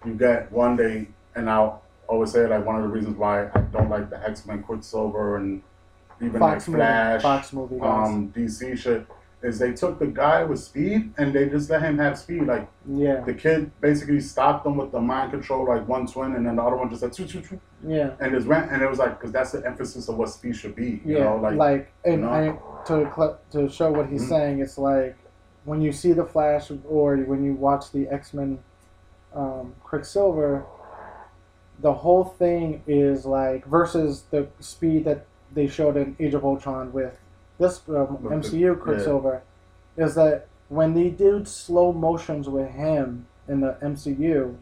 you 0.05 0.13
get 0.13 0.51
one 0.51 0.75
day, 0.75 1.07
and 1.35 1.49
I'll 1.49 1.83
always 2.07 2.31
say 2.31 2.47
like 2.47 2.65
one 2.65 2.75
of 2.75 2.81
the 2.81 2.87
reasons 2.89 3.17
why 3.17 3.49
I 3.53 3.61
don't 3.71 3.89
like 3.89 4.09
the 4.09 4.19
X 4.27 4.45
Men 4.47 4.63
Quicksilver 4.63 5.37
and 5.37 5.61
even 6.21 6.39
Fox 6.39 6.67
like 6.67 6.69
movie, 6.69 6.77
Flash, 6.79 7.21
Fox 7.21 7.53
movie, 7.53 7.79
guys. 7.79 8.09
um, 8.09 8.33
DC 8.35 8.77
shit, 8.77 9.05
is 9.41 9.57
they 9.57 9.71
took 9.71 9.99
the 9.99 10.05
guy 10.07 10.43
with 10.43 10.59
speed 10.59 11.13
and 11.17 11.33
they 11.33 11.47
just 11.47 11.69
let 11.69 11.81
him 11.81 11.97
have 11.97 12.17
speed. 12.17 12.43
Like 12.43 12.67
yeah, 12.87 13.21
the 13.21 13.33
kid 13.33 13.71
basically 13.79 14.19
stopped 14.19 14.65
him 14.65 14.75
with 14.75 14.91
the 14.91 14.99
mind 14.99 15.31
control, 15.31 15.65
like 15.67 15.87
one 15.87 16.07
twin, 16.07 16.35
and 16.35 16.45
then 16.45 16.57
the 16.57 16.61
other 16.63 16.75
one 16.75 16.89
just 16.89 17.01
like 17.03 17.13
choo 17.13 17.25
choo 17.25 17.41
choo, 17.41 17.59
yeah, 17.87 18.11
and 18.19 18.33
just 18.33 18.47
went. 18.47 18.71
And 18.71 18.81
it 18.81 18.89
was 18.89 18.99
like 18.99 19.17
because 19.17 19.31
that's 19.31 19.51
the 19.53 19.65
emphasis 19.65 20.09
of 20.09 20.17
what 20.17 20.29
speed 20.29 20.55
should 20.55 20.75
be. 20.75 21.01
You 21.05 21.17
yeah. 21.17 21.23
know, 21.23 21.37
like, 21.37 21.55
like, 21.55 21.91
and 22.03 22.13
you 22.15 22.19
know? 22.21 22.29
I, 22.29 22.83
to 22.87 23.11
cl- 23.15 23.39
to 23.51 23.69
show 23.69 23.91
what 23.91 24.07
he's 24.09 24.23
Mhm. 24.25 24.29
saying, 24.29 24.59
it's 24.59 24.77
like 24.77 25.15
when 25.63 25.81
you 25.81 25.91
see 25.91 26.11
the 26.11 26.25
Flash 26.25 26.71
or 26.87 27.15
when 27.17 27.43
you 27.43 27.53
watch 27.53 27.91
the 27.91 28.07
X 28.09 28.33
Men, 28.33 28.59
um, 29.33 29.73
Quicksilver, 29.83 30.65
the 31.81 31.93
whole 31.93 32.25
thing 32.25 32.83
is 32.87 33.25
like 33.25 33.65
versus 33.65 34.23
the 34.31 34.47
speed 34.59 35.05
that 35.05 35.25
they 35.53 35.67
showed 35.67 35.95
in 35.97 36.15
Age 36.19 36.33
of 36.33 36.43
Ultron 36.43 36.91
with 36.91 37.17
this 37.59 37.81
um, 37.89 38.17
MCU 38.23 38.79
Quicksilver, 38.79 39.43
is 39.97 40.15
that 40.15 40.47
when 40.69 40.93
they 40.93 41.09
did 41.09 41.47
slow 41.47 41.91
motions 41.93 42.47
with 42.47 42.69
him 42.71 43.27
in 43.47 43.59
the 43.59 43.77
MCU, 43.81 44.55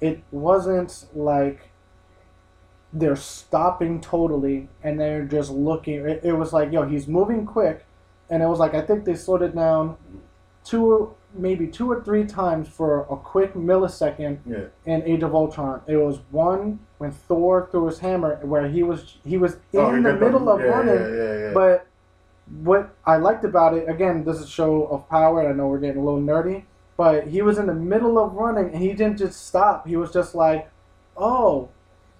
it 0.00 0.22
wasn't 0.30 1.06
like 1.14 1.70
they're 2.92 3.16
stopping 3.16 4.00
totally 4.00 4.68
and 4.82 4.98
they're 4.98 5.24
just 5.24 5.50
looking. 5.50 6.06
It, 6.08 6.20
it 6.22 6.32
was 6.32 6.52
like, 6.52 6.72
yo, 6.72 6.86
he's 6.88 7.06
moving 7.08 7.44
quick, 7.44 7.84
and 8.30 8.42
it 8.42 8.46
was 8.46 8.58
like 8.58 8.74
I 8.74 8.82
think 8.82 9.04
they 9.04 9.14
slowed 9.14 9.42
it 9.42 9.54
down 9.54 9.96
two, 10.64 11.14
maybe 11.34 11.66
two 11.66 11.90
or 11.90 12.02
three 12.02 12.24
times 12.24 12.68
for 12.68 13.00
a 13.10 13.16
quick 13.16 13.54
millisecond 13.54 14.38
yeah, 14.46 14.66
in 14.86 15.02
Age 15.02 15.22
of 15.22 15.34
Ultron. 15.34 15.82
It 15.86 15.96
was 15.96 16.20
one 16.30 16.78
when 16.98 17.10
Thor 17.10 17.68
threw 17.70 17.86
his 17.86 17.98
hammer, 17.98 18.36
where 18.44 18.68
he 18.68 18.82
was 18.82 19.16
he 19.24 19.38
was 19.38 19.54
in 19.72 19.80
Oh, 19.80 19.94
he 19.94 20.02
the 20.02 20.14
middle 20.14 20.48
of 20.48 20.60
yeah, 20.60 20.66
running, 20.66 20.94
Yeah, 20.94 21.08
yeah, 21.08 21.38
yeah. 21.38 21.52
but 21.52 21.86
what 22.62 22.94
I 23.04 23.16
liked 23.16 23.44
about 23.44 23.74
it, 23.74 23.88
again, 23.88 24.24
this 24.24 24.36
is 24.38 24.44
a 24.44 24.48
show 24.48 24.86
of 24.86 25.08
power, 25.08 25.40
and 25.40 25.48
I 25.48 25.52
know 25.52 25.68
we're 25.68 25.78
getting 25.78 26.00
a 26.00 26.04
little 26.04 26.20
nerdy, 26.20 26.64
but 26.96 27.26
he 27.28 27.42
was 27.42 27.58
in 27.58 27.66
the 27.66 27.74
middle 27.74 28.18
of 28.18 28.32
running, 28.34 28.72
and 28.72 28.82
he 28.82 28.92
didn't 28.92 29.18
just 29.18 29.46
stop. 29.46 29.86
He 29.86 29.96
was 29.96 30.12
just 30.12 30.34
like, 30.34 30.70
oh, 31.16 31.68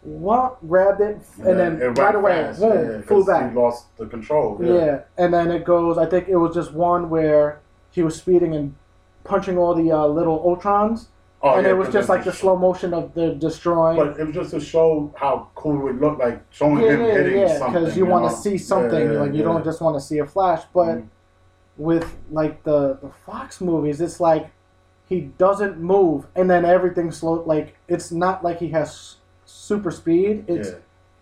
what? 0.03 0.67
Grabbed 0.69 1.01
it, 1.01 1.19
and 1.39 1.59
then 1.59 1.83
it 1.83 1.99
right 1.99 2.15
away, 2.15 2.33
fast, 2.33 2.61
boom, 2.61 2.91
yeah, 2.91 3.01
flew 3.03 3.25
back. 3.25 3.51
He 3.51 3.57
lost 3.57 3.97
the 3.97 4.07
control. 4.07 4.59
Yeah. 4.63 4.73
Yeah, 4.75 5.01
and 5.17 5.35
then 5.35 5.51
it 5.51 5.65
goes, 5.65 5.99
I 5.99 6.07
think 6.07 6.29
it 6.29 6.37
was 6.37 6.55
just 6.55 6.73
one 6.73 7.11
where 7.11 7.61
he 7.91 8.03
was 8.03 8.17
speeding 8.17 8.55
and 8.55 8.75
punching 9.25 9.59
all 9.59 9.75
the 9.75 9.91
uh, 9.91 10.07
little 10.07 10.39
Ultrons, 10.41 11.09
Oh, 11.41 11.55
and 11.55 11.65
yeah, 11.65 11.71
it 11.73 11.77
was 11.77 11.93
just 11.93 12.09
like 12.09 12.25
the 12.25 12.33
slow 12.33 12.57
motion 12.57 12.93
of 12.93 13.15
the 13.15 13.35
destroying. 13.35 13.97
But 13.97 14.19
it 14.19 14.27
was 14.27 14.35
just 14.35 14.51
to 14.51 14.61
show 14.61 15.15
how 15.17 15.49
cool 15.55 15.81
it 15.81 15.85
would 15.85 16.01
look 16.01 16.19
like 16.19 16.43
showing 16.51 16.83
yeah, 16.83 16.91
him 16.91 17.01
yeah, 17.01 17.13
hitting 17.15 17.39
yeah, 17.41 17.59
something. 17.59 17.83
because 17.85 17.97
you, 17.97 18.07
want 18.07 18.29
to 18.29 18.37
see 18.37 18.59
something. 18.59 19.15
Like 19.15 19.33
you 19.35 19.45
don't 19.45 19.63
just 19.65 19.81
want 19.81 19.95
to 19.97 20.01
see 20.01 20.19
a 20.19 20.27
flash. 20.27 20.65
But 20.75 20.97
Mhm. 20.99 21.07
with 21.77 22.17
like 22.33 22.65
the 22.65 22.99
the 23.01 23.11
Fox 23.25 23.61
movies, 23.61 24.01
it's 24.01 24.19
like 24.19 24.51
he 25.09 25.21
doesn't 25.39 25.79
move, 25.79 26.27
and 26.35 26.51
then 26.51 26.65
everything 26.65 27.13
slow. 27.13 27.35
Like 27.45 27.77
it's 27.87 28.11
not 28.11 28.43
like 28.43 28.59
he 28.59 28.71
has 28.71 29.17
super 29.45 29.93
speed. 29.93 30.45
It's 30.49 30.71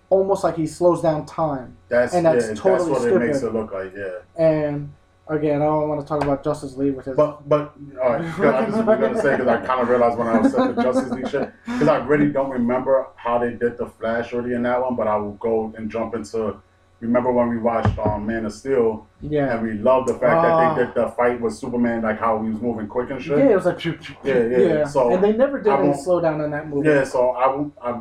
almost 0.08 0.44
like 0.44 0.56
he 0.56 0.66
slows 0.66 1.02
down 1.02 1.26
time. 1.26 1.76
that's 1.88 2.14
and 2.14 2.24
that's 2.24 2.48
yeah, 2.48 2.54
totally 2.54 2.92
that's 2.92 3.04
what 3.04 3.12
it 3.12 3.26
makes 3.26 3.42
it 3.42 3.52
look 3.52 3.72
like. 3.72 3.92
Yeah, 3.94 4.18
And 4.36 4.92
again, 5.28 5.62
I 5.62 5.64
don't 5.66 5.88
want 5.88 6.00
to 6.00 6.06
talk 6.06 6.22
about 6.22 6.44
Justice 6.44 6.76
League, 6.76 6.94
which 6.96 7.06
is 7.06 7.16
but 7.16 7.48
but 7.48 7.74
all 8.02 8.12
right, 8.12 8.20
I 8.22 8.64
just 8.66 8.76
was 8.86 8.98
gonna 8.98 9.20
say 9.22 9.32
because 9.36 9.48
I 9.48 9.64
kind 9.64 9.80
of 9.80 9.88
realized 9.88 10.18
when 10.18 10.28
I 10.28 10.38
was 10.38 10.54
at 10.54 10.74
the 10.76 10.82
Justice 10.82 11.10
League 11.10 11.28
shit 11.28 11.52
because 11.64 11.88
I 11.88 11.98
really 11.98 12.30
don't 12.30 12.50
remember 12.50 13.06
how 13.16 13.38
they 13.38 13.50
did 13.54 13.76
the 13.76 13.86
Flash 13.86 14.32
really 14.32 14.54
in 14.54 14.62
that 14.62 14.80
one, 14.80 14.96
but 14.96 15.06
I 15.06 15.16
will 15.16 15.32
go 15.34 15.72
and 15.76 15.90
jump 15.90 16.14
into. 16.14 16.56
Remember 17.00 17.30
when 17.30 17.50
we 17.50 17.58
watched 17.58 17.98
um, 17.98 18.26
Man 18.26 18.46
of 18.46 18.54
Steel 18.54 19.06
yeah. 19.20 19.52
and 19.54 19.62
we 19.62 19.74
loved 19.74 20.08
the 20.08 20.14
fact 20.14 20.32
Ah. 20.32 20.74
that 20.74 20.76
they 20.78 20.84
did 20.86 20.94
the 20.94 21.08
fight 21.10 21.38
with 21.38 21.54
Superman, 21.54 22.00
like 22.02 22.18
how 22.18 22.42
he 22.42 22.48
was 22.50 22.58
moving 22.62 22.86
quick 22.86 23.10
and 23.10 23.22
shit. 23.22 23.36
Yeah, 23.38 23.50
it 23.50 23.54
was 23.54 23.66
like 23.66 23.76
pew. 23.76 23.98
Yeah, 24.24 24.44
yeah, 24.46 24.84
so 24.86 25.12
and 25.12 25.22
they 25.22 25.32
never 25.32 25.60
did 25.60 25.70
any 25.74 25.92
slow 25.92 26.22
down 26.22 26.40
in 26.40 26.50
that 26.52 26.68
movie. 26.70 26.88
Yeah, 26.88 27.04
so 27.04 27.32
I, 27.32 27.48
won't- 27.48 27.74
I, 27.82 28.00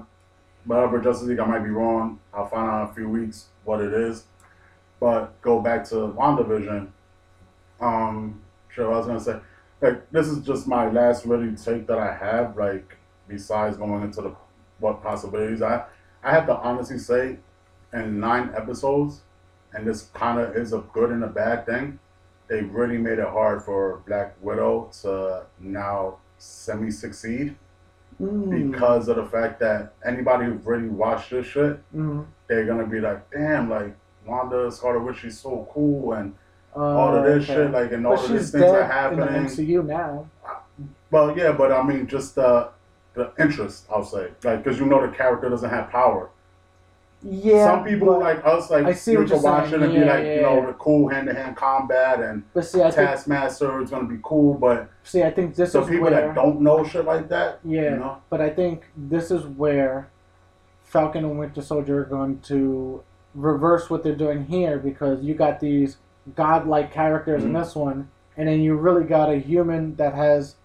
whatever 0.64 1.00
Justice 1.02 1.28
League, 1.28 1.40
I 1.40 1.46
might 1.46 1.60
be 1.66 1.72
wrong. 1.72 2.20
I'll 2.34 2.48
find 2.48 2.70
out 2.72 2.84
in 2.86 2.90
a 2.90 2.94
few 2.94 3.10
weeks 3.10 3.48
what 3.66 3.82
it 3.82 3.94
is. 3.94 4.24
But 5.02 5.42
go 5.42 5.60
back 5.60 5.84
to 5.90 5.96
WandaVision. 5.96 6.88
Um, 7.80 8.42
sure, 8.70 8.94
I 8.94 8.98
was 8.98 9.06
gonna 9.08 9.20
say, 9.20 9.40
like, 9.82 10.10
this 10.12 10.28
is 10.28 10.46
just 10.46 10.68
my 10.68 10.90
last 10.90 11.26
really 11.26 11.56
take 11.56 11.88
that 11.88 11.98
I 11.98 12.14
have. 12.14 12.58
Like, 12.58 12.98
besides 13.28 13.78
going 13.78 14.04
into 14.04 14.22
the 14.22 14.36
what 14.80 15.02
possibilities 15.02 15.62
I, 15.62 15.84
I 16.24 16.32
have 16.32 16.48
to 16.48 16.56
honestly 16.56 16.98
say, 16.98 17.38
in 17.94 18.20
nine 18.20 18.52
episodes, 18.56 19.22
and 19.74 19.88
this 19.88 20.10
kind 20.14 20.40
of 20.40 20.56
is 20.56 20.74
a 20.74 20.80
good 20.94 21.12
and 21.12 21.24
a 21.24 21.28
bad 21.28 21.66
thing. 21.66 22.00
They 22.48 22.62
really 22.62 22.98
made 22.98 23.20
it 23.20 23.28
hard 23.28 23.64
for 23.64 24.02
Black 24.06 24.36
Widow 24.42 24.90
to 25.02 25.44
now 25.60 26.18
semi 26.38 26.92
succeed 26.92 27.56
Mm. 28.22 28.72
because 28.72 29.10
of 29.10 29.18
the 29.18 29.26
fact 29.26 29.60
that 29.60 29.92
anybody 30.06 30.46
who 30.46 30.54
really 30.64 30.88
watched 30.88 31.32
this 31.32 31.48
shit, 31.48 31.80
Mm. 31.94 32.26
they're 32.48 32.66
gonna 32.66 32.88
be 32.88 33.02
like, 33.02 33.30
damn, 33.30 33.70
like 33.70 33.94
Wanda 34.26 34.72
Scarlet 34.72 35.02
Witch 35.04 35.26
is 35.26 35.38
so 35.38 35.68
cool 35.74 36.14
and 36.14 36.34
Uh, 36.76 36.82
all 36.82 37.16
of 37.16 37.24
this 37.24 37.44
okay. 37.44 37.54
shit, 37.54 37.72
like 37.72 37.92
and 37.92 38.06
all 38.06 38.16
But 38.16 38.26
of 38.26 38.32
these 38.32 38.52
things 38.52 38.64
are 38.64 38.88
dead 38.88 39.14
in 39.14 39.20
the. 39.20 39.26
MCU 39.26 39.86
now. 39.86 40.28
Well, 41.12 41.38
yeah, 41.38 41.54
but 41.54 41.72
I 41.72 41.82
mean, 41.84 42.08
just 42.08 42.36
the 42.36 42.70
the 43.14 43.32
interest, 43.40 43.86
I'll 43.90 44.04
say, 44.04 44.32
like 44.44 44.64
because 44.64 44.80
you 44.80 44.86
know 44.86 45.06
the 45.06 45.16
character 45.16 45.50
doesn't 45.50 45.70
have 45.70 45.90
power. 45.90 46.30
Yeah. 47.28 47.66
Some 47.66 47.86
people 47.86 48.20
like 48.20 48.46
us, 48.46 48.70
like 48.70 48.86
I 48.86 48.94
see 48.94 49.14
you 49.14 49.20
what 49.20 49.30
you're 49.30 49.38
can 49.38 49.44
watch 49.44 49.70
saying. 49.70 49.82
it 49.82 49.86
and 49.86 49.94
be 49.94 50.00
like, 50.02 50.24
yeah, 50.24 50.36
you 50.36 50.42
know, 50.42 50.60
yeah. 50.60 50.66
the 50.68 50.74
cool 50.74 51.08
hand 51.08 51.28
to 51.28 51.34
hand 51.34 51.56
combat 51.56 52.20
and 52.20 52.44
but 52.54 52.66
see, 52.66 52.84
I 52.84 52.92
Taskmaster 52.92 53.82
is 53.82 53.90
gonna 53.90 54.08
be 54.08 54.20
cool, 54.22 54.54
but 54.54 54.90
see, 55.04 55.24
I 55.24 55.32
think 55.32 55.56
this 55.56 55.72
the 55.72 55.82
is 55.82 55.88
people 55.88 56.04
where 56.04 56.12
that 56.12 56.36
don't 56.36 56.62
know 56.62 56.84
shit 56.84 57.06
like 57.06 57.30
that, 57.30 57.60
yeah. 57.64 57.82
you 57.82 57.90
know, 57.98 58.18
But 58.30 58.42
I 58.42 58.50
think 58.52 58.86
this 58.96 59.32
is 59.32 59.44
where 59.46 60.10
Falcon 60.84 61.26
and 61.26 61.40
Winter 61.40 61.62
Soldier 61.62 62.02
are 62.02 62.06
going 62.06 62.42
to 62.42 63.02
reverse 63.34 63.90
what 63.90 64.04
they're 64.04 64.16
doing 64.16 64.46
here 64.46 64.78
because 64.78 65.24
you 65.24 65.34
got 65.34 65.60
these 65.60 65.98
godlike 66.36 66.92
characters 66.92 67.44
in 67.44 67.52
Mhm. 67.54 67.60
this 67.62 67.76
one, 67.76 68.10
and 68.38 68.48
then 68.48 68.62
you 68.62 68.76
really 68.76 69.04
got 69.04 69.30
a 69.30 69.36
human 69.36 69.96
that 69.98 70.14
has 70.14 70.56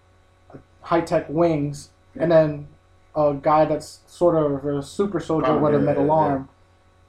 high 0.81 1.01
tech 1.01 1.27
wings, 1.29 1.89
and 2.17 2.31
then 2.31 2.67
a 3.15 3.35
guy 3.39 3.65
that's 3.65 3.99
sort 4.07 4.35
of 4.35 4.65
a 4.65 4.81
super 4.81 5.19
soldier 5.19 5.51
Oh, 5.51 5.59
with 5.59 5.75
a 5.75 5.77
yeah, 5.77 5.83
metal 5.83 6.05
yeah, 6.07 6.13
arm, 6.13 6.49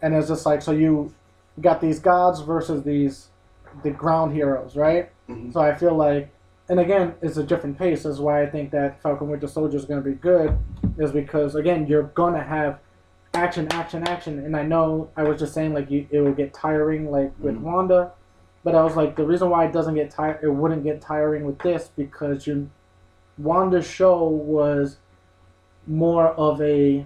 and 0.03 0.15
it's 0.15 0.29
just 0.29 0.45
like 0.45 0.61
so 0.63 0.73
you 0.73 1.13
got 1.61 1.81
these 1.81 1.99
gods 2.01 2.41
versus 2.41 2.83
these 2.83 3.29
the 3.83 3.91
ground 3.91 4.33
heroes, 4.35 4.77
right? 4.77 5.09
Mhm. 5.31 5.51
So 5.53 5.61
I 5.61 5.73
feel 5.75 5.95
like, 5.95 6.29
and 6.69 6.79
again, 6.79 7.15
it's 7.23 7.39
a 7.39 7.43
different 7.43 7.79
pace. 7.79 8.03
That's 8.03 8.19
why 8.19 8.43
I 8.43 8.47
think 8.47 8.71
that 8.73 9.01
Falcon 9.01 9.31
Winter 9.31 9.47
Soldier 9.47 9.79
is 9.79 9.87
going 9.87 10.03
to 10.03 10.07
be 10.09 10.15
good, 10.15 10.59
is 10.99 11.11
because 11.11 11.55
again, 11.55 11.87
you're 11.87 12.03
going 12.15 12.35
to 12.35 12.43
have 12.43 12.79
action, 13.33 13.67
action, 13.71 14.07
action. 14.07 14.39
And 14.41 14.55
I 14.55 14.63
know 14.63 15.09
I 15.17 15.23
was 15.23 15.39
just 15.41 15.55
saying 15.55 15.73
like 15.73 15.91
you, 15.91 16.07
it 16.11 16.21
will 16.21 16.35
get 16.35 16.53
tiring 16.53 17.11
like 17.11 17.33
with 17.41 17.55
Mhm. 17.57 17.63
Wanda, 17.63 18.11
but 18.65 18.75
I 18.75 18.83
was 18.83 18.97
like 18.97 19.17
the 19.17 19.25
reason 19.25 19.51
why 19.51 19.65
it 19.67 19.73
doesn't 19.73 19.95
get 19.95 20.11
tired, 20.11 20.41
it 20.43 20.49
wouldn't 20.49 20.85
get 20.85 21.01
tiring 21.01 21.45
with 21.45 21.59
this 21.61 21.91
because 21.97 22.47
you, 22.47 22.71
Wanda's 23.39 23.87
show 23.87 24.25
was 24.29 24.99
more 25.87 26.29
of 26.29 26.61
a 26.63 27.05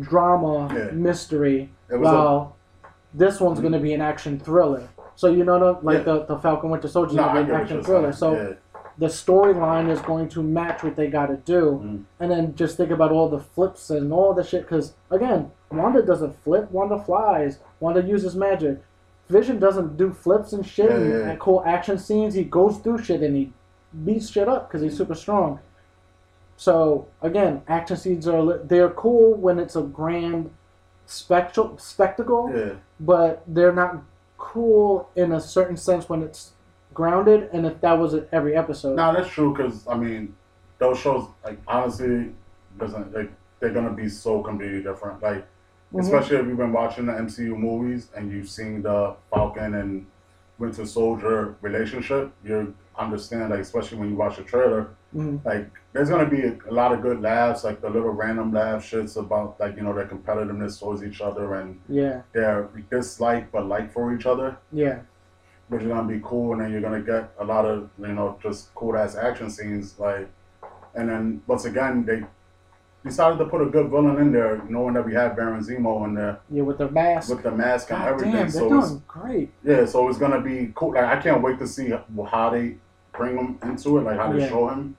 drama 0.00 0.72
Yeah. 0.74 0.90
mystery 0.92 1.70
was 1.90 2.08
a, 2.08 2.88
this 3.16 3.40
one's 3.40 3.60
going 3.60 3.72
to 3.72 3.78
be 3.78 3.92
an 3.94 4.00
action 4.00 4.38
thriller. 4.38 4.88
So 5.14 5.28
you 5.28 5.44
know, 5.44 5.58
the, 5.58 5.80
like 5.84 5.98
Yeah. 5.98 6.04
the, 6.14 6.24
the 6.26 6.38
Falcon 6.38 6.70
Winter 6.70 6.88
Soldier 6.88 7.10
is 7.10 7.16
no, 7.16 7.28
to 7.28 7.40
be 7.40 7.46
get 7.46 7.54
an 7.54 7.60
action 7.60 7.82
thriller. 7.82 8.12
saying. 8.12 8.34
So 8.34 8.34
yeah. 8.34 8.52
the 8.98 9.06
storyline 9.06 9.88
is 9.90 10.00
going 10.02 10.28
to 10.30 10.42
match 10.42 10.82
what 10.82 10.96
they 10.96 11.06
got 11.08 11.26
to 11.26 11.36
do, 11.38 11.80
Mhm. 11.84 12.02
and 12.20 12.30
then 12.30 12.54
just 12.54 12.76
think 12.76 12.90
about 12.90 13.12
all 13.12 13.28
the 13.28 13.40
flips 13.40 13.90
and 13.90 14.12
all 14.12 14.34
the 14.34 14.44
shit. 14.44 14.62
Because 14.62 14.94
again, 15.10 15.50
Wanda 15.70 16.02
doesn't 16.02 16.36
flip. 16.42 16.70
Wanda 16.70 16.98
flies. 17.02 17.58
Wanda 17.80 18.02
uses 18.02 18.36
magic. 18.36 18.82
Vision 19.28 19.58
doesn't 19.58 19.96
do 19.96 20.12
flips 20.12 20.52
and 20.52 20.64
shit 20.64 20.90
Yeah, 20.90 20.96
and, 20.96 21.10
yeah. 21.10 21.30
and 21.30 21.40
cool 21.40 21.62
action 21.66 21.98
scenes. 21.98 22.34
He 22.34 22.44
goes 22.44 22.78
through 22.78 23.02
shit 23.02 23.22
and 23.22 23.34
he 23.34 23.52
beats 24.04 24.30
shit 24.30 24.48
up 24.48 24.68
because 24.68 24.82
he's 24.82 24.92
mm-hmm. 24.92 24.98
super 24.98 25.14
strong. 25.14 25.60
So 26.56 27.08
again, 27.20 27.62
action 27.68 27.96
scenes 27.96 28.26
are 28.28 28.58
they're 28.58 28.90
cool 28.90 29.34
when 29.34 29.58
it's 29.58 29.76
a 29.76 29.82
grand 29.82 30.50
spectacle 31.06 31.78
spectacle 31.78 32.52
yeah. 32.52 32.72
but 32.98 33.42
they're 33.46 33.72
not 33.72 34.02
cool 34.38 35.08
in 35.14 35.32
a 35.32 35.40
certain 35.40 35.76
sense 35.76 36.08
when 36.08 36.20
it's 36.20 36.52
grounded 36.92 37.48
and 37.52 37.64
if 37.64 37.80
that 37.80 37.92
was 37.92 38.16
every 38.32 38.56
episode 38.56 38.96
No, 38.96 39.12
that's 39.14 39.28
true 39.28 39.54
because 39.54 39.86
I 39.86 39.96
mean, 39.96 40.34
those 40.78 40.98
shows 40.98 41.28
like 41.44 41.58
honestly 41.68 42.32
doesn't 42.78 43.14
like 43.14 43.30
they're 43.60 43.70
gonna 43.70 43.92
be 43.92 44.08
so 44.08 44.42
completely 44.42 44.82
different. 44.82 45.22
Like 45.22 45.46
Mhm. 45.92 46.00
especially 46.00 46.36
if 46.38 46.46
you've 46.46 46.56
been 46.56 46.72
watching 46.72 47.06
the 47.06 47.12
MCU 47.12 47.56
movies 47.56 48.10
and 48.16 48.30
you've 48.30 48.48
seen 48.48 48.82
the 48.82 49.14
Falcon 49.30 49.74
and 49.74 50.06
Winter 50.58 50.84
Soldier 50.86 51.54
relationship, 51.60 52.32
you 52.44 52.74
understand 52.98 53.50
like 53.50 53.60
especially 53.60 53.98
when 53.98 54.08
you 54.10 54.16
watch 54.16 54.36
the 54.36 54.42
trailer, 54.42 54.88
Mhm. 55.14 55.42
Like, 55.46 55.70
there's 55.92 56.10
gonna 56.10 56.28
be 56.28 56.42
a, 56.42 56.58
a 56.68 56.72
lot 56.74 56.92
of 56.92 57.00
good 57.00 57.22
laughs, 57.22 57.64
like 57.64 57.80
the 57.80 57.88
little 57.88 58.10
random 58.10 58.52
laugh 58.52 58.82
shits 58.82 59.16
about 59.16 59.58
like 59.60 59.76
you 59.76 59.82
know 59.82 59.94
their 59.94 60.06
competitiveness 60.06 60.78
towards 60.80 61.02
each 61.02 61.20
other 61.22 61.54
and 61.54 61.80
Yeah, 61.88 62.22
their 62.32 62.68
dislike 62.90 63.50
but 63.52 63.66
like 63.66 63.90
for 63.92 64.12
each 64.14 64.26
other, 64.26 64.56
yeah, 64.72 64.98
which 65.68 65.82
is 65.82 65.88
gonna 65.88 66.06
be 66.08 66.20
cool. 66.22 66.52
And 66.52 66.60
then 66.60 66.72
you're 66.72 66.82
gonna 66.82 67.00
get 67.00 67.30
a 67.38 67.44
lot 67.44 67.64
of 67.64 67.88
you 67.98 68.08
know 68.08 68.36
just 68.42 68.74
cool 68.74 68.96
ass 68.96 69.16
action 69.16 69.48
scenes, 69.48 69.98
like, 69.98 70.28
and 70.94 71.08
then 71.08 71.40
once 71.46 71.64
again 71.64 72.04
they 72.04 72.24
decided 73.06 73.38
to 73.38 73.46
put 73.46 73.62
a 73.62 73.66
good 73.66 73.88
villain 73.90 74.18
in 74.20 74.32
there, 74.32 74.60
knowing 74.68 74.94
that 74.94 75.04
we 75.06 75.14
had 75.14 75.34
Baron 75.36 75.62
Zemo 75.62 76.04
in 76.04 76.14
there 76.14 76.38
yeah. 76.50 76.62
With 76.62 76.78
the 76.78 76.90
mask. 76.90 77.30
with 77.30 77.42
the 77.42 77.50
mask 77.50 77.90
and 77.90 77.98
God 78.00 78.08
everything. 78.08 78.32
damn, 78.32 78.50
they're 78.50 78.50
so 78.50 78.78
it's 78.78 78.88
doing 78.90 79.02
great. 79.08 79.50
Yeah, 79.64 79.84
so 79.86 80.08
it's 80.08 80.18
gonna 80.18 80.40
be 80.40 80.72
cool. 80.74 80.92
Like 80.92 81.04
I 81.04 81.20
can't 81.20 81.42
wait 81.42 81.58
to 81.60 81.66
see 81.66 81.90
how 82.30 82.50
they 82.50 82.76
bring 83.12 83.36
him 83.36 83.58
into 83.62 83.98
it, 83.98 84.02
like 84.02 84.18
how 84.18 84.32
they 84.32 84.40
Yeah. 84.40 84.48
show 84.48 84.68
him 84.68 84.96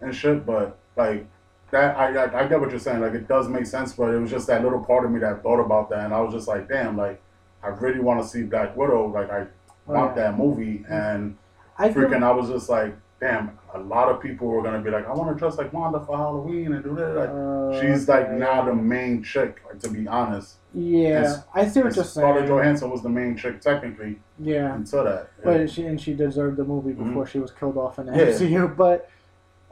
and 0.00 0.14
shit. 0.14 0.46
But 0.46 0.78
like 0.96 1.26
that, 1.70 1.96
I, 1.96 2.14
I 2.24 2.44
I 2.44 2.48
get 2.48 2.60
what 2.60 2.70
you're 2.70 2.78
saying. 2.78 3.00
Like 3.00 3.14
it 3.14 3.26
does 3.28 3.48
make 3.48 3.66
sense, 3.66 3.92
but 3.92 4.14
it 4.14 4.18
was 4.18 4.30
just 4.30 4.46
that 4.46 4.62
little 4.62 4.80
part 4.84 5.04
of 5.04 5.10
me 5.10 5.18
that 5.20 5.42
thought 5.42 5.60
about 5.60 5.90
that, 5.90 6.04
and 6.04 6.14
I 6.14 6.20
was 6.20 6.32
just 6.32 6.48
like, 6.48 6.68
damn, 6.68 6.96
like 6.96 7.20
I 7.62 7.68
really 7.68 8.00
want 8.00 8.22
to 8.22 8.28
see 8.28 8.42
Black 8.42 8.76
Widow. 8.76 9.08
Like 9.08 9.30
I 9.30 9.46
want 9.86 10.14
that 10.16 10.38
movie, 10.38 10.84
and 10.88 11.36
I 11.78 11.92
feel, 11.92 12.04
freaking, 12.04 12.22
I 12.22 12.30
was 12.32 12.48
just 12.48 12.68
like, 12.68 12.94
damn. 13.20 13.58
A 13.74 13.78
lot 13.78 14.08
of 14.08 14.20
people 14.22 14.46
were 14.48 14.62
gonna 14.62 14.80
be 14.80 14.90
like, 14.90 15.06
I 15.06 15.12
want 15.12 15.28
to 15.34 15.38
dress 15.38 15.58
like 15.58 15.72
Wanda 15.72 16.00
for 16.00 16.16
Halloween 16.16 16.72
and 16.72 16.82
do 16.84 16.94
that. 16.94 17.14
Like, 17.14 17.28
uh, 17.30 17.80
she's 17.80 18.08
like 18.08 18.30
now 18.32 18.64
the 18.64 18.74
main 18.74 19.22
chick. 19.22 19.60
Like, 19.66 19.80
to 19.80 19.90
be 19.90 20.06
honest, 20.06 20.56
Yeah, 20.74 21.20
It's- 21.20 21.44
I 21.54 21.66
see 21.66 21.80
what 21.82 21.96
you're 21.96 22.04
Scarlett 22.04 22.40
saying. 22.46 22.48
Johansson 22.48 22.90
was 22.90 23.02
the 23.02 23.08
main 23.08 23.36
chick 23.36 23.60
technically 23.60 24.20
Yeah, 24.38 24.74
until 24.74 25.04
that. 25.04 25.30
but 25.42 25.68
she 25.70 25.86
and 25.86 26.00
she 26.00 26.14
deserved 26.14 26.56
the 26.58 26.64
movie 26.64 26.92
before 26.92 27.26
she 27.26 27.38
was 27.38 27.50
killed 27.50 27.76
off 27.76 27.98
in 27.98 28.06
the 28.06 28.12
Mm-hmm. 28.12 28.44
Yeah. 28.52 28.60
MCU. 28.60 28.76
But 28.76 29.08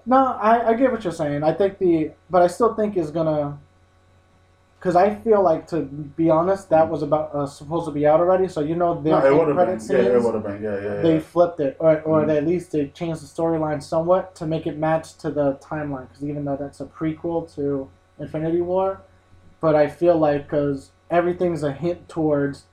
no, 0.07 0.17
I, 0.17 0.69
I 0.69 0.75
get 0.75 0.91
what 0.93 1.05
you're 1.05 1.13
saying. 1.13 1.43
I 1.43 1.53
think 1.53 1.79
the, 1.79 2.13
but 2.31 2.43
I 2.43 2.47
still 2.47 2.75
think 2.75 2.97
is 2.97 3.11
gonna, 3.11 3.59
because 4.87 4.95
I 4.95 5.16
feel 5.16 5.43
like 5.43 5.66
to 5.68 5.80
be 5.82 6.30
honest, 6.30 6.70
that 6.70 6.89
was 6.89 7.03
about 7.03 7.34
uh, 7.34 7.45
supposed 7.45 7.87
to 7.87 7.91
be 7.91 8.07
out 8.07 8.20
already. 8.20 8.47
So 8.47 8.61
you 8.61 8.76
know, 8.76 8.95
No, 8.95 9.01
their 9.20 9.32
it 9.32 9.37
would 9.37 9.49
have 9.49 9.57
credit 9.57 9.89
been. 9.89 9.97
Yeah, 9.97 10.12
it 10.12 10.22
would 10.22 10.34
have 10.34 10.45
been. 10.45 10.62
Yeah, 10.62 10.80
yeah, 10.80 11.03
they 11.03 11.18
flipped 11.18 11.59
it, 11.59 11.76
or 11.80 12.01
or 12.03 12.22
Mhm. 12.22 12.37
at 12.37 12.47
least 12.47 12.70
they 12.70 12.87
changed 13.01 13.20
the 13.20 13.26
storyline 13.26 13.82
somewhat 13.82 14.37
to 14.37 14.47
make 14.47 14.64
it 14.64 14.78
match 14.78 15.16
to 15.18 15.32
the 15.32 15.55
timeline. 15.55 16.07
Because 16.09 16.22
even 16.22 16.45
though 16.45 16.55
that's 16.57 16.80
a 16.80 16.84
prequel 16.84 17.53
to 17.57 17.89
Infinity 18.20 18.61
War, 18.61 19.01
but 19.61 19.74
I 19.74 19.89
feel 19.89 20.16
like 20.16 20.45
because 20.45 20.93
everything's 21.11 21.64
a 21.64 21.72
hint 21.72 22.09
towards 22.09 22.66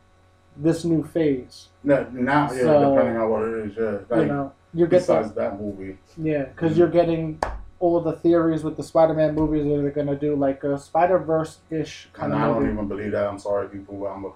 this 0.55 0.85
new 0.85 1.03
phase. 1.03 1.69
Now, 1.83 2.05
now 2.11 2.51
yeah, 2.51 2.59
So- 2.61 2.93
depending 2.95 3.17
on 3.17 3.29
what 3.31 3.41
it 3.41 3.53
is, 3.65 3.75
yeah. 3.75 3.97
Like, 4.07 4.27
you 4.27 4.33
know, 4.33 4.51
you 4.71 4.85
get 4.85 4.99
besides 4.99 5.29
the 5.29 5.41
that 5.41 5.59
movie, 5.59 5.97
yeah, 6.15 6.43
because 6.43 6.77
you're 6.77 6.89
getting 6.99 7.39
all 7.79 7.99
the 8.01 8.13
theories 8.13 8.63
with 8.63 8.77
the 8.77 8.83
Spider-Man 8.83 9.35
movies 9.35 9.63
that 9.65 9.81
they're 9.81 9.91
gonna 9.91 10.15
do 10.15 10.35
like 10.35 10.63
a 10.63 10.77
Spider-Verse 10.77 11.59
ish 11.69 12.09
kind 12.13 12.33
and 12.33 12.41
I 12.41 12.47
don't 12.47 12.59
movie. 12.61 12.73
even 12.73 12.87
believe 12.87 13.11
that. 13.11 13.27
I'm 13.27 13.39
sorry, 13.39 13.67
people. 13.67 14.05
I'm 14.07 14.25
a 14.25 14.31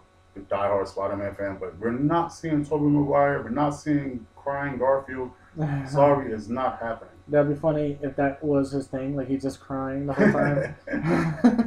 diehard 0.49 0.87
Spider-Man 0.87 1.35
fan, 1.35 1.57
but 1.59 1.77
we're 1.79 1.91
not 1.91 2.33
seeing 2.33 2.65
Tobey 2.65 2.85
Maguire. 2.85 3.41
We're 3.43 3.49
not 3.49 3.71
seeing 3.71 4.25
crying 4.35 4.77
Garfield. 4.77 5.31
Sorry, 5.89 6.31
it's 6.31 6.49
not 6.49 6.79
happening. 6.79 7.13
That'd 7.27 7.49
be 7.51 7.59
funny 7.59 7.97
if 8.03 8.15
that 8.17 8.43
was 8.43 8.71
his 8.71 8.85
thing, 8.85 9.15
like 9.15 9.27
he's 9.27 9.41
just 9.41 9.59
crying 9.59 10.05
the 10.05 10.13
whole 10.13 10.31
time. 10.31 10.75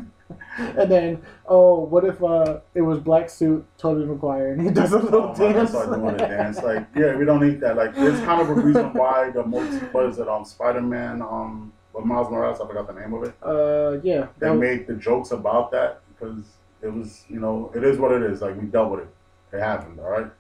and 0.59 0.91
then, 0.91 1.23
oh, 1.47 1.81
what 1.81 2.05
if 2.05 2.23
uh, 2.23 2.61
it 2.75 2.83
was 2.83 2.99
black 2.99 3.29
suit 3.31 3.65
Tobey 3.79 4.05
Maguire 4.05 4.53
and 4.53 4.61
he 4.63 4.71
does 4.71 4.93
a 4.93 4.99
little 4.99 5.23
Oh, 5.23 5.37
man, 5.39 5.55
dance? 5.55 5.71
start 5.71 5.93
doing 5.93 6.15
a 6.15 6.19
dance. 6.19 6.63
Like, 6.63 6.87
yeah, 6.97 7.17
we 7.17 7.25
don't 7.25 7.41
need 7.47 7.61
that. 7.61 7.77
Like, 7.77 7.95
there's 7.95 8.21
kind 8.21 8.41
of 8.43 8.51
a 8.51 8.55
reason 8.55 8.93
why 8.95 9.31
the 9.31 9.43
multi 9.45 9.79
what 9.93 10.07
is 10.07 10.19
it, 10.19 10.29
um, 10.29 10.45
Spider-Man, 10.45 11.23
um, 11.23 11.73
with 11.93 12.05
Miles 12.05 12.31
Morales, 12.31 12.61
I 12.61 12.67
forgot 12.67 12.87
the 12.87 13.01
name 13.01 13.13
of 13.15 13.25
it. 13.25 13.35
uh, 13.43 14.01
yeah. 14.03 14.29
They 14.39 14.51
was- 14.51 14.61
made 14.61 14.87
the 14.87 14.95
jokes 14.95 15.31
about 15.33 15.71
that 15.73 16.01
because 16.09 16.45
it 16.83 16.93
was, 16.93 17.25
you 17.29 17.41
know, 17.41 17.71
it 17.75 17.83
is 17.85 17.99
what 17.99 18.13
it 18.13 18.23
is. 18.23 18.41
Like, 18.43 18.57
we 18.61 18.67
dealt 18.67 18.91
with 18.93 19.01
it. 19.01 19.09
It 19.57 19.61
happened, 19.61 19.99
all 20.01 20.11
right? 20.11 20.31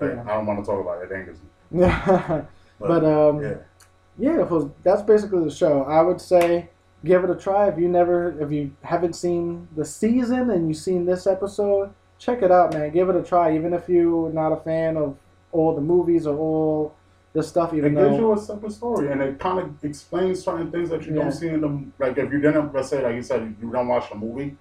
Like, 0.00 0.12
Yeah. 0.14 0.22
I 0.22 0.34
don't 0.34 0.46
want 0.46 0.58
to 0.64 0.66
talk 0.70 0.80
about 0.80 1.02
it. 1.02 1.10
It 1.10 1.14
angers 1.14 1.38
me. 1.38 1.80
but 2.80 3.04
um, 3.04 3.42
yeah. 3.42 3.54
Yeah, 4.18 4.48
that's 4.82 5.02
basically 5.02 5.44
the 5.44 5.50
show. 5.50 5.82
I 5.82 6.00
would 6.00 6.20
say 6.20 6.70
give 7.06 7.24
it 7.24 7.30
a 7.30 7.34
try 7.36 7.68
if 7.68 7.78
you 7.78 7.88
never, 7.88 8.38
if 8.40 8.50
you 8.50 8.72
haven't 8.82 9.14
seen 9.14 9.68
the 9.76 9.84
season 9.84 10.50
and 10.50 10.68
you've 10.68 10.76
seen 10.78 11.06
this 11.06 11.26
episode, 11.26 11.90
check 12.18 12.42
it 12.42 12.50
out, 12.50 12.74
man. 12.74 12.90
Give 12.90 13.08
it 13.08 13.16
a 13.16 13.22
try, 13.22 13.54
even 13.54 13.72
if 13.72 13.88
you're 13.88 14.30
not 14.32 14.52
a 14.52 14.56
fan 14.56 14.96
of 14.96 15.16
all 15.52 15.74
the 15.74 15.80
movies 15.80 16.26
or 16.26 16.36
all 16.36 16.94
the 17.32 17.42
stuff. 17.42 17.72
Even 17.74 17.84
It 17.84 17.92
Even 17.92 18.04
gives 18.04 18.16
though, 18.16 18.32
you 18.34 18.38
a 18.38 18.38
simple 18.38 18.70
story, 18.70 19.12
and 19.12 19.20
it 19.22 19.38
kind 19.38 19.58
of 19.58 19.84
explains 19.84 20.42
certain 20.44 20.70
things 20.70 20.90
that 20.90 21.04
you 21.06 21.14
Yeah. 21.14 21.22
don't 21.22 21.32
see 21.32 21.48
in 21.48 21.60
them. 21.60 21.92
like. 21.98 22.18
If 22.18 22.32
you 22.32 22.40
didn't, 22.40 22.74
let's 22.74 22.88
say, 22.88 23.02
like 23.02 23.14
you 23.14 23.22
said, 23.22 23.54
you 23.62 23.70
don't 23.70 23.88
watch 23.88 24.08
the 24.10 24.16
movie. 24.16 24.56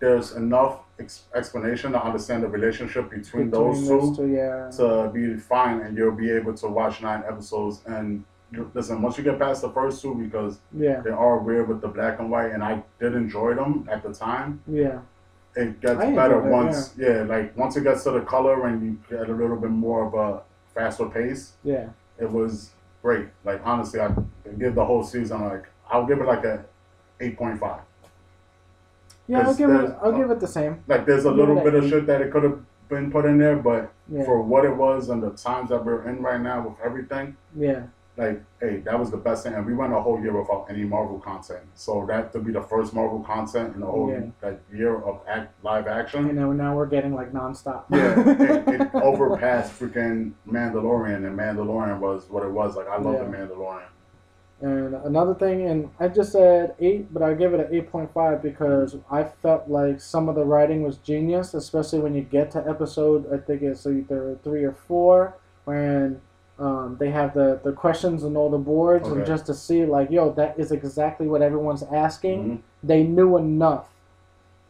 There's 0.00 0.32
enough 0.36 0.80
ex- 1.00 1.24
explanation 1.34 1.90
to 1.92 2.00
understand 2.02 2.44
the 2.44 2.48
relationship 2.48 3.10
between, 3.10 3.50
those 3.50 3.86
two 4.16 4.28
yeah, 4.28 4.70
to 4.78 5.10
be 5.12 5.36
fine, 5.36 5.80
and 5.80 5.96
you'll 5.96 6.12
be 6.12 6.30
able 6.30 6.54
to 6.54 6.68
watch 6.68 7.02
nine 7.02 7.24
episodes. 7.28 7.82
And 7.86 8.24
listen, 8.74 9.02
once 9.02 9.18
you 9.18 9.24
get 9.24 9.38
past 9.38 9.62
the 9.62 9.70
first 9.70 10.02
two, 10.02 10.14
because 10.14 10.58
yeah, 10.76 11.00
they 11.00 11.10
are 11.10 11.38
weird 11.38 11.68
with 11.68 11.80
the 11.80 11.88
black 11.88 12.18
and 12.18 12.30
white, 12.30 12.52
and 12.52 12.62
I 12.62 12.82
did 12.98 13.14
enjoy 13.14 13.54
them 13.54 13.88
at 13.90 14.02
the 14.02 14.12
time. 14.12 14.62
yeah, 14.66 15.00
It 15.56 15.80
gets 15.80 16.00
I 16.00 16.14
better 16.14 16.40
once, 16.40 16.94
yeah. 16.96 17.22
like 17.22 17.56
once 17.56 17.76
it 17.76 17.84
gets 17.84 18.04
to 18.04 18.12
the 18.12 18.20
color 18.20 18.66
and 18.66 18.82
you 18.82 18.98
get 19.10 19.28
a 19.28 19.32
little 19.32 19.56
bit 19.56 19.70
more 19.70 20.06
of 20.06 20.14
a 20.14 20.42
faster 20.74 21.06
pace 21.06 21.54
yeah. 21.64 21.88
it 22.18 22.30
was 22.30 22.70
great. 23.02 23.26
Like 23.44 23.60
honestly, 23.64 24.00
I 24.00 24.10
give 24.58 24.74
the 24.74 24.84
whole 24.84 25.02
season 25.02 25.42
like 25.44 25.66
I'll 25.90 26.06
give 26.06 26.20
it 26.20 26.26
like 26.26 26.44
a 26.44 26.64
eight 27.20 27.36
point 27.36 27.58
five. 27.58 27.80
Yeah, 29.26 29.40
I'll 29.40 29.54
give 29.54 29.70
it. 29.70 29.96
I'll 30.02 30.16
give 30.16 30.30
it 30.30 30.40
the 30.40 30.48
same. 30.48 30.82
Like 30.86 31.04
there's 31.04 31.24
a 31.24 31.30
little 31.30 31.56
bit 31.60 31.74
of 31.74 31.84
eight. 31.84 31.90
shit 31.90 32.06
that 32.06 32.22
it 32.22 32.30
could 32.32 32.44
have 32.44 32.60
been 32.88 33.10
put 33.10 33.26
in 33.26 33.38
there, 33.38 33.56
but 33.56 33.92
Yeah, 34.10 34.24
for 34.24 34.40
what 34.40 34.64
it 34.64 34.74
was 34.74 35.10
and 35.10 35.22
the 35.22 35.30
times 35.30 35.68
that 35.70 35.84
we're 35.84 36.08
in 36.08 36.22
right 36.22 36.40
now 36.40 36.66
with 36.66 36.74
everything, 36.82 37.36
yeah, 37.54 37.82
like 38.18 38.42
hey, 38.60 38.78
that 38.80 38.98
was 38.98 39.10
the 39.10 39.16
best 39.16 39.44
thing. 39.44 39.54
And 39.54 39.64
we 39.64 39.72
went 39.74 39.92
a 39.92 40.00
whole 40.00 40.20
year 40.20 40.38
without 40.38 40.66
any 40.68 40.82
Marvel 40.82 41.18
content, 41.20 41.62
so 41.74 42.04
that 42.08 42.32
to 42.32 42.40
be 42.40 42.52
the 42.52 42.60
first 42.62 42.92
Marvel 42.92 43.20
content 43.20 43.74
in 43.74 43.80
the 43.80 43.86
whole 43.86 44.10
Yeah. 44.10 44.26
like 44.42 44.60
year 44.72 44.96
of 45.00 45.20
act, 45.28 45.54
live 45.64 45.86
you 46.14 46.32
know, 46.32 46.52
now 46.52 46.74
we're 46.76 46.86
getting 46.86 47.14
like 47.14 47.32
nonstop. 47.32 47.84
Yeah, 47.90 48.18
it, 48.18 48.68
it 48.80 48.94
overpassed 48.94 49.72
freaking 49.78 50.32
Mandalorian, 50.46 51.24
and 51.26 51.38
Mandalorian 51.38 52.00
was 52.00 52.28
what 52.28 52.42
it 52.44 52.50
was. 52.50 52.76
Like 52.76 52.88
I 52.88 52.98
love 52.98 53.14
Yeah. 53.14 53.24
the 53.24 53.36
Mandalorian. 53.36 53.86
And 54.60 54.94
another 54.94 55.34
thing, 55.34 55.68
and 55.68 55.88
I 56.00 56.08
just 56.08 56.32
said 56.32 56.74
eight, 56.80 57.14
but 57.14 57.22
I 57.22 57.34
give 57.34 57.54
it 57.54 57.60
an 57.60 57.68
eight 57.72 57.92
point 57.92 58.12
five 58.12 58.42
because 58.42 58.96
I 59.08 59.22
felt 59.22 59.68
like 59.68 60.00
some 60.00 60.28
of 60.28 60.34
the 60.34 60.44
writing 60.44 60.82
was 60.82 60.96
genius, 60.96 61.54
especially 61.54 62.00
when 62.00 62.16
you 62.16 62.22
get 62.22 62.50
to 62.52 62.68
episode. 62.68 63.32
I 63.32 63.38
think 63.38 63.62
it's 63.62 63.86
either 63.86 64.36
three 64.42 64.64
or 64.64 64.72
four 64.72 65.36
when 65.64 66.20
um, 66.58 66.96
they 66.98 67.10
have 67.10 67.34
the 67.34 67.60
the 67.62 67.72
questions 67.72 68.24
and 68.24 68.36
all 68.36 68.50
the 68.50 68.58
boards, 68.58 69.06
and 69.08 69.24
just 69.26 69.46
to 69.46 69.54
see 69.54 69.84
like, 69.86 70.10
yo, 70.10 70.32
that 70.32 70.58
is 70.58 70.72
exactly 70.72 71.26
what 71.28 71.40
everyone's 71.42 71.82
asking. 71.84 72.44
Mhm. 72.44 72.58
They 72.82 73.02
knew 73.04 73.36
enough 73.36 73.88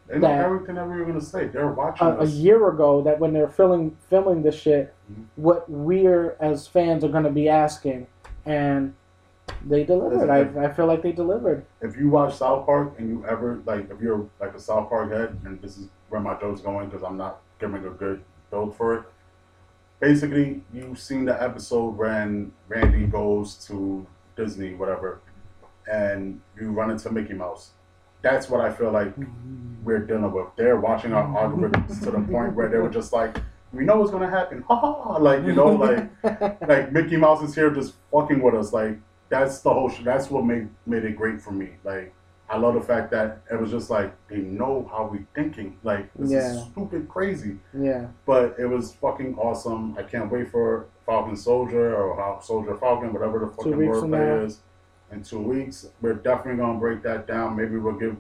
They 0.07 0.19
know 0.19 0.29
everything 0.29 0.75
that 0.77 0.89
we 0.89 0.97
were 0.97 1.05
gonna 1.05 1.21
say. 1.21 1.47
They're 1.49 1.69
watching 1.69 2.07
a, 2.07 2.19
a 2.21 2.25
year 2.25 2.69
ago 2.69 3.03
that 3.03 3.19
when 3.21 3.33
they're 3.33 3.49
filming 3.49 3.97
filming 4.11 4.43
this 4.43 4.55
shit, 4.55 4.95
Mhm. 5.13 5.25
what 5.37 5.69
we're 5.71 6.37
as 6.41 6.67
fans 6.67 7.05
are 7.05 7.09
going 7.09 7.25
to 7.25 7.31
be 7.31 7.49
asking, 7.49 8.07
and 8.47 8.95
they 9.67 9.83
delivered. 9.85 10.29
I, 10.31 10.65
I 10.65 10.69
feel 10.69 10.87
like 10.87 11.03
they 11.03 11.13
delivered. 11.13 11.65
If 11.81 11.97
you 11.97 12.11
watch 12.11 12.37
South 12.37 12.67
Park 12.67 12.95
and 12.99 13.09
you 13.09 13.25
ever 13.27 13.61
like, 13.67 13.91
if 13.91 14.01
you're 14.01 14.27
like 14.41 14.55
a 14.55 14.61
South 14.61 14.89
Park 14.91 15.11
head, 15.11 15.39
and 15.45 15.61
this 15.63 15.79
is 15.79 15.89
where 16.11 16.21
my 16.21 16.35
joke's 16.39 16.61
going 16.61 16.89
because 16.89 17.03
I'm 17.03 17.17
not 17.17 17.41
giving 17.59 17.85
a 17.85 17.91
good 17.91 18.23
build 18.51 18.75
for 18.77 18.95
it. 18.97 19.03
Basically, 20.01 20.63
you've 20.73 20.99
seen 20.99 21.25
the 21.25 21.43
episode 21.43 21.97
when 21.97 22.53
Randy 22.69 23.07
goes 23.07 23.55
to 23.67 24.07
Disney, 24.37 24.75
whatever, 24.75 25.21
and 25.91 26.41
you 26.61 26.71
run 26.71 26.91
into 26.91 27.11
Mickey 27.11 27.35
Mouse. 27.35 27.71
That's 28.23 28.49
what 28.49 28.61
I 28.61 28.73
feel 28.73 28.93
like 28.93 29.13
we're 29.83 30.01
dealing 30.01 30.33
with. 30.33 30.47
They're 30.57 30.79
watching 30.79 31.13
our 31.13 31.27
algorithms 31.27 32.03
to 32.05 32.11
the 32.11 32.21
point 32.21 32.55
where 32.55 32.69
they 32.69 32.79
were 32.79 32.91
just 32.91 33.13
like, 33.13 33.37
we 33.73 33.85
know 33.85 33.97
what's 33.97 34.11
gonna 34.11 34.31
happen. 34.31 34.63
Ha 34.69 34.77
ha! 34.77 35.17
Like 35.17 35.45
you 35.45 35.53
know, 35.53 35.69
like 35.69 36.11
like 36.69 36.93
Mickey 36.93 37.17
Mouse 37.17 37.43
is 37.43 37.55
here 37.55 37.71
just 37.71 37.95
fucking 38.13 38.41
with 38.41 38.55
us. 38.55 38.73
Like 38.73 38.99
that's 39.29 39.61
the 39.61 39.73
whole. 39.73 39.89
Sh- 39.91 40.03
that's 40.05 40.31
what 40.31 40.45
made 40.45 40.69
made 40.87 41.05
it 41.05 41.17
great 41.17 41.41
for 41.41 41.51
me. 41.51 41.71
Like 41.85 42.15
I 42.51 42.57
love 42.57 42.75
the 42.75 42.81
fact 42.81 43.11
that 43.11 43.43
it 43.51 43.61
was 43.61 43.71
just 43.71 43.91
like 43.91 44.13
they 44.29 44.39
know 44.39 44.89
how 44.91 45.07
we 45.07 45.27
thinking. 45.35 45.77
Like 45.83 46.09
this 46.15 46.31
Yeah. 46.31 46.39
is 46.53 46.63
stupid 46.65 47.09
crazy, 47.09 47.59
yeah, 47.75 48.07
but 48.25 48.55
it 48.59 48.67
was 48.67 48.93
fucking 48.95 49.37
awesome. 49.39 49.97
I 49.99 50.03
can't 50.03 50.31
wait 50.33 50.51
for 50.51 50.87
Falcon 51.05 51.37
Soldier 51.37 51.95
or 51.95 52.17
how 52.17 52.41
Soldier 52.41 52.75
Falcon, 52.77 53.13
whatever 53.13 53.39
the 53.41 53.49
fucking 53.49 53.73
wordplay 53.73 54.45
is. 54.47 54.61
In 55.11 55.23
two 55.23 55.41
weeks, 55.41 55.89
we're 56.01 56.15
definitely 56.15 56.57
gonna 56.63 56.79
break 56.79 57.03
that 57.03 57.27
down. 57.27 57.57
Maybe 57.57 57.77
we'll 57.79 57.99
give 57.99 58.17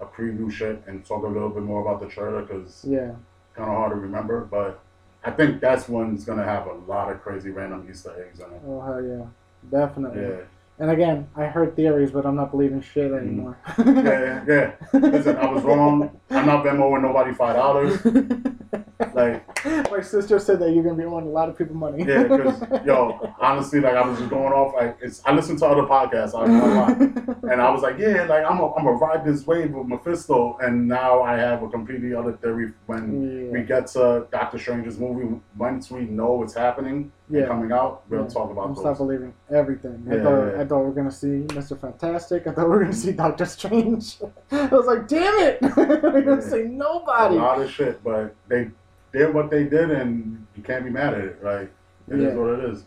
a 0.00 0.06
preview 0.06 0.50
shit 0.50 0.82
and 0.86 1.04
talk 1.04 1.24
a 1.24 1.28
little 1.28 1.48
bit 1.50 1.62
more 1.64 1.80
about 1.82 2.00
the 2.00 2.06
trailer 2.06 2.42
because 2.42 2.84
yeah, 2.86 3.12
kind 3.54 3.70
of 3.70 3.76
hard 3.76 3.90
to 3.92 3.96
remember, 3.96 4.40
but 4.44 4.80
I 5.24 5.30
think 5.32 5.60
that's 5.60 5.88
one 5.88 6.14
that's 6.14 6.24
gonna 6.24 6.44
have 6.44 6.66
a 6.66 6.74
lot 6.74 7.10
of 7.10 7.20
crazy 7.20 7.50
random 7.50 7.86
Easter 7.90 8.12
eggs 8.24 8.38
in 8.40 8.46
it. 8.46 8.60
oh 8.66 8.80
hell 8.80 9.02
yeah, 9.04 9.26
definitely. 9.70 10.22
Yeah, 10.22 10.36
And 10.80 10.90
again, 10.90 11.28
I 11.34 11.46
heard 11.46 11.74
theories, 11.74 12.12
but 12.12 12.24
I'm 12.24 12.36
not 12.36 12.52
believing 12.52 12.80
shit 12.80 13.10
mm. 13.10 13.20
anymore. 13.20 13.58
Yeah, 13.78 14.44
yeah. 14.46 14.72
Listen, 14.92 15.36
I 15.36 15.50
was 15.50 15.64
wrong. 15.64 16.10
I'm 16.30 16.46
not 16.46 16.64
Venmoing 16.64 17.02
nobody 17.02 17.34
five 17.34 17.56
dollars. 17.56 18.00
Like, 19.18 19.64
My 19.90 20.00
sister 20.00 20.38
said 20.38 20.60
that 20.60 20.70
you're 20.72 20.84
gonna 20.84 20.96
be 20.96 21.04
owing 21.04 21.26
a 21.26 21.28
lot 21.30 21.48
of 21.48 21.58
people 21.58 21.74
money. 21.74 22.04
yeah, 22.04 22.22
because 22.22 22.62
yo, 22.86 23.34
honestly, 23.40 23.80
like 23.80 23.94
I 23.94 24.06
was 24.08 24.18
just 24.18 24.30
going 24.30 24.52
off. 24.52 24.74
Like, 24.74 24.96
it's 25.00 25.20
I 25.26 25.32
listen 25.32 25.56
to 25.58 25.66
other 25.66 25.82
podcasts. 25.82 26.34
I 26.38 26.46
don't 26.46 27.26
know. 27.26 27.34
And 27.50 27.62
I 27.62 27.70
was 27.70 27.82
like, 27.82 27.98
yeah, 27.98 28.24
like 28.24 28.44
I'm 28.44 28.58
a, 28.60 28.72
I'm 28.74 28.84
gonna 28.84 28.96
ride 28.98 29.24
this 29.24 29.46
wave 29.46 29.72
with 29.72 29.86
Mephisto, 29.86 30.58
and 30.60 30.86
now 30.86 31.22
I 31.22 31.36
have 31.36 31.62
a 31.62 31.68
completely 31.68 32.14
other 32.14 32.32
theory 32.34 32.72
when 32.86 33.02
Yeah. 33.46 33.50
we 33.52 33.62
get 33.66 33.86
to 33.88 34.26
Doctor 34.30 34.58
Strange's 34.58 34.98
movie. 34.98 35.40
Once 35.56 35.90
we 35.90 36.02
know 36.02 36.32
what's 36.34 36.54
happening 36.54 37.10
and 37.28 37.36
Yeah. 37.40 37.46
coming 37.46 37.72
out, 37.72 38.02
we'll 38.10 38.22
Yeah. 38.22 38.28
talk 38.28 38.50
I'm 38.50 38.58
about 38.58 38.76
stop 38.78 38.98
believing 38.98 39.32
everything. 39.50 40.06
I 40.10 40.16
Yeah, 40.16 40.22
thought 40.22 40.46
yeah. 40.54 40.60
I 40.60 40.66
thought 40.66 40.80
we 40.80 40.84
were 40.86 40.92
gonna 40.92 41.10
see 41.10 41.44
Mr. 41.48 41.80
Fantastic. 41.80 42.46
I 42.46 42.52
thought 42.52 42.64
we 42.64 42.70
were 42.70 42.80
gonna 42.80 42.92
see 42.92 43.12
Doctor 43.12 43.46
Strange. 43.46 44.18
I 44.52 44.66
was 44.66 44.86
like, 44.86 45.08
damn 45.08 45.38
it! 45.40 45.58
we're 45.76 46.20
gonna 46.22 46.34
Yeah. 46.36 46.40
see 46.40 46.62
A 46.62 46.68
nobody. 46.68 47.36
lot 47.36 47.60
of 47.62 47.70
shit, 47.70 48.04
but 48.04 48.34
they 48.48 48.70
did 49.12 49.32
what 49.34 49.50
they 49.50 49.64
did, 49.64 49.90
and 49.90 50.46
you 50.56 50.62
can't 50.62 50.84
be 50.84 50.90
mad 50.90 51.14
at 51.14 51.20
it. 51.20 51.44
Like, 51.44 51.70
it 52.08 52.18
is 52.18 52.24
Yeah. 52.24 52.34
what 52.34 52.50
it 52.58 52.64
is. 52.64 52.84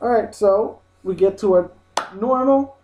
All 0.00 0.08
right, 0.08 0.34
so 0.34 0.78
we 1.04 1.14
get 1.14 1.38
to 1.38 1.54
our 1.54 1.70
normal 2.18 2.76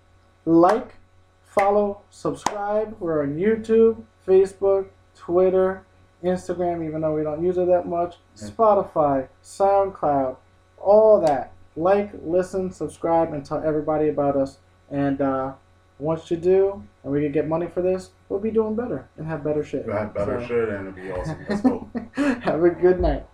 like, 0.44 0.94
follow, 1.42 2.02
subscribe. 2.10 2.94
We're 3.00 3.22
on 3.22 3.36
YouTube, 3.36 4.02
Facebook, 4.26 4.86
Twitter, 5.16 5.82
Instagram, 6.22 6.84
even 6.86 7.00
though 7.00 7.14
we 7.14 7.22
don't 7.22 7.42
use 7.42 7.58
it 7.58 7.66
that 7.66 7.88
much. 7.88 8.16
Yeah. 8.36 8.48
Spotify, 8.48 9.28
SoundCloud, 9.42 10.36
all 10.78 11.20
that. 11.20 11.52
Like, 11.76 12.10
listen, 12.24 12.70
subscribe, 12.70 13.32
and 13.32 13.44
tell 13.44 13.62
everybody 13.62 14.08
about 14.08 14.36
us. 14.36 14.58
And 14.90 15.20
uh, 15.20 15.52
once 15.98 16.30
you 16.30 16.36
do, 16.36 16.82
and 17.02 17.12
we 17.12 17.22
can 17.22 17.32
get 17.32 17.48
money 17.48 17.66
for 17.66 17.82
this, 17.82 18.10
we'll 18.28 18.40
be 18.40 18.50
doing 18.50 18.74
better 18.74 19.08
and 19.16 19.26
have 19.26 19.42
better 19.44 19.64
shit. 19.64 19.86
We'll 19.86 19.96
have 19.96 20.14
better 20.14 20.40
So- 20.40 20.46
shit, 20.46 20.68
and 20.68 20.88
it'll 20.88 20.92
be 21.00 21.10
awesome. 21.10 21.46
Let's 21.48 21.60
go. 21.62 21.88
have 22.42 22.62
a 22.62 22.70
good 22.70 23.00
night. 23.00 23.26